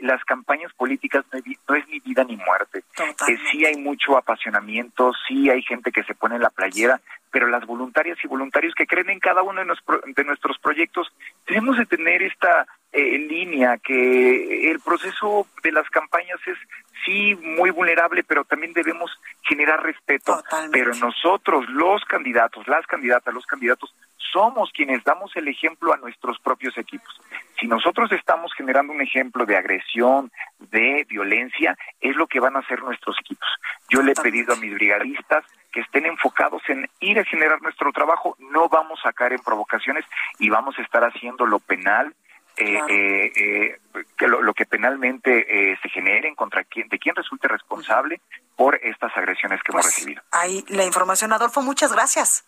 las 0.00 0.24
campañas 0.24 0.72
políticas 0.74 1.24
no 1.32 1.74
es, 1.74 1.88
ni 1.88 2.00
vida 2.00 2.24
ni 2.24 2.36
muerte. 2.36 2.84
Eh, 3.28 3.36
sí 3.50 3.64
hay 3.66 3.76
mucho 3.76 4.16
apasionamiento, 4.16 5.12
sí 5.26 5.50
hay 5.50 5.62
gente 5.62 5.92
que 5.92 6.04
se 6.04 6.14
pone 6.14 6.36
en 6.36 6.42
la 6.42 6.50
playera, 6.50 7.00
pero 7.30 7.48
las 7.48 7.66
voluntarias 7.66 8.18
y 8.24 8.28
voluntarios 8.28 8.74
que 8.74 8.86
creen 8.86 9.10
en 9.10 9.20
cada 9.20 9.42
uno 9.42 9.60
de, 9.60 10.24
nuestros 10.24 10.58
proyectos, 10.58 11.08
tenemos 11.44 11.76
de 11.76 11.86
tener 11.86 12.22
esta 12.22 12.66
eh, 12.92 13.18
línea 13.18 13.76
que 13.78 14.70
el 14.70 14.80
proceso 14.80 15.46
de 15.62 15.72
las 15.72 15.88
campañas 15.90 16.38
es 16.46 16.56
sí 17.04 17.34
muy 17.34 17.70
vulnerable, 17.70 18.24
pero 18.24 18.44
también 18.44 18.72
debemos 18.72 19.10
generar 19.42 19.82
respeto. 19.82 20.42
Pero 20.72 20.94
nosotros, 20.94 21.68
los 21.68 22.04
candidatos, 22.04 22.66
las 22.68 22.86
candidatas, 22.86 23.34
los 23.34 23.46
candidatos, 23.46 23.94
somos 24.32 24.70
quienes 24.72 25.02
damos 25.04 25.34
el 25.36 25.48
ejemplo 25.48 25.92
a 25.92 25.96
nuestros 25.96 26.38
propios 26.40 26.76
equipos. 26.76 27.20
Si 27.58 27.66
nosotros 27.66 28.12
estamos 28.12 28.52
generando 28.54 28.92
un 28.92 29.00
ejemplo 29.00 29.46
de 29.46 29.56
agresión, 29.56 30.30
de 30.58 31.06
violencia, 31.08 31.76
es 32.00 32.14
lo 32.16 32.26
que 32.26 32.40
van 32.40 32.56
a 32.56 32.60
hacer 32.60 32.82
nuestros 32.82 33.16
equipos. 33.20 33.48
Yo 33.88 34.02
le 34.02 34.12
he 34.12 34.14
pedido 34.14 34.54
a 34.54 34.56
mis 34.56 34.74
brigadistas 34.74 35.44
que 35.72 35.80
estén 35.80 36.06
enfocados 36.06 36.62
en 36.68 36.88
ir 37.00 37.18
a 37.18 37.24
generar 37.24 37.60
nuestro 37.62 37.92
trabajo, 37.92 38.36
no 38.38 38.68
vamos 38.68 39.00
a 39.04 39.12
caer 39.12 39.34
en 39.34 39.42
provocaciones 39.42 40.04
y 40.38 40.48
vamos 40.48 40.78
a 40.78 40.82
estar 40.82 41.04
haciendo 41.04 41.46
lo 41.46 41.58
penal, 41.58 42.14
eh, 42.58 42.80
eh, 42.88 43.32
eh, 43.36 43.78
que 44.16 44.26
lo, 44.26 44.52
que 44.54 44.66
penalmente 44.66 45.72
eh, 45.72 45.78
se 45.82 45.88
genere 45.88 46.34
contra 46.34 46.64
quien, 46.64 46.88
de 46.88 46.98
quien 46.98 47.14
resulte 47.14 47.48
responsable 47.48 48.20
por 48.56 48.76
estas 48.82 49.16
agresiones 49.16 49.60
que 49.62 49.72
hemos 49.72 49.84
pues, 49.84 49.94
recibido. 49.94 50.22
Ahí 50.32 50.64
la 50.68 50.84
información, 50.84 51.32
Adolfo, 51.32 51.62
muchas 51.62 51.92
gracias. 51.92 52.46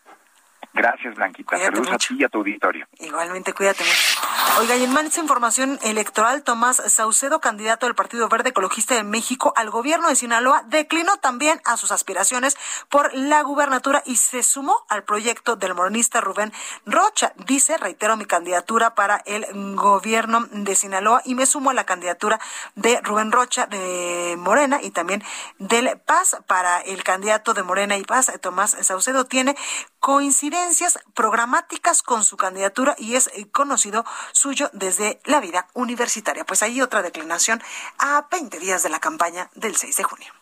Gracias, 0.72 1.14
Blanquita. 1.16 1.58
Saludos 1.58 1.92
a 1.92 1.98
ti 1.98 2.16
y 2.18 2.24
a 2.24 2.28
tu 2.28 2.38
auditorio. 2.38 2.86
Igualmente, 3.00 3.52
cuídate 3.52 3.82
mucho. 3.82 4.20
Oiga, 4.58 4.76
y 4.76 4.84
en 4.84 4.92
más 4.92 5.16
información 5.18 5.78
electoral, 5.82 6.42
Tomás 6.42 6.82
Saucedo, 6.86 7.40
candidato 7.40 7.86
del 7.86 7.94
Partido 7.94 8.28
Verde 8.28 8.50
Ecologista 8.50 8.94
de 8.94 9.02
México 9.02 9.52
al 9.56 9.70
gobierno 9.70 10.08
de 10.08 10.16
Sinaloa, 10.16 10.62
declinó 10.66 11.16
también 11.18 11.60
a 11.64 11.76
sus 11.76 11.92
aspiraciones 11.92 12.56
por 12.88 13.12
la 13.14 13.42
gubernatura 13.42 14.02
y 14.06 14.16
se 14.16 14.42
sumó 14.42 14.84
al 14.88 15.04
proyecto 15.04 15.56
del 15.56 15.74
moronista 15.74 16.20
Rubén 16.20 16.52
Rocha. 16.86 17.32
Dice, 17.46 17.76
reitero 17.76 18.16
mi 18.16 18.24
candidatura 18.24 18.94
para 18.94 19.22
el 19.26 19.46
gobierno 19.74 20.46
de 20.50 20.74
Sinaloa 20.74 21.22
y 21.24 21.34
me 21.34 21.46
sumo 21.46 21.70
a 21.70 21.74
la 21.74 21.84
candidatura 21.84 22.40
de 22.74 23.00
Rubén 23.02 23.32
Rocha 23.32 23.66
de 23.66 24.36
Morena 24.38 24.80
y 24.82 24.90
también 24.90 25.22
del 25.58 25.98
Paz 25.98 26.36
para 26.46 26.80
el 26.80 27.02
candidato 27.02 27.54
de 27.54 27.62
Morena 27.62 27.96
y 27.96 28.04
Paz, 28.04 28.32
Tomás 28.40 28.76
Saucedo, 28.82 29.24
tiene 29.24 29.56
programáticas 31.14 32.02
con 32.02 32.24
su 32.24 32.36
candidatura 32.36 32.94
y 32.98 33.16
es 33.16 33.28
eh, 33.34 33.50
conocido 33.50 34.04
suyo 34.32 34.70
desde 34.72 35.20
la 35.24 35.40
vida 35.40 35.68
universitaria. 35.74 36.44
Pues 36.44 36.62
hay 36.62 36.80
otra 36.80 37.02
declinación 37.02 37.62
a 37.98 38.26
20 38.30 38.58
días 38.58 38.82
de 38.82 38.90
la 38.90 39.00
campaña 39.00 39.50
del 39.54 39.76
6 39.76 39.96
de 39.96 40.02
junio. 40.04 40.32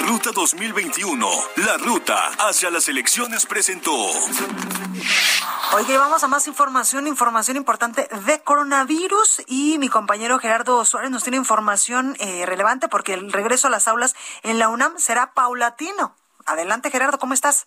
Ruta 0.00 0.30
2021, 0.32 1.28
la 1.56 1.76
ruta 1.78 2.30
hacia 2.38 2.70
las 2.70 2.88
elecciones 2.88 3.44
presentó. 3.44 3.92
Oye, 5.74 5.98
vamos 5.98 6.22
a 6.22 6.28
más 6.28 6.46
información, 6.46 7.06
información 7.06 7.56
importante 7.56 8.08
de 8.24 8.40
coronavirus 8.40 9.42
y 9.46 9.78
mi 9.78 9.88
compañero 9.88 10.38
Gerardo 10.38 10.84
Suárez 10.84 11.10
nos 11.10 11.24
tiene 11.24 11.38
información 11.38 12.16
eh, 12.20 12.46
relevante 12.46 12.88
porque 12.88 13.14
el 13.14 13.32
regreso 13.32 13.66
a 13.66 13.70
las 13.70 13.88
aulas 13.88 14.14
en 14.42 14.58
la 14.58 14.68
UNAM 14.68 14.96
será 14.96 15.32
paulatino. 15.34 16.14
Adelante 16.46 16.90
Gerardo, 16.90 17.18
¿cómo 17.18 17.34
estás? 17.34 17.66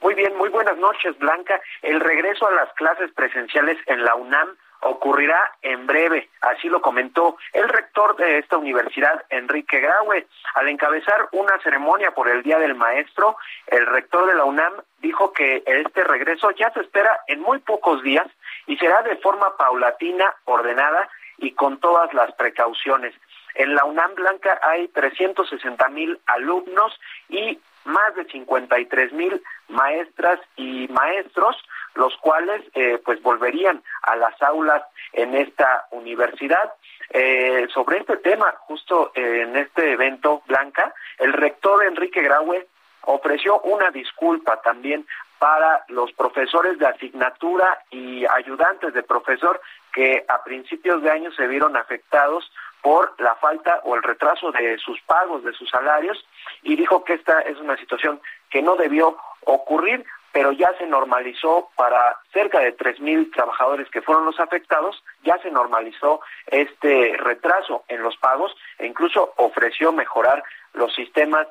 Muy 0.00 0.14
bien, 0.14 0.36
muy 0.36 0.48
buenas 0.48 0.78
noches 0.78 1.18
Blanca. 1.18 1.60
El 1.82 2.00
regreso 2.00 2.46
a 2.46 2.52
las 2.52 2.72
clases 2.74 3.12
presenciales 3.12 3.76
en 3.86 4.04
la 4.04 4.14
UNAM 4.14 4.56
ocurrirá 4.82 5.52
en 5.60 5.86
breve, 5.86 6.30
así 6.40 6.68
lo 6.68 6.80
comentó 6.80 7.36
el 7.52 7.68
rector 7.68 8.16
de 8.16 8.38
esta 8.38 8.56
universidad, 8.56 9.24
Enrique 9.28 9.78
Graue. 9.80 10.26
Al 10.54 10.68
encabezar 10.68 11.28
una 11.32 11.58
ceremonia 11.62 12.12
por 12.12 12.28
el 12.28 12.42
Día 12.42 12.58
del 12.58 12.74
Maestro, 12.74 13.36
el 13.66 13.84
rector 13.86 14.26
de 14.26 14.36
la 14.36 14.44
UNAM 14.44 14.72
dijo 15.00 15.32
que 15.32 15.62
este 15.66 16.04
regreso 16.04 16.50
ya 16.52 16.72
se 16.72 16.80
espera 16.80 17.20
en 17.26 17.40
muy 17.40 17.58
pocos 17.58 18.02
días 18.02 18.26
y 18.66 18.76
será 18.78 19.02
de 19.02 19.16
forma 19.16 19.56
paulatina, 19.58 20.34
ordenada 20.44 21.10
y 21.38 21.52
con 21.52 21.78
todas 21.78 22.14
las 22.14 22.32
precauciones. 22.36 23.14
En 23.54 23.74
la 23.74 23.84
UNAM 23.84 24.14
Blanca 24.14 24.60
hay 24.62 24.88
360 24.88 25.88
mil 25.88 26.18
alumnos 26.26 26.98
y 27.28 27.58
más 27.84 28.14
de 28.14 28.24
53 28.24 29.12
mil 29.12 29.42
maestras 29.68 30.40
y 30.56 30.88
maestros 30.88 31.56
los 31.94 32.16
cuales 32.18 32.62
eh, 32.74 33.00
pues 33.04 33.20
volverían 33.22 33.82
a 34.02 34.16
las 34.16 34.40
aulas 34.42 34.82
en 35.12 35.34
esta 35.34 35.86
universidad. 35.90 36.72
Eh, 37.10 37.66
sobre 37.74 37.98
este 37.98 38.16
tema, 38.18 38.54
justo 38.60 39.10
en 39.14 39.56
este 39.56 39.92
evento, 39.92 40.42
Blanca, 40.46 40.94
el 41.18 41.32
rector 41.32 41.84
Enrique 41.84 42.22
Graue 42.22 42.68
ofreció 43.02 43.60
una 43.62 43.90
disculpa 43.90 44.60
también 44.62 45.06
para 45.38 45.84
los 45.88 46.12
profesores 46.12 46.78
de 46.78 46.86
asignatura 46.86 47.82
y 47.90 48.26
ayudantes 48.26 48.92
de 48.92 49.02
profesor 49.02 49.60
que 49.92 50.24
a 50.28 50.44
principios 50.44 51.02
de 51.02 51.10
año 51.10 51.32
se 51.32 51.46
vieron 51.46 51.76
afectados 51.76 52.52
por 52.82 53.14
la 53.20 53.34
falta 53.36 53.80
o 53.84 53.94
el 53.94 54.02
retraso 54.02 54.50
de 54.52 54.78
sus 54.78 55.00
pagos, 55.02 55.44
de 55.44 55.52
sus 55.52 55.68
salarios, 55.68 56.24
y 56.62 56.76
dijo 56.76 57.04
que 57.04 57.14
esta 57.14 57.40
es 57.40 57.58
una 57.58 57.76
situación 57.76 58.20
que 58.48 58.62
no 58.62 58.76
debió 58.76 59.16
ocurrir 59.44 60.04
pero 60.32 60.52
ya 60.52 60.72
se 60.78 60.86
normalizó 60.86 61.70
para 61.76 62.18
cerca 62.32 62.60
de 62.60 62.76
3.000 62.76 63.32
trabajadores 63.32 63.88
que 63.90 64.02
fueron 64.02 64.24
los 64.24 64.38
afectados, 64.38 65.02
ya 65.24 65.38
se 65.38 65.50
normalizó 65.50 66.20
este 66.46 67.16
retraso 67.16 67.84
en 67.88 68.02
los 68.02 68.16
pagos 68.16 68.54
e 68.78 68.86
incluso 68.86 69.32
ofreció 69.36 69.92
mejorar 69.92 70.42
los 70.74 70.94
sistemas 70.94 71.48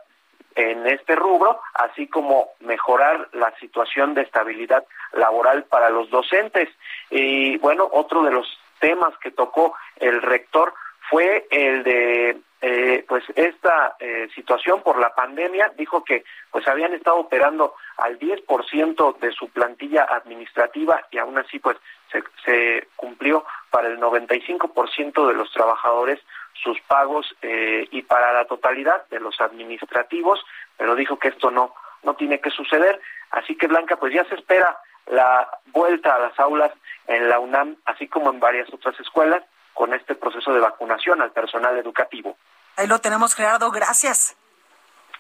en 0.56 0.88
este 0.88 1.16
rubro, 1.16 1.60
así 1.74 2.08
como 2.08 2.50
mejorar 2.60 3.30
la 3.34 3.54
situación 3.60 4.14
de 4.14 4.24
estabilidad 4.24 4.86
laboral 5.14 5.64
para 5.66 5.90
los 5.90 6.10
docentes. 6.10 6.70
Y 7.10 7.58
bueno, 7.58 7.88
otro 7.92 8.24
de 8.24 8.32
los 8.32 8.60
temas 8.80 9.14
que 9.20 9.32
tocó 9.32 9.76
el 9.98 10.22
rector 10.22 10.74
fue 11.10 11.48
el 11.50 11.84
de 11.84 12.42
eh, 12.62 13.06
pues 13.08 13.24
esta 13.36 13.96
eh, 14.00 14.28
situación 14.36 14.82
por 14.82 15.00
la 15.00 15.16
pandemia, 15.16 15.72
dijo 15.78 16.04
que 16.04 16.26
pues 16.52 16.68
habían 16.68 16.94
estado 16.94 17.18
operando 17.18 17.74
al 17.98 18.20
10% 18.20 19.18
de 19.20 19.32
su 19.32 19.50
plantilla 19.50 20.04
administrativa 20.04 21.08
y 21.10 21.20
aún 21.20 21.38
así 21.38 21.60
pues 21.60 21.78
se, 22.12 22.22
se 22.44 22.88
cumplió 22.98 23.46
para 23.70 23.88
el 23.88 23.98
95% 23.98 25.28
de 25.28 25.34
los 25.34 25.50
trabajadores 25.54 26.20
sus 26.62 26.78
pagos 26.82 27.34
eh, 27.42 27.88
y 27.92 28.02
para 28.02 28.34
la 28.34 28.44
totalidad 28.44 29.08
de 29.08 29.22
los 29.22 29.40
administrativos, 29.40 30.44
pero 30.76 30.96
dijo 30.96 31.18
que 31.18 31.30
esto 31.30 31.52
no 31.52 31.74
no 32.02 32.14
tiene 32.16 32.40
que 32.40 32.50
suceder, 32.50 33.00
así 33.32 33.58
que 33.58 33.68
Blanca 33.68 33.98
pues 33.98 34.14
ya 34.14 34.24
se 34.26 34.36
espera 34.36 34.78
la 35.08 35.50
vuelta 35.68 36.16
a 36.16 36.20
las 36.20 36.40
aulas 36.40 36.72
en 37.08 37.28
la 37.28 37.40
UNAM, 37.40 37.76
así 37.86 38.08
como 38.08 38.30
en 38.30 38.40
varias 38.40 38.72
otras 38.74 38.98
escuelas, 39.00 39.44
con 39.80 39.94
este 39.94 40.14
proceso 40.14 40.52
de 40.52 40.60
vacunación 40.60 41.22
al 41.22 41.32
personal 41.32 41.78
educativo. 41.78 42.36
Ahí 42.76 42.86
lo 42.86 43.00
tenemos, 43.00 43.34
Gerardo. 43.34 43.72
Gracias. 43.72 44.36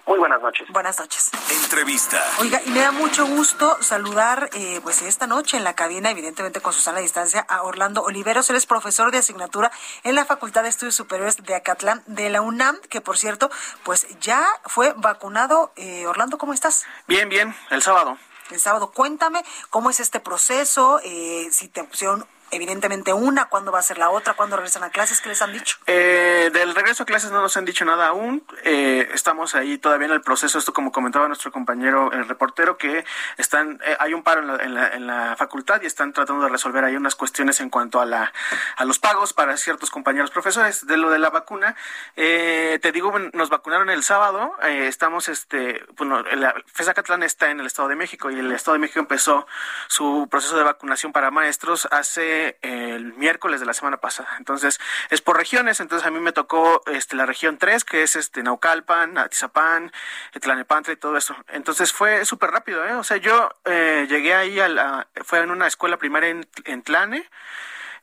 Muy 0.06 0.20
buenas 0.20 0.42
noches. 0.42 0.68
Buenas 0.68 1.00
noches. 1.00 1.32
Entrevista. 1.64 2.22
Oiga, 2.42 2.62
y 2.66 2.70
me 2.72 2.82
da 2.82 2.92
mucho 2.92 3.26
gusto 3.26 3.82
saludar, 3.82 4.50
eh, 4.52 4.82
pues 4.84 5.02
esta 5.02 5.28
noche 5.28 5.56
en 5.56 5.64
la 5.64 5.76
cabina, 5.76 6.12
evidentemente 6.12 6.60
con 6.60 6.74
Susana 6.74 6.98
a 6.98 7.02
distancia, 7.02 7.40
a 7.48 7.64
Orlando 7.64 8.04
Oliveros. 8.04 8.50
Él 8.50 8.58
es 8.58 8.66
profesor 8.66 9.12
de 9.12 9.20
asignatura 9.20 9.72
en 10.04 10.16
la 10.16 10.26
Facultad 10.26 10.64
de 10.64 10.70
Estudios 10.70 10.96
Superiores 10.96 11.42
de 11.42 11.56
Acatlán 11.56 12.04
de 12.06 12.30
la 12.30 12.42
UNAM, 12.42 12.82
que 12.90 13.00
por 13.00 13.18
cierto, 13.18 13.50
pues 13.84 14.20
ya 14.20 14.46
fue 14.66 14.92
vacunado. 14.98 15.72
Eh, 15.78 16.06
Orlando, 16.06 16.38
¿cómo 16.38 16.52
estás? 16.52 16.86
Bien, 17.08 17.30
bien, 17.30 17.56
el 17.70 17.82
sábado. 17.82 18.18
El 18.52 18.60
sábado, 18.60 18.92
cuéntame 18.92 19.42
cómo 19.70 19.90
es 19.90 20.02
este 20.02 20.20
proceso, 20.20 21.00
eh, 21.04 21.48
si 21.52 21.70
te 21.70 21.84
pusieron 21.86 22.28
evidentemente 22.52 23.14
una, 23.14 23.46
cuándo 23.46 23.72
va 23.72 23.80
a 23.80 23.84
ser 23.84 23.98
la 23.98 24.10
otra, 24.10 24.34
cuándo 24.34 24.56
regresan 24.56 24.84
a 24.84 24.90
clases, 24.90 25.22
¿qué 25.22 25.30
les 25.30 25.42
han 25.42 25.54
dicho? 25.54 25.78
Eh, 25.88 26.50
del 26.54 26.76
regreso 26.76 27.04
a 27.04 27.06
clases 27.06 27.32
no 27.32 27.42
nos 27.42 27.56
han 27.58 27.66
dicho 27.66 27.86
nada 27.86 28.08
aún, 28.08 28.44
eh, 28.64 29.10
estamos 29.14 29.56
ahí 29.56 29.78
todavía 29.78 30.08
en 30.08 30.14
el 30.14 30.22
proceso, 30.22 30.58
esto 30.58 30.74
como 30.74 30.92
comentaba 30.92 31.28
nuestro 31.28 31.52
compañero 31.52 32.12
el 32.12 32.28
reportero, 32.28 32.78
que 32.78 33.06
están, 33.38 33.80
eh, 33.86 33.96
hay 34.00 34.14
un 34.14 34.24
paro 34.24 34.42
en 34.60 34.74
la, 34.74 34.88
en, 34.90 35.08
la, 35.08 35.36
facultad 35.38 35.82
y 35.82 35.86
están 35.86 36.14
tratando 36.14 36.44
de 36.44 36.50
resolver 36.50 36.84
ahí 36.84 36.96
unas 36.96 37.16
cuestiones 37.16 37.60
en 37.60 37.70
cuanto 37.70 38.02
a, 38.02 38.06
la, 38.06 38.34
a 38.76 38.86
los 38.86 39.00
pagos 39.00 39.34
para 39.34 39.56
ciertos 39.58 39.90
compañeros 39.90 40.32
profesores. 40.32 40.86
De 40.88 40.98
lo 40.98 41.10
de 41.10 41.20
la 41.20 41.30
vacuna, 41.30 41.76
eh, 42.16 42.80
te 42.82 42.92
digo, 42.92 43.18
nos 43.34 43.50
vacunaron 43.50 43.90
el 43.90 44.04
sábado, 44.04 44.56
eh, 44.64 44.88
estamos, 44.88 45.30
este, 45.30 45.84
bueno, 45.98 46.22
la 46.24 46.56
FESA 46.74 46.94
Catlán 46.94 47.24
está 47.24 47.52
en 47.52 47.60
el 47.60 47.66
Estado 47.66 47.90
de 47.90 47.96
México 47.96 48.32
y 48.32 48.40
el 48.40 48.52
Estado 48.52 48.74
de 48.74 48.80
México 48.80 49.00
empezó 49.00 49.48
su 49.88 50.28
proceso 50.30 50.58
de 50.58 50.64
vacunación 50.64 51.12
para 51.12 51.32
maestros 51.32 51.88
hace 51.92 52.39
el 52.62 53.14
miércoles 53.14 53.60
de 53.60 53.66
la 53.66 53.74
semana 53.74 53.98
pasada. 53.98 54.30
Entonces, 54.38 54.80
es 55.10 55.22
por 55.22 55.38
regiones. 55.38 55.80
Entonces, 55.80 56.08
a 56.08 56.12
mí 56.12 56.20
me 56.20 56.32
tocó 56.32 56.82
este, 56.88 57.16
la 57.16 57.26
región 57.26 57.58
3, 57.58 57.84
que 57.84 58.04
es 58.04 58.16
este 58.16 58.44
Naucalpan, 58.44 59.18
Atizapán, 59.18 59.92
Tlanepantra 60.40 60.94
y 60.94 60.98
todo 60.98 61.18
eso. 61.18 61.36
Entonces, 61.50 61.94
fue 61.94 62.26
súper 62.26 62.52
rápido, 62.52 62.86
¿eh? 62.86 62.94
O 62.94 63.04
sea, 63.04 63.18
yo 63.18 63.50
eh, 63.66 64.08
llegué 64.10 64.34
ahí 64.34 64.60
a 64.60 64.70
la. 64.70 65.08
Fue 65.24 65.40
en 65.40 65.52
una 65.52 65.68
escuela 65.68 65.98
primaria 65.98 66.30
en, 66.30 66.48
en 66.66 66.82
Tlane. 66.84 67.26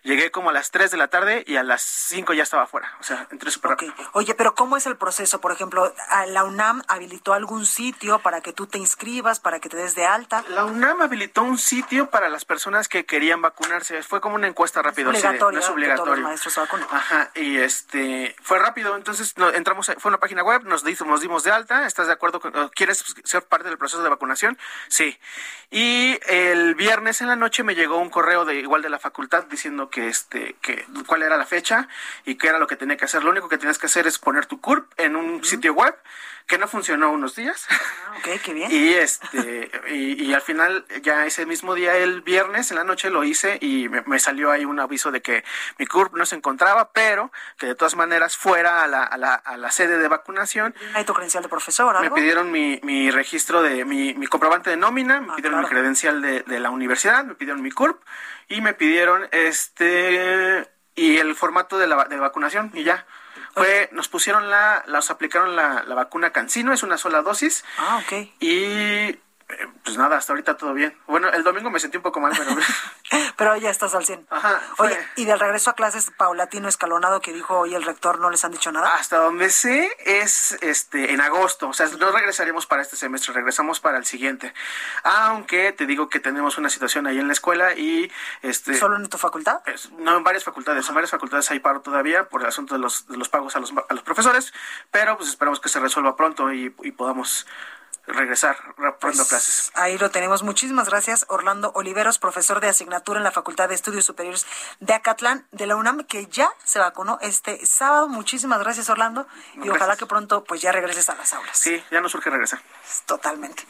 Llegué 0.03 0.31
como 0.31 0.51
a 0.51 0.53
las 0.53 0.71
3 0.71 0.91
de 0.91 0.97
la 0.97 1.09
tarde 1.09 1.45
y 1.47 1.57
a 1.57 1.63
las 1.63 1.83
5 1.83 2.33
ya 2.35 2.43
estaba 2.43 2.65
afuera. 2.65 2.95
O 3.01 3.03
sea, 3.03 3.27
entré 3.31 3.51
súper 3.51 3.73
okay. 3.73 3.89
rápido. 3.89 4.09
Oye, 4.13 4.35
pero 4.35 4.55
¿cómo 4.55 4.77
es 4.77 4.87
el 4.87 4.97
proceso? 4.97 5.41
Por 5.41 5.53
ejemplo, 5.53 5.93
¿la 6.29 6.45
UNAM 6.45 6.83
habilitó 6.89 7.33
algún 7.33 7.67
sitio 7.67 8.19
para 8.21 8.41
que 8.41 8.53
tú 8.53 8.67
te 8.67 8.79
inscribas, 8.79 9.41
para 9.41 9.61
que 9.61 9.69
te 9.69 9.77
des 9.77 9.95
de 9.95 10.07
alta? 10.07 10.45
La 10.49 10.65
UNAM 10.65 11.03
habilitó 11.03 11.43
un 11.43 11.59
sitio 11.59 12.11
para 12.11 12.29
las 12.29 12.45
personas 12.45 12.89
que 12.89 13.05
querían 13.05 13.43
vacunarse. 13.43 14.03
Fue 14.03 14.21
como 14.21 14.37
una 14.37 14.47
encuesta 14.47 14.83
rápida. 14.83 15.11
Es 15.11 15.25
obligatorio. 15.25 15.49
Sí, 15.51 15.55
no 15.55 15.61
es 15.61 15.71
obligatorio. 15.71 15.97
Que 15.97 16.07
todos 16.07 16.19
los 16.19 16.29
maestros 16.29 16.55
se. 16.55 16.61
Ajá, 16.97 17.31
y 17.35 17.59
este, 17.59 18.37
fue 18.43 18.59
rápido. 18.59 18.97
Entonces 18.97 19.37
no, 19.37 19.51
entramos, 19.51 19.91
fue 19.99 20.09
una 20.09 20.19
página 20.19 20.43
web, 20.43 20.65
nos, 20.65 20.85
dimos, 20.85 21.07
nos 21.07 21.21
dimos 21.21 21.45
de 21.45 21.51
alta. 21.51 21.87
¿Estás 21.87 22.07
de 22.07 22.13
acuerdo? 22.13 22.41
Con, 22.41 22.53
¿Quieres 22.71 23.05
ser 23.25 23.45
parte 23.45 23.69
del 23.69 23.79
proceso 23.79 24.03
de 24.03 24.09
vacunación? 24.09 24.59
Sí. 24.89 25.19
Y 25.71 26.19
el 26.27 26.75
viernes 26.75 27.21
en 27.21 27.29
la 27.29 27.37
noche 27.37 27.63
me 27.63 27.75
llegó 27.75 27.99
un 27.99 28.11
correo 28.11 28.45
de 28.45 28.55
igual 28.55 28.83
de 28.83 28.91
la 28.91 28.99
facultad 28.99 29.45
diciendo 29.45 29.86
que 29.91 30.09
este, 30.09 30.57
que 30.61 30.85
cuál 31.07 31.23
era 31.23 31.37
la 31.37 31.47
fecha 31.47 31.89
y 32.25 32.37
qué 32.37 32.49
era 32.49 32.59
lo 32.59 32.67
que 32.67 32.77
tenía 32.77 32.97
que 32.97 33.05
hacer. 33.05 33.23
Lo 33.25 33.31
único 33.31 33.49
que 33.49 33.59
tenías 33.59 33.79
que 33.79 33.87
hacer 33.87 34.07
es 34.07 34.19
poner 34.19 34.47
tu 34.47 34.61
CURP 34.61 34.93
en 34.99 35.17
un 35.17 35.27
uh 35.27 35.39
-huh. 35.39 35.45
sitio 35.45 35.73
web 35.75 35.95
que 36.47 36.59
no 36.59 36.69
funcionó 36.69 37.11
unos 37.11 37.35
días. 37.35 37.67
Ah, 37.71 38.15
ok, 38.19 38.41
qué 38.43 38.55
bien. 38.55 38.71
Y 38.71 38.95
este 38.95 39.71
y, 39.89 40.25
y, 40.25 40.35
al 40.35 40.43
final 40.43 40.85
ya 41.03 41.27
ese 41.27 41.45
mismo 41.45 41.75
día 41.75 41.97
el 41.97 42.23
viernes 42.23 42.71
en 42.71 42.77
la 42.77 42.85
noche 42.85 43.11
lo 43.11 43.25
hice 43.25 43.59
y 43.61 43.89
me, 43.89 44.03
me, 44.03 44.19
salió 44.19 44.51
ahí 44.51 44.65
un 44.65 44.79
aviso 44.79 45.11
de 45.11 45.23
que 45.23 45.45
mi 45.79 45.87
CURP 45.87 46.15
no 46.15 46.25
se 46.25 46.37
encontraba, 46.37 46.93
pero 46.93 47.33
que 47.59 47.67
de 47.67 47.75
todas 47.75 47.97
maneras 47.97 48.37
fuera 48.37 48.83
a 48.83 48.87
la, 48.87 49.03
a 49.03 49.17
la, 49.19 49.35
a 49.35 49.57
la 49.57 49.71
sede 49.71 49.99
de 49.99 50.09
vacunación. 50.09 50.75
¿Hay 50.95 51.05
tu 51.05 51.15
credencial 51.15 51.43
de 51.43 51.49
profesor? 51.49 52.01
Me 52.01 52.11
pidieron 52.11 52.51
mi, 52.53 52.81
mi 52.83 53.11
registro 53.11 53.63
de 53.63 53.85
mi, 53.85 54.15
mi 54.15 54.27
comprobante 54.27 54.71
de 54.71 54.77
nómina, 54.77 55.21
me 55.21 55.33
ah, 55.33 55.37
pidieron 55.37 55.61
claro. 55.61 55.69
mi 55.69 55.75
credencial 55.75 56.23
de, 56.23 56.43
de 56.43 56.61
la 56.61 56.71
universidad, 56.71 57.25
me 57.25 57.35
pidieron 57.35 57.61
mi 57.63 57.73
CURP 57.73 58.01
y 58.49 58.61
me 58.61 58.75
pidieron 58.75 59.29
este 59.33 60.69
y 60.95 61.19
el 61.19 61.35
formato 61.35 61.77
de 61.79 61.87
la 61.87 62.05
de 62.05 62.17
vacunación 62.17 62.71
y 62.73 62.85
ya 62.85 63.05
fue 63.57 63.89
nos 63.93 64.09
pusieron 64.09 64.51
la 64.51 64.85
nos 64.87 65.11
aplicaron 65.11 65.57
la, 65.57 65.83
la 65.87 65.95
vacuna 65.95 66.31
Cancino 66.31 66.73
es 66.75 66.83
una 66.83 66.99
sola 66.99 67.23
dosis. 67.23 67.65
Ah 67.79 68.03
ok. 68.05 68.29
Y 68.41 69.19
pues 69.85 69.97
nada, 69.97 70.17
hasta 70.17 70.33
ahorita 70.33 70.57
todo 70.57 70.75
bien. 70.75 70.97
Bueno, 71.07 71.29
el 71.29 71.45
domingo 71.45 71.71
me 71.71 71.79
sentí 71.79 71.97
un 71.97 72.03
poco 72.03 72.21
mal, 72.21 72.33
pero... 72.37 72.51
pero 73.37 73.57
ya 73.57 73.71
estás 73.71 73.95
al 73.95 74.05
100. 74.05 74.27
Ajá. 74.31 74.61
Fue... 74.75 74.89
Oye, 74.89 74.99
¿y 75.15 75.25
del 75.25 75.39
regreso 75.39 75.71
a 75.71 75.75
clases 75.75 76.11
paulatino 76.11 76.69
escalonado 76.69 77.21
que 77.21 77.33
dijo 77.33 77.57
hoy 77.57 77.75
el 77.75 77.85
rector, 77.85 78.19
no 78.19 78.31
les 78.31 78.45
han 78.45 78.51
dicho 78.51 78.73
nada? 78.73 78.95
Hasta 78.97 79.19
donde 79.19 79.51
sé 79.51 79.89
es 80.05 80.59
este 80.63 81.13
en 81.13 81.21
agosto. 81.21 81.69
O 81.69 81.73
sea, 81.73 81.87
no 81.99 82.11
regresaremos 82.11 82.67
para 82.67 82.83
este 82.83 82.97
semestre, 82.97 83.35
regresamos 83.35 83.79
para 83.79 83.99
el 83.99 84.05
siguiente. 84.05 84.53
Aunque 85.05 85.73
te 85.73 85.87
digo 85.87 86.09
que 86.09 86.19
tenemos 86.19 86.59
una 86.59 86.69
situación 86.69 87.07
ahí 87.07 87.19
en 87.19 87.29
la 87.29 87.33
escuela 87.33 87.75
y... 87.75 88.11
este 88.43 88.75
¿Solo 88.75 88.97
en 88.97 89.09
tu 89.09 89.19
facultad? 89.19 89.61
Es, 89.67 89.93
no, 89.93 90.17
en 90.17 90.25
varias 90.25 90.43
facultades. 90.43 90.85
Ajá. 90.85 90.91
En 90.91 90.95
varias 90.97 91.11
facultades 91.13 91.49
hay 91.53 91.61
paro 91.61 91.81
todavía 91.83 92.29
por 92.29 92.41
el 92.41 92.49
asunto 92.49 92.75
de 92.75 92.81
los, 92.81 93.07
de 93.07 93.17
los 93.17 93.29
pagos 93.29 93.55
a 93.55 93.61
los, 93.61 93.73
a 93.89 93.95
los 93.95 94.03
profesores, 94.03 94.53
pero 94.91 95.17
pues 95.17 95.29
esperamos 95.29 95.61
que 95.61 95.69
se 95.69 95.79
resuelva 95.79 96.17
pronto 96.17 96.53
y, 96.53 96.75
y 96.83 96.91
podamos 96.91 97.47
regresar 98.07 98.57
pronto 98.75 98.99
pues, 99.01 99.21
a 99.21 99.25
clases. 99.25 99.71
Ahí 99.75 99.99
lo 99.99 100.11
tenemos. 100.11 100.43
Muchísimas 100.43 100.89
gracias, 100.89 101.27
Orlando 101.29 101.73
Oliveros, 101.75 102.19
profesor 102.19 102.61
de 102.61 102.69
asignatura 102.69 103.19
en 103.19 103.25
la 103.25 103.33
Facultad 103.33 103.69
de 103.69 103.75
Estudios 103.75 104.05
Superiores 104.05 104.47
de 104.81 104.95
Acatlán 104.95 105.47
de 105.53 105.67
la 105.67 105.77
UNAM, 105.77 106.05
que 106.05 106.27
ya 106.27 106.51
se 106.65 106.79
vacunó 106.79 107.19
este 107.21 107.65
sábado. 107.67 108.09
Muchísimas 108.09 108.61
gracias, 108.61 108.89
Orlando, 108.89 109.27
y 109.55 109.57
gracias. 109.57 109.77
ojalá 109.77 109.97
que 109.97 110.07
pronto 110.07 110.45
pues 110.45 110.61
ya 110.61 110.73
regreses 110.73 111.09
a 111.09 111.15
las 111.15 111.33
aulas. 111.33 111.57
Sí, 111.59 111.83
ya 111.91 112.01
nos 112.01 112.13
surge 112.13 112.31
regresar. 112.31 112.61
Totalmente. 113.07 113.65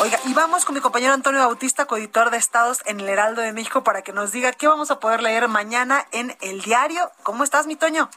Oiga, 0.00 0.18
y 0.24 0.34
vamos 0.34 0.64
con 0.64 0.74
mi 0.74 0.80
compañero 0.80 1.14
Antonio 1.14 1.40
Bautista, 1.40 1.86
coeditor 1.86 2.30
de 2.30 2.36
Estados 2.36 2.82
en 2.86 3.00
el 3.00 3.08
Heraldo 3.08 3.42
de 3.42 3.52
México, 3.52 3.84
para 3.84 4.02
que 4.02 4.12
nos 4.12 4.32
diga 4.32 4.52
qué 4.52 4.66
vamos 4.66 4.90
a 4.90 5.00
poder 5.00 5.22
leer 5.22 5.48
mañana 5.48 6.06
en 6.12 6.36
el 6.40 6.62
diario. 6.62 7.10
¿Cómo 7.22 7.44
estás, 7.44 7.66
mi 7.66 7.76
Toño? 7.76 8.10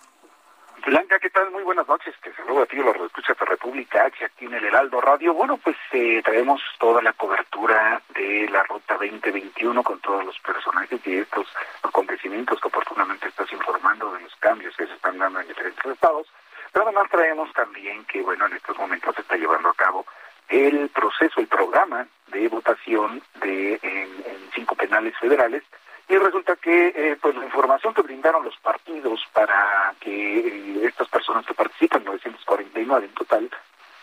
Blanca, 0.86 1.18
¿qué 1.18 1.30
tal? 1.30 1.50
Muy 1.52 1.64
buenas 1.64 1.88
noches. 1.88 2.14
Te 2.22 2.34
saludo 2.34 2.64
a 2.64 2.66
ti, 2.66 2.76
los 2.76 2.96
escuchas 2.98 3.38
de 3.40 3.46
República 3.46 4.06
H, 4.06 4.26
aquí 4.26 4.46
en 4.46 4.54
el 4.56 4.66
Heraldo 4.66 5.00
Radio. 5.00 5.34
Bueno, 5.34 5.56
pues 5.56 5.78
eh, 5.94 6.22
traemos 6.26 6.62
toda 6.78 7.02
la 7.02 7.14
cobertura 7.14 8.02
de 8.14 8.50
la 8.50 8.64
Ruta 8.64 8.96
2021 8.96 9.82
con 9.82 10.00
todos 10.00 10.26
los 10.26 10.38
personajes 10.40 11.00
y 11.08 11.20
estos 11.20 11.48
acontecimientos 11.84 12.60
que 12.60 12.68
oportunamente 12.68 13.30
estás 13.30 13.50
informando 13.54 14.12
de 14.12 14.24
los 14.24 14.36
cambios 14.36 14.76
que 14.76 14.86
se 14.86 14.94
están 14.94 15.18
dando 15.18 15.40
en 15.40 15.48
diferentes 15.48 15.86
estados. 15.86 16.28
Pero 16.74 16.84
además 16.84 17.10
traemos 17.10 17.54
también 17.54 18.04
que, 18.04 18.22
bueno, 18.22 18.46
en 18.48 18.54
estos 18.54 18.78
momentos 18.78 19.16
se 19.16 19.22
está 19.22 19.38
llevando 19.38 19.70
a 19.70 19.76
cabo 19.76 20.06
el 20.50 20.90
proceso, 20.90 21.40
el 21.40 21.48
programa 21.48 22.08
de 22.28 22.50
votación 22.50 23.22
de 23.36 23.80
en, 23.82 24.10
en 24.26 24.52
cinco 24.54 24.76
penales 24.76 25.18
federales 25.18 25.64
y 26.10 26.18
resulta 26.18 26.56
que 26.58 26.88
eh, 26.95 27.18
pues 27.22 27.36
la 27.36 27.45
información 27.45 27.93
que 27.93 28.01
brindaron 28.01 28.43
los 28.43 28.58
partidos 28.58 29.22
para 29.34 29.93
que 29.99 30.39
eh, 30.39 30.86
estas 30.86 31.08
personas 31.08 31.45
que 31.45 31.54
participan, 31.54 32.04
949 32.04 33.06
en 33.06 33.14
total, 33.14 33.49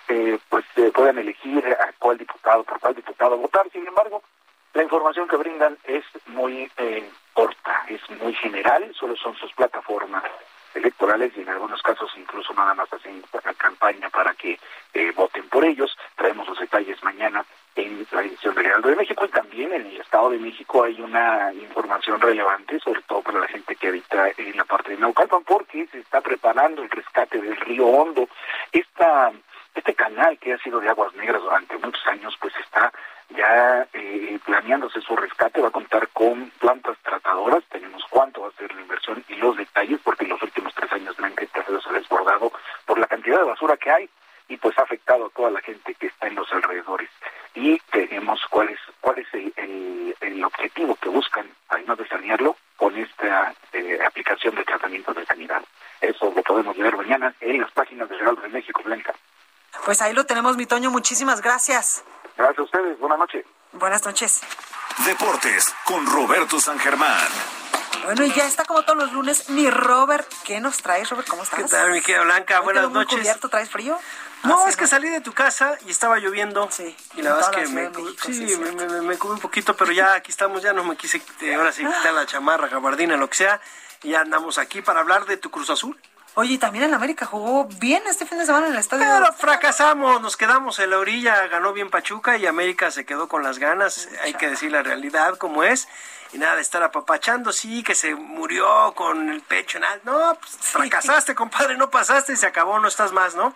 eh, 0.08 0.38
pues 0.48 0.64
puedan 0.94 1.18
elegir 1.18 1.64
a 1.66 1.92
cuál 1.98 2.18
diputado, 2.18 2.64
por 2.64 2.80
cuál 2.80 2.94
diputado 2.94 3.36
votar. 3.36 3.68
Sin 3.70 3.86
embargo, 3.86 4.22
la 4.72 4.82
información 4.82 5.28
que 5.28 5.36
brindan 5.36 5.76
es 5.84 6.04
muy 6.26 6.70
corta, 7.32 7.84
es 7.88 8.00
muy 8.20 8.34
general, 8.34 8.92
solo 8.98 9.14
son 9.16 9.36
sus 9.36 9.52
plataformas 9.52 10.24
electorales 10.74 11.32
y 11.36 11.42
en 11.42 11.48
algunos 11.48 11.82
casos 11.82 12.10
incluso 12.16 12.52
nada 12.54 12.74
más 12.74 12.92
hacen 12.92 13.22
campaña 13.56 14.08
para 14.10 14.34
que 14.34 14.58
voten 15.14 15.48
por 15.48 15.64
ellos. 15.64 15.96
Traemos 16.16 16.48
los 16.48 16.58
detalles 16.58 17.02
mañana 17.02 17.44
en 17.80 18.06
la 18.10 18.22
del 18.22 18.66
Heraldo 18.66 18.88
de 18.88 18.96
México 18.96 19.24
y 19.24 19.28
también 19.28 19.72
en 19.72 19.86
el 19.86 20.00
Estado 20.00 20.30
de 20.30 20.38
México 20.38 20.84
hay 20.84 21.00
una 21.00 21.52
información 21.52 22.20
relevante, 22.20 22.78
sobre 22.80 23.02
todo 23.02 23.22
para 23.22 23.40
la 23.40 23.48
gente 23.48 23.76
que 23.76 23.88
habita 23.88 24.28
en 24.36 24.56
la 24.56 24.64
parte 24.64 24.92
de 24.92 24.98
Naucalpan, 24.98 25.44
porque 25.44 25.86
se 25.86 25.98
está 25.98 26.20
preparando 26.20 26.82
el 26.82 26.90
rescate 26.90 27.40
del 27.40 27.56
río 27.56 27.86
Hondo. 27.86 28.28
Esta, 28.72 29.32
este 29.74 29.94
canal 29.94 30.38
que 30.38 30.52
ha 30.52 30.58
sido 30.58 30.80
de 30.80 30.88
aguas 30.88 31.14
negras 31.14 31.42
durante 31.42 31.78
muchos 31.78 32.06
años, 32.06 32.36
pues 32.40 32.54
está 32.56 32.92
ya 33.30 33.86
eh, 33.92 34.38
planeándose 34.44 35.00
su 35.00 35.16
rescate, 35.16 35.60
va 35.60 35.68
a 35.68 35.72
contar 35.72 36.08
con 36.08 36.50
plantas 36.58 36.98
tratadoras, 37.02 37.62
tenemos 37.70 38.04
cuánto 38.10 38.42
va 38.42 38.48
a 38.48 38.52
ser 38.52 38.74
la 38.74 38.80
inversión 38.80 39.24
y 39.28 39.36
los 39.36 39.56
detalles, 39.56 40.00
porque 40.02 40.24
en 40.24 40.30
los 40.30 40.42
últimos 40.42 40.74
tres 40.74 40.92
años 40.92 41.16
Blanca 41.16 41.44
este 41.44 41.62
río 41.62 41.80
se 41.80 41.90
Pues 59.90 60.02
ahí 60.02 60.12
lo 60.12 60.24
tenemos, 60.24 60.56
mi 60.56 60.66
Toño. 60.66 60.88
Muchísimas 60.92 61.40
gracias. 61.40 62.04
Gracias 62.36 62.60
a 62.60 62.62
ustedes. 62.62 62.96
Buenas 63.00 63.18
noches. 63.18 63.44
Buenas 63.72 64.06
noches. 64.06 64.40
Deportes 65.04 65.74
con 65.82 66.06
Roberto 66.06 66.60
San 66.60 66.78
Germán. 66.78 67.18
Bueno, 68.04 68.24
y 68.24 68.32
ya 68.32 68.46
está 68.46 68.64
como 68.64 68.84
todos 68.84 68.96
los 68.96 69.12
lunes 69.12 69.50
mi 69.50 69.68
Robert. 69.68 70.32
¿Qué 70.44 70.60
nos 70.60 70.76
traes, 70.80 71.10
Robert? 71.10 71.26
¿Cómo 71.26 71.42
estás? 71.42 71.58
¿Qué 71.58 71.64
tal, 71.68 71.90
mi 71.90 72.00
querida 72.02 72.22
Blanca? 72.22 72.60
Hoy 72.60 72.66
Buenas 72.66 72.84
muy 72.84 72.92
noches. 73.00 73.18
cubierto, 73.18 73.48
¿Traes 73.48 73.68
frío? 73.68 73.98
No, 74.44 74.62
Ah, 74.64 74.68
es 74.68 74.76
que 74.76 74.86
salí 74.86 75.08
de 75.08 75.22
tu 75.22 75.32
casa 75.32 75.76
y 75.84 75.90
estaba 75.90 76.18
lloviendo. 76.18 76.68
Sí. 76.70 76.96
Y 77.16 77.22
la 77.22 77.34
verdad 77.34 77.50
es 77.52 77.56
que 77.58 77.74
me, 77.74 77.90
México, 77.90 78.10
sí, 78.26 78.48
sí, 78.48 78.56
me, 78.58 78.70
me, 78.70 79.00
me 79.02 79.18
cubrí 79.18 79.34
un 79.34 79.40
poquito, 79.40 79.74
pero 79.76 79.90
ya 79.90 80.14
aquí 80.14 80.30
estamos, 80.30 80.62
ya 80.62 80.72
no 80.72 80.84
me 80.84 80.94
quise 80.96 81.20
eh, 81.40 81.54
ahora 81.56 81.72
sí 81.72 81.84
quitar 81.84 82.14
la 82.14 82.26
chamarra, 82.26 82.68
gabardina, 82.68 83.16
lo 83.16 83.28
que 83.28 83.38
sea. 83.38 83.60
Y 84.04 84.10
ya 84.10 84.20
andamos 84.20 84.56
aquí 84.58 84.82
para 84.82 85.00
hablar 85.00 85.26
de 85.26 85.36
tu 85.36 85.50
Cruz 85.50 85.68
Azul. 85.68 85.99
Oye, 86.40 86.54
y 86.54 86.58
también 86.58 86.84
en 86.84 86.94
América 86.94 87.26
jugó 87.26 87.66
bien 87.66 88.02
este 88.06 88.24
fin 88.24 88.38
de 88.38 88.46
semana 88.46 88.68
en 88.68 88.72
el 88.72 88.78
estadio. 88.78 89.04
Pero 89.04 89.30
fracasamos, 89.34 90.22
nos 90.22 90.38
quedamos 90.38 90.78
en 90.78 90.88
la 90.88 90.98
orilla, 90.98 91.46
ganó 91.48 91.74
bien 91.74 91.90
Pachuca 91.90 92.38
y 92.38 92.46
América 92.46 92.90
se 92.90 93.04
quedó 93.04 93.28
con 93.28 93.42
las 93.42 93.58
ganas, 93.58 94.08
hay 94.22 94.32
que 94.32 94.48
decir 94.48 94.72
la 94.72 94.82
realidad 94.82 95.36
como 95.36 95.64
es. 95.64 95.86
Y 96.32 96.38
nada 96.38 96.56
de 96.56 96.62
estar 96.62 96.82
apapachando, 96.82 97.52
sí, 97.52 97.82
que 97.82 97.94
se 97.94 98.14
murió 98.14 98.94
con 98.94 99.28
el 99.28 99.42
pecho 99.42 99.80
alto. 99.86 100.10
No, 100.10 100.34
pues, 100.40 100.56
fracasaste, 100.62 101.34
compadre, 101.34 101.76
no 101.76 101.90
pasaste 101.90 102.32
y 102.32 102.36
se 102.36 102.46
acabó, 102.46 102.78
no 102.78 102.88
estás 102.88 103.12
más, 103.12 103.34
¿no? 103.34 103.52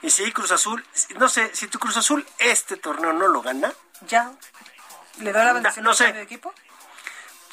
Y 0.00 0.10
sí, 0.10 0.30
Cruz 0.30 0.52
Azul, 0.52 0.84
no 1.16 1.28
sé, 1.28 1.50
si 1.52 1.66
tu 1.66 1.80
Cruz 1.80 1.96
Azul 1.96 2.24
este 2.38 2.76
torneo 2.76 3.12
no 3.12 3.26
lo 3.26 3.42
gana, 3.42 3.72
Ya. 4.06 4.30
¿Le 5.18 5.32
doy 5.32 5.44
la 5.44 5.52
bendición 5.52 5.84
no 5.84 5.90
al 5.90 5.96
sé. 5.96 6.12
de 6.12 6.22
equipo? 6.22 6.54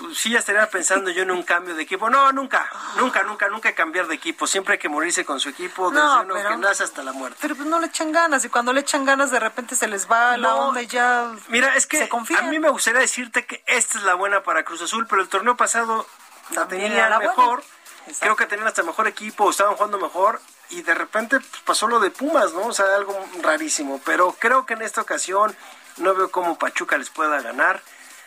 Pues 0.01 0.17
sí 0.17 0.31
ya 0.31 0.39
estaría 0.39 0.67
pensando 0.69 1.09
yo 1.11 1.21
en 1.23 1.31
un 1.31 1.43
cambio 1.43 1.75
de 1.75 1.83
equipo. 1.83 2.09
No, 2.09 2.31
nunca, 2.31 2.69
nunca, 2.97 3.23
nunca, 3.23 3.47
nunca 3.49 3.73
cambiar 3.75 4.07
de 4.07 4.15
equipo. 4.15 4.47
Siempre 4.47 4.73
hay 4.73 4.79
que 4.79 4.89
morirse 4.89 5.23
con 5.23 5.39
su 5.39 5.49
equipo 5.49 5.91
desde 5.91 6.03
No, 6.03 6.21
uno 6.23 6.33
pero- 6.33 6.49
que 6.49 6.57
nace 6.57 6.83
hasta 6.83 7.03
la 7.03 7.13
muerte. 7.13 7.37
Pero 7.41 7.55
pues 7.55 7.67
no 7.67 7.79
le 7.79 7.87
echan 7.87 8.11
ganas. 8.11 8.43
Y 8.43 8.49
cuando 8.49 8.73
le 8.73 8.81
echan 8.81 9.05
ganas, 9.05 9.31
de 9.31 9.39
repente 9.39 9.75
se 9.75 9.87
les 9.87 10.09
va 10.09 10.35
la 10.37 10.49
No. 10.49 10.57
onda 10.69 10.81
y 10.81 10.87
ya. 10.87 11.31
Mira, 11.49 11.75
es 11.75 11.85
que 11.85 11.97
se 11.99 12.09
a 12.37 12.41
mí 12.43 12.59
me 12.59 12.69
gustaría 12.69 12.99
decirte 12.99 13.45
que 13.45 13.63
esta 13.67 13.97
es 13.99 14.03
la 14.03 14.15
buena 14.15 14.41
para 14.43 14.63
Cruz 14.63 14.81
Azul, 14.81 15.05
pero 15.07 15.21
el 15.21 15.29
torneo 15.29 15.55
pasado 15.55 16.05
la 16.51 16.67
tenían 16.67 17.09
la 17.09 17.19
mejor. 17.19 17.63
Creo 18.19 18.35
que 18.35 18.47
tenían 18.47 18.67
hasta 18.67 18.81
mejor 18.83 19.07
equipo, 19.07 19.49
estaban 19.49 19.75
jugando 19.75 19.99
mejor 19.99 20.41
y 20.71 20.81
de 20.81 20.93
repente 20.95 21.39
pues, 21.39 21.61
pasó 21.63 21.87
lo 21.87 21.99
de 21.99 22.09
Pumas, 22.09 22.51
¿no? 22.53 22.65
O 22.65 22.73
sea, 22.73 22.95
algo 22.95 23.15
rarísimo. 23.41 24.01
Pero 24.03 24.35
creo 24.39 24.65
que 24.65 24.73
en 24.73 24.81
esta 24.81 25.01
ocasión 25.01 25.55
no 25.97 26.15
veo 26.15 26.31
cómo 26.31 26.57
Pachuca 26.57 26.97
les 26.97 27.09
pueda 27.11 27.39
ganar. 27.41 27.81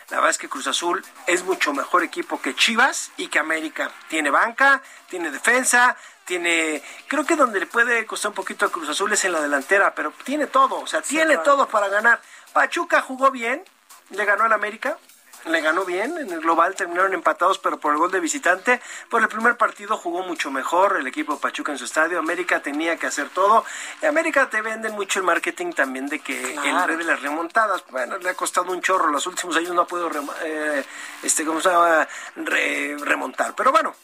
La 0.09 0.17
verdad 0.17 0.31
es 0.31 0.37
que 0.37 0.49
Cruz 0.49 0.67
Azul 0.67 1.03
es 1.25 1.43
mucho 1.43 1.73
mejor 1.73 2.03
equipo 2.03 2.39
que 2.41 2.55
Chivas 2.55 3.11
y 3.17 3.27
que 3.27 3.39
América. 3.39 3.91
Tiene 4.07 4.29
banca, 4.29 4.81
tiene 5.09 5.31
defensa, 5.31 5.97
tiene... 6.25 6.83
Creo 7.07 7.25
que 7.25 7.35
donde 7.35 7.59
le 7.59 7.65
puede 7.65 8.05
costar 8.05 8.29
un 8.29 8.35
poquito 8.35 8.65
a 8.65 8.71
Cruz 8.71 8.89
Azul 8.89 9.11
es 9.13 9.25
en 9.25 9.31
la 9.31 9.41
delantera, 9.41 9.95
pero 9.95 10.13
tiene 10.23 10.47
todo, 10.47 10.79
o 10.79 10.87
sea, 10.87 11.01
tiene 11.01 11.33
claro. 11.33 11.43
todo 11.43 11.67
para 11.67 11.87
ganar. 11.87 12.21
Pachuca 12.53 13.01
jugó 13.01 13.31
bien, 13.31 13.63
le 14.11 14.25
ganó 14.25 14.43
al 14.43 14.53
América, 14.53 14.97
le 15.45 15.61
ganó 15.61 15.85
bien, 15.85 16.17
en 16.17 16.31
el 16.31 16.41
global 16.41 16.75
terminaron 16.75 17.13
empatados, 17.13 17.59
pero 17.59 17.77
por 17.77 17.93
el 17.93 17.99
gol 17.99 18.11
de 18.11 18.19
visitante. 18.19 18.81
Por 19.09 19.21
el 19.21 19.27
primer 19.27 19.57
partido 19.57 19.97
jugó 19.97 20.23
mucho 20.23 20.51
mejor 20.51 20.97
el 20.99 21.07
equipo 21.07 21.39
Pachuca 21.39 21.71
en 21.71 21.77
su 21.77 21.85
estadio. 21.85 22.19
América 22.19 22.61
tenía 22.61 22.97
que 22.97 23.07
hacer 23.07 23.29
todo. 23.29 23.63
Y 24.01 24.05
América 24.05 24.49
te 24.49 24.61
venden 24.61 24.93
mucho 24.93 25.19
el 25.19 25.25
marketing 25.25 25.71
también 25.73 26.07
de 26.07 26.19
que 26.19 26.55
el 26.55 26.83
rey 26.87 26.97
de 26.97 27.03
las 27.03 27.21
remontadas, 27.21 27.83
bueno, 27.91 28.17
le 28.17 28.29
ha 28.29 28.33
costado 28.33 28.71
un 28.71 28.81
chorro. 28.81 29.11
Los 29.11 29.27
últimos 29.27 29.55
años 29.55 29.73
no 29.73 29.81
ha 29.81 29.87
podido 29.87 30.09
eh, 30.43 30.83
este, 31.23 31.45
¿cómo 31.45 31.61
se 31.61 31.69
llama? 31.69 32.07
Re- 32.35 32.97
remontar. 32.99 33.53
Pero 33.55 33.71
bueno, 33.71 33.95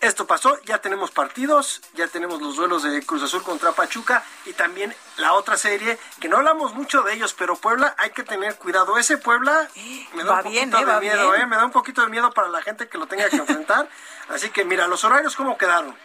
esto 0.00 0.26
pasó, 0.26 0.60
ya 0.64 0.78
tenemos 0.78 1.10
partidos, 1.10 1.80
ya 1.94 2.06
tenemos 2.08 2.40
los 2.40 2.56
duelos 2.56 2.82
de 2.82 3.04
Cruz 3.04 3.22
Azul 3.22 3.42
contra 3.42 3.72
Pachuca 3.72 4.22
y 4.44 4.52
también 4.52 4.94
la 5.16 5.32
otra 5.32 5.56
serie, 5.56 5.98
que 6.20 6.28
no 6.28 6.36
hablamos 6.36 6.74
mucho 6.74 7.02
de 7.02 7.14
ellos, 7.14 7.34
pero 7.34 7.56
Puebla 7.56 7.94
hay 7.98 8.10
que 8.10 8.22
tener 8.22 8.56
cuidado. 8.56 8.98
Ese 8.98 9.18
Puebla 9.18 9.68
me 10.14 10.24
da 10.24 10.32
Va 10.32 10.36
un 10.38 10.42
poquito 10.44 10.50
bien, 10.50 10.74
eh, 10.74 10.92
de 10.92 11.00
miedo, 11.00 11.34
eh, 11.34 11.46
me 11.46 11.56
da 11.56 11.64
un 11.64 11.72
poquito 11.72 12.02
de 12.02 12.08
miedo 12.08 12.30
para 12.32 12.48
la 12.48 12.62
gente 12.62 12.88
que 12.88 12.98
lo 12.98 13.06
tenga 13.06 13.28
que 13.28 13.36
enfrentar. 13.36 13.88
Así 14.28 14.50
que 14.50 14.64
mira, 14.64 14.86
los 14.86 15.04
horarios 15.04 15.34
cómo 15.36 15.56
quedaron. 15.56 15.96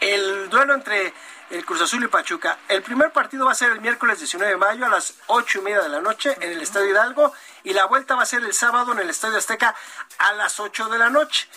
El 0.00 0.48
duelo 0.48 0.74
entre 0.74 1.12
el 1.50 1.64
Cruz 1.64 1.80
Azul 1.80 2.04
y 2.04 2.08
Pachuca. 2.08 2.58
El 2.68 2.82
primer 2.82 3.10
partido 3.10 3.46
va 3.46 3.52
a 3.52 3.54
ser 3.54 3.72
el 3.72 3.80
miércoles 3.80 4.18
19 4.18 4.52
de 4.52 4.58
mayo 4.58 4.86
a 4.86 4.88
las 4.88 5.14
ocho 5.26 5.60
y 5.60 5.62
media 5.62 5.80
de 5.80 5.88
la 5.88 6.00
noche 6.00 6.36
en 6.40 6.52
el 6.52 6.60
Estadio 6.60 6.90
Hidalgo 6.90 7.32
y 7.64 7.72
la 7.72 7.86
vuelta 7.86 8.14
va 8.14 8.22
a 8.22 8.26
ser 8.26 8.42
el 8.44 8.52
sábado 8.52 8.92
en 8.92 8.98
el 8.98 9.10
Estadio 9.10 9.38
Azteca 9.38 9.74
a 10.18 10.32
las 10.34 10.60
8 10.60 10.88
de 10.88 10.98
la 10.98 11.10
noche. 11.10 11.48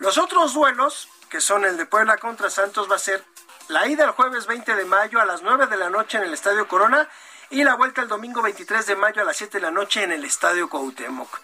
Los 0.00 0.16
otros 0.16 0.54
duelos, 0.54 1.08
que 1.28 1.42
son 1.42 1.66
el 1.66 1.76
de 1.76 1.84
Puebla 1.84 2.16
contra 2.16 2.48
Santos, 2.48 2.90
va 2.90 2.96
a 2.96 2.98
ser 2.98 3.22
la 3.68 3.86
ida 3.86 4.04
el 4.04 4.12
jueves 4.12 4.46
20 4.46 4.74
de 4.74 4.84
mayo 4.86 5.20
a 5.20 5.26
las 5.26 5.42
9 5.42 5.66
de 5.66 5.76
la 5.76 5.90
noche 5.90 6.16
en 6.16 6.24
el 6.24 6.32
Estadio 6.32 6.66
Corona 6.66 7.06
y 7.50 7.64
la 7.64 7.74
vuelta 7.74 8.00
el 8.00 8.08
domingo 8.08 8.40
23 8.40 8.86
de 8.86 8.96
mayo 8.96 9.20
a 9.20 9.26
las 9.26 9.36
7 9.36 9.58
de 9.58 9.62
la 9.62 9.70
noche 9.70 10.02
en 10.02 10.10
el 10.10 10.24
Estadio 10.24 10.70
Cuauhtémoc. 10.70 11.40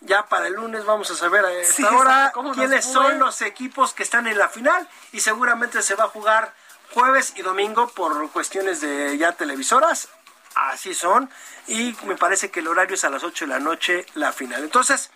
Ya 0.00 0.26
para 0.26 0.46
el 0.46 0.54
lunes 0.54 0.86
vamos 0.86 1.10
a 1.10 1.16
saber 1.16 1.44
a 1.44 1.52
esta 1.52 1.74
Sí, 1.74 1.84
hora 1.84 2.32
quiénes 2.54 2.86
son 2.86 3.18
los 3.18 3.42
equipos 3.42 3.92
que 3.92 4.04
están 4.04 4.26
en 4.26 4.38
la 4.38 4.48
final 4.48 4.88
y 5.12 5.20
seguramente 5.20 5.82
se 5.82 5.94
va 5.94 6.04
a 6.04 6.08
jugar 6.08 6.54
jueves 6.94 7.34
y 7.36 7.42
domingo 7.42 7.88
por 7.88 8.30
cuestiones 8.30 8.80
de 8.80 9.18
ya 9.18 9.32
televisoras. 9.32 10.08
Así 10.54 10.94
son. 10.94 11.28
Y 11.66 11.94
me 12.04 12.16
parece 12.16 12.50
que 12.50 12.60
el 12.60 12.68
horario 12.68 12.94
es 12.94 13.04
a 13.04 13.10
las 13.10 13.22
8 13.22 13.44
de 13.44 13.50
la 13.50 13.60
noche 13.60 14.06
la 14.14 14.32
final. 14.32 14.64
Entonces, 14.64 15.10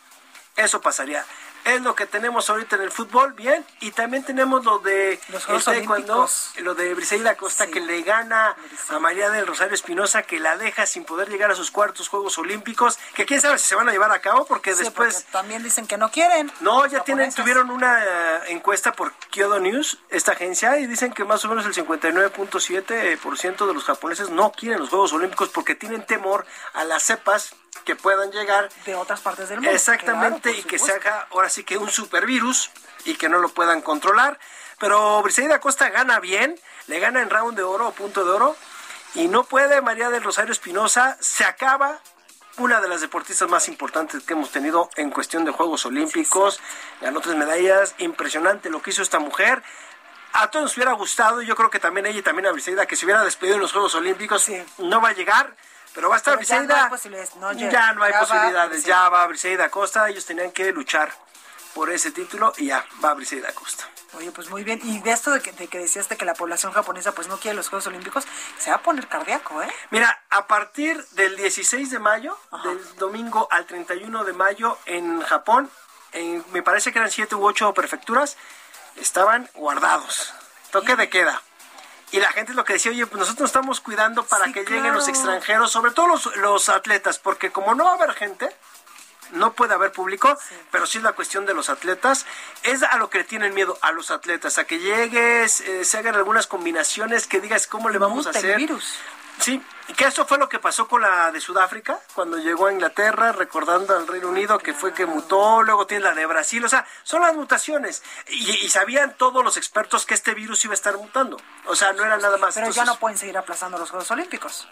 eso 0.56 0.82
pasaría. 0.82 1.24
Es 1.64 1.80
lo 1.82 1.94
que 1.94 2.06
tenemos 2.06 2.50
ahorita 2.50 2.74
en 2.76 2.82
el 2.82 2.90
fútbol, 2.90 3.34
bien. 3.34 3.64
Y 3.80 3.92
también 3.92 4.24
tenemos 4.24 4.64
lo 4.64 4.78
de 4.80 5.20
Los 5.28 5.48
Olímpicos. 5.68 6.50
lo 6.56 6.74
de 6.74 6.92
Briseida 6.94 7.36
Costa 7.36 7.66
Sí. 7.66 7.70
que 7.70 7.80
le 7.80 8.02
gana 8.02 8.56
a 8.88 8.98
María 8.98 9.30
del 9.30 9.46
Rosario 9.46 9.74
Espinosa, 9.74 10.22
que 10.24 10.40
la 10.40 10.56
deja 10.56 10.86
sin 10.86 11.04
poder 11.04 11.28
llegar 11.28 11.50
a 11.52 11.54
sus 11.54 11.70
cuartos 11.70 12.08
Juegos 12.08 12.36
Olímpicos, 12.38 12.98
que 13.14 13.26
quién 13.26 13.40
sabe 13.40 13.58
si 13.58 13.66
se 13.68 13.74
van 13.76 13.88
a 13.88 13.92
llevar 13.92 14.10
a 14.10 14.20
cabo, 14.20 14.44
porque 14.44 14.74
Sí, 14.74 14.82
después... 14.84 15.14
porque 15.14 15.30
también 15.32 15.62
dicen 15.62 15.86
que 15.86 15.96
no 15.98 16.10
quieren. 16.10 16.50
No, 16.60 16.84
ya 16.86 17.04
tienen, 17.04 17.32
tuvieron 17.32 17.70
una 17.70 18.44
encuesta 18.48 18.92
por 18.92 19.12
Kyodo 19.30 19.60
News, 19.60 19.98
esta 20.08 20.32
agencia, 20.32 20.78
y 20.78 20.86
dicen 20.86 21.12
que 21.12 21.24
más 21.24 21.44
o 21.44 21.48
menos 21.48 21.64
el 21.66 21.74
59.7% 21.74 23.66
de 23.66 23.74
los 23.74 23.84
japoneses 23.84 24.30
no 24.30 24.52
quieren 24.52 24.80
los 24.80 24.88
Juegos 24.90 25.12
Olímpicos 25.12 25.48
porque 25.50 25.74
tienen 25.74 26.04
temor 26.06 26.44
a 26.74 26.84
las 26.84 27.02
cepas 27.04 27.54
que 27.84 27.96
puedan 27.96 28.30
llegar 28.30 28.68
de 28.84 28.94
otras 28.94 29.20
partes 29.20 29.48
del 29.48 29.58
mundo. 29.60 29.72
Exactamente, 29.74 30.50
claro, 30.50 30.58
y 30.58 30.62
que 30.62 30.78
se 30.78 30.92
haga 30.92 31.26
ahora 31.30 31.48
sí 31.48 31.64
que 31.64 31.76
un 31.78 31.90
supervirus 31.90 32.70
y 33.04 33.14
que 33.16 33.28
no 33.28 33.38
lo 33.38 33.48
puedan 33.48 33.80
controlar. 33.82 34.38
Pero 34.78 35.22
Briseida 35.22 35.60
Costa 35.60 35.88
gana 35.90 36.20
bien, 36.20 36.58
le 36.86 37.00
gana 37.00 37.20
en 37.22 37.30
round 37.30 37.56
de 37.56 37.62
oro 37.62 37.88
o 37.88 37.92
punto 37.92 38.24
de 38.24 38.30
oro, 38.30 38.56
y 39.14 39.28
no 39.28 39.44
puede 39.44 39.80
María 39.80 40.10
del 40.10 40.22
Rosario 40.22 40.52
Espinosa, 40.52 41.16
se 41.20 41.44
acaba 41.44 42.00
una 42.58 42.80
de 42.80 42.88
las 42.88 43.00
deportistas 43.00 43.48
más 43.48 43.66
importantes 43.68 44.22
que 44.24 44.34
hemos 44.34 44.50
tenido 44.50 44.90
en 44.96 45.10
cuestión 45.10 45.44
de 45.44 45.52
Juegos 45.52 45.86
Olímpicos, 45.86 46.60
ganó 47.00 47.20
tres 47.20 47.34
medallas, 47.36 47.94
impresionante 47.98 48.70
lo 48.70 48.82
que 48.82 48.90
hizo 48.90 49.02
esta 49.02 49.18
mujer. 49.18 49.62
A 50.34 50.50
todos 50.50 50.64
nos 50.64 50.76
hubiera 50.76 50.92
gustado, 50.92 51.42
y 51.42 51.46
yo 51.46 51.56
creo 51.56 51.70
que 51.70 51.78
también 51.78 52.06
ella 52.06 52.18
y 52.18 52.22
también 52.22 52.46
a 52.46 52.52
Briseida, 52.52 52.86
que 52.86 52.96
se 52.96 53.06
hubiera 53.06 53.22
despedido 53.24 53.56
en 53.56 53.62
los 53.62 53.72
Juegos 53.72 53.94
Olímpicos, 53.94 54.42
Sí. 54.42 54.62
no 54.78 55.00
va 55.00 55.10
a 55.10 55.12
llegar, 55.12 55.54
pero 55.94 56.08
va 56.08 56.16
a 56.16 56.18
estar 56.18 56.34
Pero 56.38 56.46
ya 56.48 56.54
no 56.56 56.60
Briseida. 56.62 56.84
hay 56.84 56.90
posibilidades, 56.90 57.36
no, 57.36 57.52
ya- 57.52 57.70
ya 57.70 57.92
no 57.92 58.02
hay 58.04 58.12
ya 58.12 58.16
va 58.20 58.26
posibilidades, 58.26 58.70
Briseida. 58.70 58.96
ya 58.96 59.08
va 59.08 59.26
Briseida 59.26 59.68
Costa, 59.70 60.08
ellos 60.08 60.24
tenían 60.26 60.50
que 60.52 60.72
luchar 60.72 61.12
por 61.74 61.90
ese 61.90 62.10
título 62.10 62.52
y 62.58 62.66
ya 62.66 62.84
va 63.04 63.14
Briseida 63.14 63.52
Costa. 63.52 63.88
Oye, 64.14 64.30
pues 64.30 64.50
muy 64.50 64.62
bien. 64.62 64.78
Y 64.84 65.00
de 65.00 65.10
esto 65.10 65.30
de 65.30 65.40
que, 65.40 65.52
de 65.52 65.68
que 65.68 65.78
decías 65.78 66.06
de 66.10 66.18
que 66.18 66.26
la 66.26 66.34
población 66.34 66.70
japonesa 66.72 67.12
pues 67.12 67.28
no 67.28 67.38
quiere 67.40 67.56
los 67.56 67.70
Juegos 67.70 67.86
Olímpicos, 67.86 68.24
se 68.58 68.68
va 68.68 68.76
a 68.76 68.82
poner 68.82 69.08
cardíaco, 69.08 69.62
¿eh? 69.62 69.72
Mira, 69.88 70.22
a 70.28 70.46
partir 70.46 71.02
del 71.12 71.34
16 71.36 71.90
de 71.90 71.98
mayo, 71.98 72.38
del 72.62 72.96
domingo 72.96 73.48
al 73.50 73.64
31 73.64 74.24
de 74.24 74.34
mayo 74.34 74.76
en 74.84 75.22
Japón, 75.22 75.70
en- 76.12 76.44
me 76.52 76.62
parece 76.62 76.92
que 76.92 76.98
eran 76.98 77.10
siete 77.10 77.34
u 77.36 77.46
ocho 77.46 77.72
prefecturas, 77.72 78.36
estaban 78.96 79.48
guardados. 79.54 80.34
Toque 80.72 80.94
de 80.96 81.08
queda. 81.08 81.40
Y 82.12 82.20
la 82.20 82.30
gente 82.30 82.52
es 82.52 82.56
lo 82.56 82.64
que 82.64 82.74
decía, 82.74 82.92
oye, 82.92 83.06
pues 83.06 83.18
nosotros 83.18 83.40
nos 83.40 83.48
estamos 83.50 83.80
cuidando 83.80 84.24
para 84.24 84.44
Sí, 84.46 84.52
que 84.52 84.64
lleguen 84.64 84.92
los 84.92 85.08
extranjeros, 85.08 85.72
sobre 85.72 85.92
todo 85.92 86.06
los, 86.06 86.36
los 86.36 86.68
atletas, 86.68 87.18
porque 87.18 87.50
como 87.50 87.74
no 87.74 87.84
va 87.84 87.92
a 87.92 87.94
haber 87.94 88.12
gente, 88.12 88.54
no 89.32 89.54
puede 89.54 89.72
haber 89.72 89.92
público, 89.92 90.38
pero 90.70 90.86
sí 90.86 90.98
es 90.98 91.04
la 91.04 91.12
cuestión 91.12 91.46
de 91.46 91.54
los 91.54 91.70
atletas. 91.70 92.26
Es 92.64 92.82
a 92.82 92.96
lo 92.98 93.08
que 93.08 93.18
le 93.18 93.24
tienen 93.24 93.54
miedo 93.54 93.78
a 93.80 93.92
los 93.92 94.10
atletas, 94.10 94.58
a 94.58 94.64
que 94.64 94.78
llegues, 94.78 95.60
eh, 95.62 95.86
se 95.86 95.98
hagan 95.98 96.14
algunas 96.14 96.46
combinaciones, 96.46 97.26
que 97.26 97.40
digas 97.40 97.66
cómo 97.66 97.88
le 97.88 97.96
vamos 97.96 98.26
a 98.26 98.28
Mute 98.28 98.38
el 98.40 98.44
hacer. 98.44 98.56
virus. 98.58 98.94
Sí, 99.40 99.62
y 99.88 99.94
que 99.94 100.04
eso 100.04 100.26
fue 100.26 100.38
lo 100.38 100.48
que 100.48 100.58
pasó 100.58 100.86
con 100.86 101.02
la 101.02 101.32
de 101.32 101.40
Sudáfrica, 101.40 101.98
cuando 102.14 102.38
llegó 102.38 102.66
a 102.66 102.72
Inglaterra, 102.72 103.32
recordando 103.32 103.96
al 103.96 104.06
Reino 104.06 104.28
Unido, 104.28 104.58
que 104.58 104.72
fue 104.72 104.94
que 104.94 105.06
mutó, 105.06 105.62
luego 105.62 105.86
tiene 105.86 106.04
la 106.04 106.14
de 106.14 106.26
Brasil, 106.26 106.64
o 106.64 106.68
sea, 106.68 106.86
son 107.02 107.22
las 107.22 107.34
mutaciones. 107.34 108.02
Y, 108.28 108.50
y 108.64 108.68
sabían 108.68 109.16
todos 109.16 109.42
los 109.42 109.56
expertos 109.56 110.06
que 110.06 110.14
este 110.14 110.34
virus 110.34 110.64
iba 110.64 110.72
a 110.72 110.74
estar 110.74 110.96
mutando. 110.96 111.36
O 111.66 111.74
sea, 111.74 111.92
no 111.92 112.04
era 112.04 112.16
nada 112.18 112.38
más. 112.38 112.54
Pero 112.54 112.70
ya 112.70 112.84
no 112.84 112.98
pueden 112.98 113.18
seguir 113.18 113.36
aplazando 113.36 113.78
los 113.78 113.90
Juegos 113.90 114.10
Olímpicos. 114.10 114.68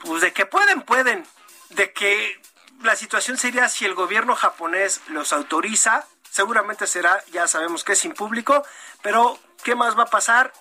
pues 0.00 0.20
de 0.20 0.32
que 0.32 0.46
pueden, 0.46 0.82
pueden. 0.82 1.26
De 1.70 1.92
que 1.92 2.40
la 2.82 2.96
situación 2.96 3.38
sería 3.38 3.68
si 3.68 3.84
el 3.84 3.94
gobierno 3.94 4.36
japonés 4.36 5.00
los 5.08 5.32
autoriza, 5.32 6.04
seguramente 6.30 6.86
será, 6.86 7.24
ya 7.32 7.48
sabemos 7.48 7.84
que 7.84 7.94
es 7.94 8.00
sin 8.00 8.12
público, 8.12 8.64
pero 9.02 9.38
¿qué 9.62 9.74
más 9.74 9.98
va 9.98 10.04
a 10.04 10.06
pasar? 10.06 10.52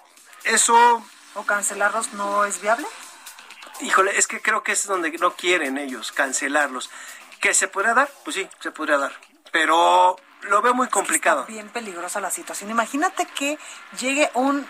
Eso 0.43 1.03
¿O 1.35 1.43
cancelarlos 1.43 2.13
no 2.13 2.45
es 2.45 2.61
viable? 2.61 2.85
Híjole, 3.81 4.17
es 4.17 4.27
que 4.27 4.41
creo 4.41 4.63
que 4.63 4.73
es 4.73 4.85
donde 4.85 5.11
no 5.17 5.35
quieren 5.35 5.77
ellos 5.77 6.11
cancelarlos. 6.11 6.89
¿Que 7.39 7.53
se 7.53 7.67
podría 7.67 7.93
dar? 7.93 8.09
Pues 8.23 8.35
sí, 8.35 8.47
se 8.59 8.71
podría 8.71 8.97
dar. 8.97 9.13
Pero 9.51 10.15
lo 10.43 10.61
veo 10.61 10.73
muy 10.73 10.87
complicado. 10.87 11.41
Está 11.41 11.51
bien 11.51 11.69
peligrosa 11.69 12.21
la 12.21 12.31
situación. 12.31 12.69
Imagínate 12.69 13.25
que 13.27 13.57
llegue 13.99 14.29
un, 14.33 14.65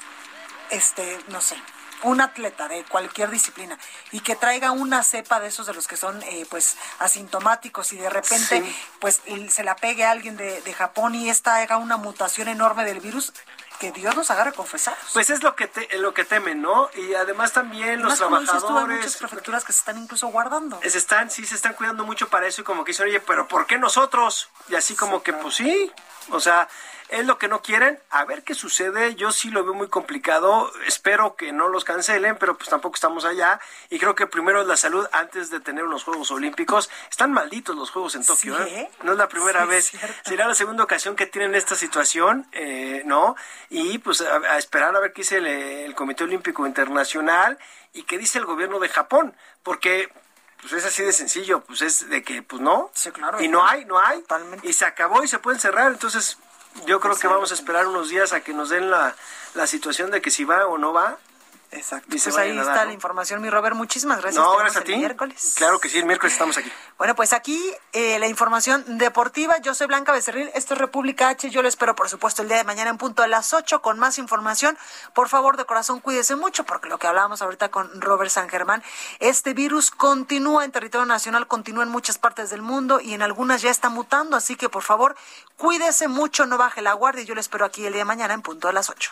este, 0.70 1.20
no 1.30 1.42
sé, 1.42 1.56
un 2.04 2.22
atleta 2.22 2.68
de 2.68 2.84
cualquier 2.84 3.30
disciplina 3.30 3.78
y 4.12 4.20
que 4.20 4.36
traiga 4.36 4.72
una 4.72 5.04
cepa 5.04 5.40
de 5.40 5.48
esos 5.48 5.66
de 5.68 5.74
los 5.74 5.88
que 5.88 5.98
son 5.98 6.22
eh, 6.24 6.46
pues 6.50 6.78
asintomáticos 7.00 7.94
y 7.94 7.98
de 7.98 8.10
repente 8.10 8.64
pues 9.00 9.22
se 9.50 9.64
la 9.64 9.76
pegue 9.76 10.04
a 10.04 10.12
alguien 10.12 10.36
de, 10.38 10.62
de 10.62 10.74
Japón 10.74 11.16
y 11.16 11.30
esta 11.30 11.58
haga 11.58 11.78
una 11.78 11.98
mutación 11.98 12.50
enorme 12.50 12.84
del 12.84 13.00
virus, 13.00 13.34
que 13.84 14.00
Dios 14.00 14.16
nos 14.16 14.32
agarre 14.32 14.54
confesados. 14.54 15.00
Pues 15.12 15.30
es 15.30 15.44
lo 15.44 15.56
que 15.56 15.68
te, 15.68 15.98
lo 15.98 16.14
que 16.14 16.24
temen, 16.24 16.62
¿no? 16.62 16.90
Y 16.96 17.16
además 17.16 17.52
también 17.52 18.02
los 18.02 18.18
trabajadores. 18.18 18.62
Tú, 18.66 18.78
hay 18.78 18.98
muchas 18.98 19.18
prefecturas 19.18 19.66
que 19.66 19.74
se 19.74 19.80
están 19.80 19.98
incluso 19.98 20.28
guardando. 20.28 20.80
Se 20.82 20.98
están, 20.98 21.30
sí, 21.30 21.46
se 21.46 21.56
están 21.56 21.74
cuidando 21.74 22.06
mucho 22.06 22.30
para 22.30 22.48
eso 22.48 22.62
y 22.62 22.64
como 22.64 22.86
que 22.86 22.92
dicen, 22.92 23.08
oye, 23.08 23.20
pero 23.20 23.48
¿por 23.48 23.66
qué 23.66 23.78
nosotros? 23.78 24.50
Y 24.70 24.76
así 24.76 24.96
como 24.96 25.22
que, 25.22 25.34
pues 25.34 25.56
sí, 25.56 25.92
o 26.30 26.40
sea, 26.40 26.70
es 27.14 27.28
lo 27.28 27.38
que 27.38 27.48
no 27.48 27.62
quieren. 27.62 28.00
A 28.10 28.26
ver 28.26 28.44
qué 28.44 28.56
sucede. 28.56 29.14
Yo 29.14 29.32
sí 29.32 29.52
lo 29.52 29.64
veo 29.64 29.76
muy 29.76 29.88
complicado. 29.88 30.72
Espero 30.88 31.36
que 31.36 31.52
no 31.52 31.68
los 31.68 31.84
cancelen, 31.84 32.38
pero 32.40 32.58
pues 32.58 32.70
tampoco 32.70 32.96
estamos 32.96 33.24
allá. 33.24 33.60
Y 33.92 34.00
creo 34.00 34.16
que 34.16 34.26
primero 34.26 34.62
es 34.62 34.68
la 34.68 34.78
salud 34.78 35.06
antes 35.12 35.52
de 35.52 35.60
tener 35.60 35.84
unos 35.84 36.04
Juegos 36.04 36.32
Olímpicos. 36.32 36.90
Están 37.12 37.32
malditos 37.32 37.76
los 37.76 37.92
Juegos 37.92 38.16
en 38.16 38.26
Tokio, 38.26 38.60
¿eh? 38.64 38.90
No 39.04 39.12
es 39.12 39.18
la 39.20 39.30
primera 39.30 39.66
vez. 39.66 39.92
Será 40.26 40.48
la 40.48 40.56
segunda 40.56 40.84
ocasión 40.84 41.16
que 41.16 41.28
tienen 41.28 41.54
esta 41.54 41.76
situación, 41.76 42.48
eh, 42.52 43.04
¿no? 43.06 43.36
Y 43.70 44.00
pues 44.00 44.22
a, 44.22 44.58
esperar 44.58 44.96
a 44.96 45.00
ver 45.00 45.14
qué 45.14 45.22
dice 45.22 45.38
el, 45.38 45.94
Comité 45.94 46.24
Olímpico 46.24 46.66
Internacional 46.66 47.60
y 47.94 48.04
qué 48.04 48.18
dice 48.18 48.40
el 48.40 48.46
gobierno 48.46 48.80
de 48.80 48.90
Japón. 48.90 49.36
Porque 49.62 50.12
pues 50.62 50.74
es 50.74 50.86
así 50.86 51.04
de 51.04 51.14
sencillo, 51.14 51.62
pues 51.62 51.84
es 51.84 52.10
de 52.10 52.24
que, 52.24 52.42
pues 52.42 52.60
no. 52.62 52.90
Sí, 52.94 53.12
claro. 53.12 53.40
Y 53.40 53.50
no 53.50 53.68
hay, 53.68 53.86
no 53.86 54.00
hay. 54.00 54.22
Totalmente. 54.22 54.68
Y 54.68 54.74
se 54.74 54.86
acabó 54.86 55.24
y 55.24 55.28
se 55.28 55.38
pueden 55.38 55.60
cerrar. 55.60 55.92
Entonces, 55.92 56.38
yo 56.86 57.00
creo 57.00 57.16
que 57.16 57.28
vamos 57.28 57.52
a 57.52 57.54
esperar 57.54 57.88
unos 57.88 58.10
días 58.10 58.34
a 58.34 58.42
que 58.42 58.54
nos 58.54 58.70
den 58.70 58.90
la, 58.90 59.16
la 59.54 59.68
situación 59.68 60.12
de 60.12 60.22
que 60.22 60.32
si 60.32 60.44
va 60.44 60.68
o 60.68 60.78
no 60.78 60.94
va. 60.94 61.18
Exacto. 61.76 62.08
Pues 62.10 62.38
ahí 62.38 62.58
está 62.58 62.86
la 62.86 62.94
información, 62.94 63.42
mi 63.42 63.50
Robert. 63.50 63.76
Muchísimas 63.76 64.22
gracias. 64.22 64.44
No, 64.44 64.56
gracias 64.58 64.82
a 64.82 64.86
ti. 64.86 64.96
Miércoles. 64.96 65.54
Claro 65.56 65.80
que 65.80 65.90
sí, 65.90 65.98
el 66.00 66.06
miércoles 66.06 66.34
estamos 66.34 66.58
aquí. 66.58 66.72
Bueno, 66.98 67.16
pues 67.16 67.34
aquí 67.34 67.60
eh, 67.94 68.20
la 68.20 68.28
información 68.28 68.98
deportiva. 68.98 69.58
Yo 69.60 69.74
soy 69.74 69.88
Blanca 69.88 70.12
Becerril. 70.12 70.52
Esto 70.54 70.76
es 70.76 70.80
República 70.80 71.30
H. 71.30 71.50
Yo 71.50 71.62
lo 71.62 71.68
espero, 71.68 71.96
por 71.96 72.10
supuesto, 72.10 72.44
el 72.44 72.48
día 72.48 72.58
de 72.58 72.64
mañana 72.64 72.92
en 72.92 72.98
punto 72.98 73.24
a 73.24 73.28
las 73.28 73.54
8 73.54 73.82
con 73.82 73.98
más 73.98 74.20
información. 74.20 74.78
Por 75.14 75.30
favor, 75.30 75.58
de 75.58 75.66
corazón, 75.66 76.00
cuídese 76.00 76.36
mucho, 76.36 76.64
porque 76.64 76.90
lo 76.90 77.00
que 77.00 77.08
hablábamos 77.08 77.42
ahorita 77.42 77.70
con 77.70 78.00
Robert 78.00 78.30
San 78.30 78.50
Germán, 78.50 78.84
este 79.20 79.54
virus 79.54 79.90
continúa 79.90 80.66
en 80.66 80.72
territorio 80.72 81.06
nacional, 81.06 81.48
continúa 81.48 81.84
en 81.84 81.90
muchas 81.90 82.18
partes 82.18 82.50
del 82.52 82.62
mundo 82.62 83.00
y 83.00 83.14
en 83.14 83.22
algunas 83.24 83.62
ya 83.62 83.72
está 83.72 83.90
mutando. 83.90 84.38
Así 84.38 84.56
que, 84.56 84.70
por 84.70 84.84
favor, 84.84 85.16
cuídese 85.58 86.08
mucho, 86.08 86.46
no 86.46 86.58
baje 86.58 86.82
la 86.82 86.94
guardia. 86.94 87.24
Yo 87.24 87.34
lo 87.34 87.42
espero 87.42 87.66
aquí 87.66 87.86
el 87.86 87.94
día 87.94 88.02
de 88.02 88.06
mañana 88.06 88.34
en 88.34 88.42
punto 88.44 88.68
a 88.68 88.74
las 88.74 88.90
8. 88.90 89.12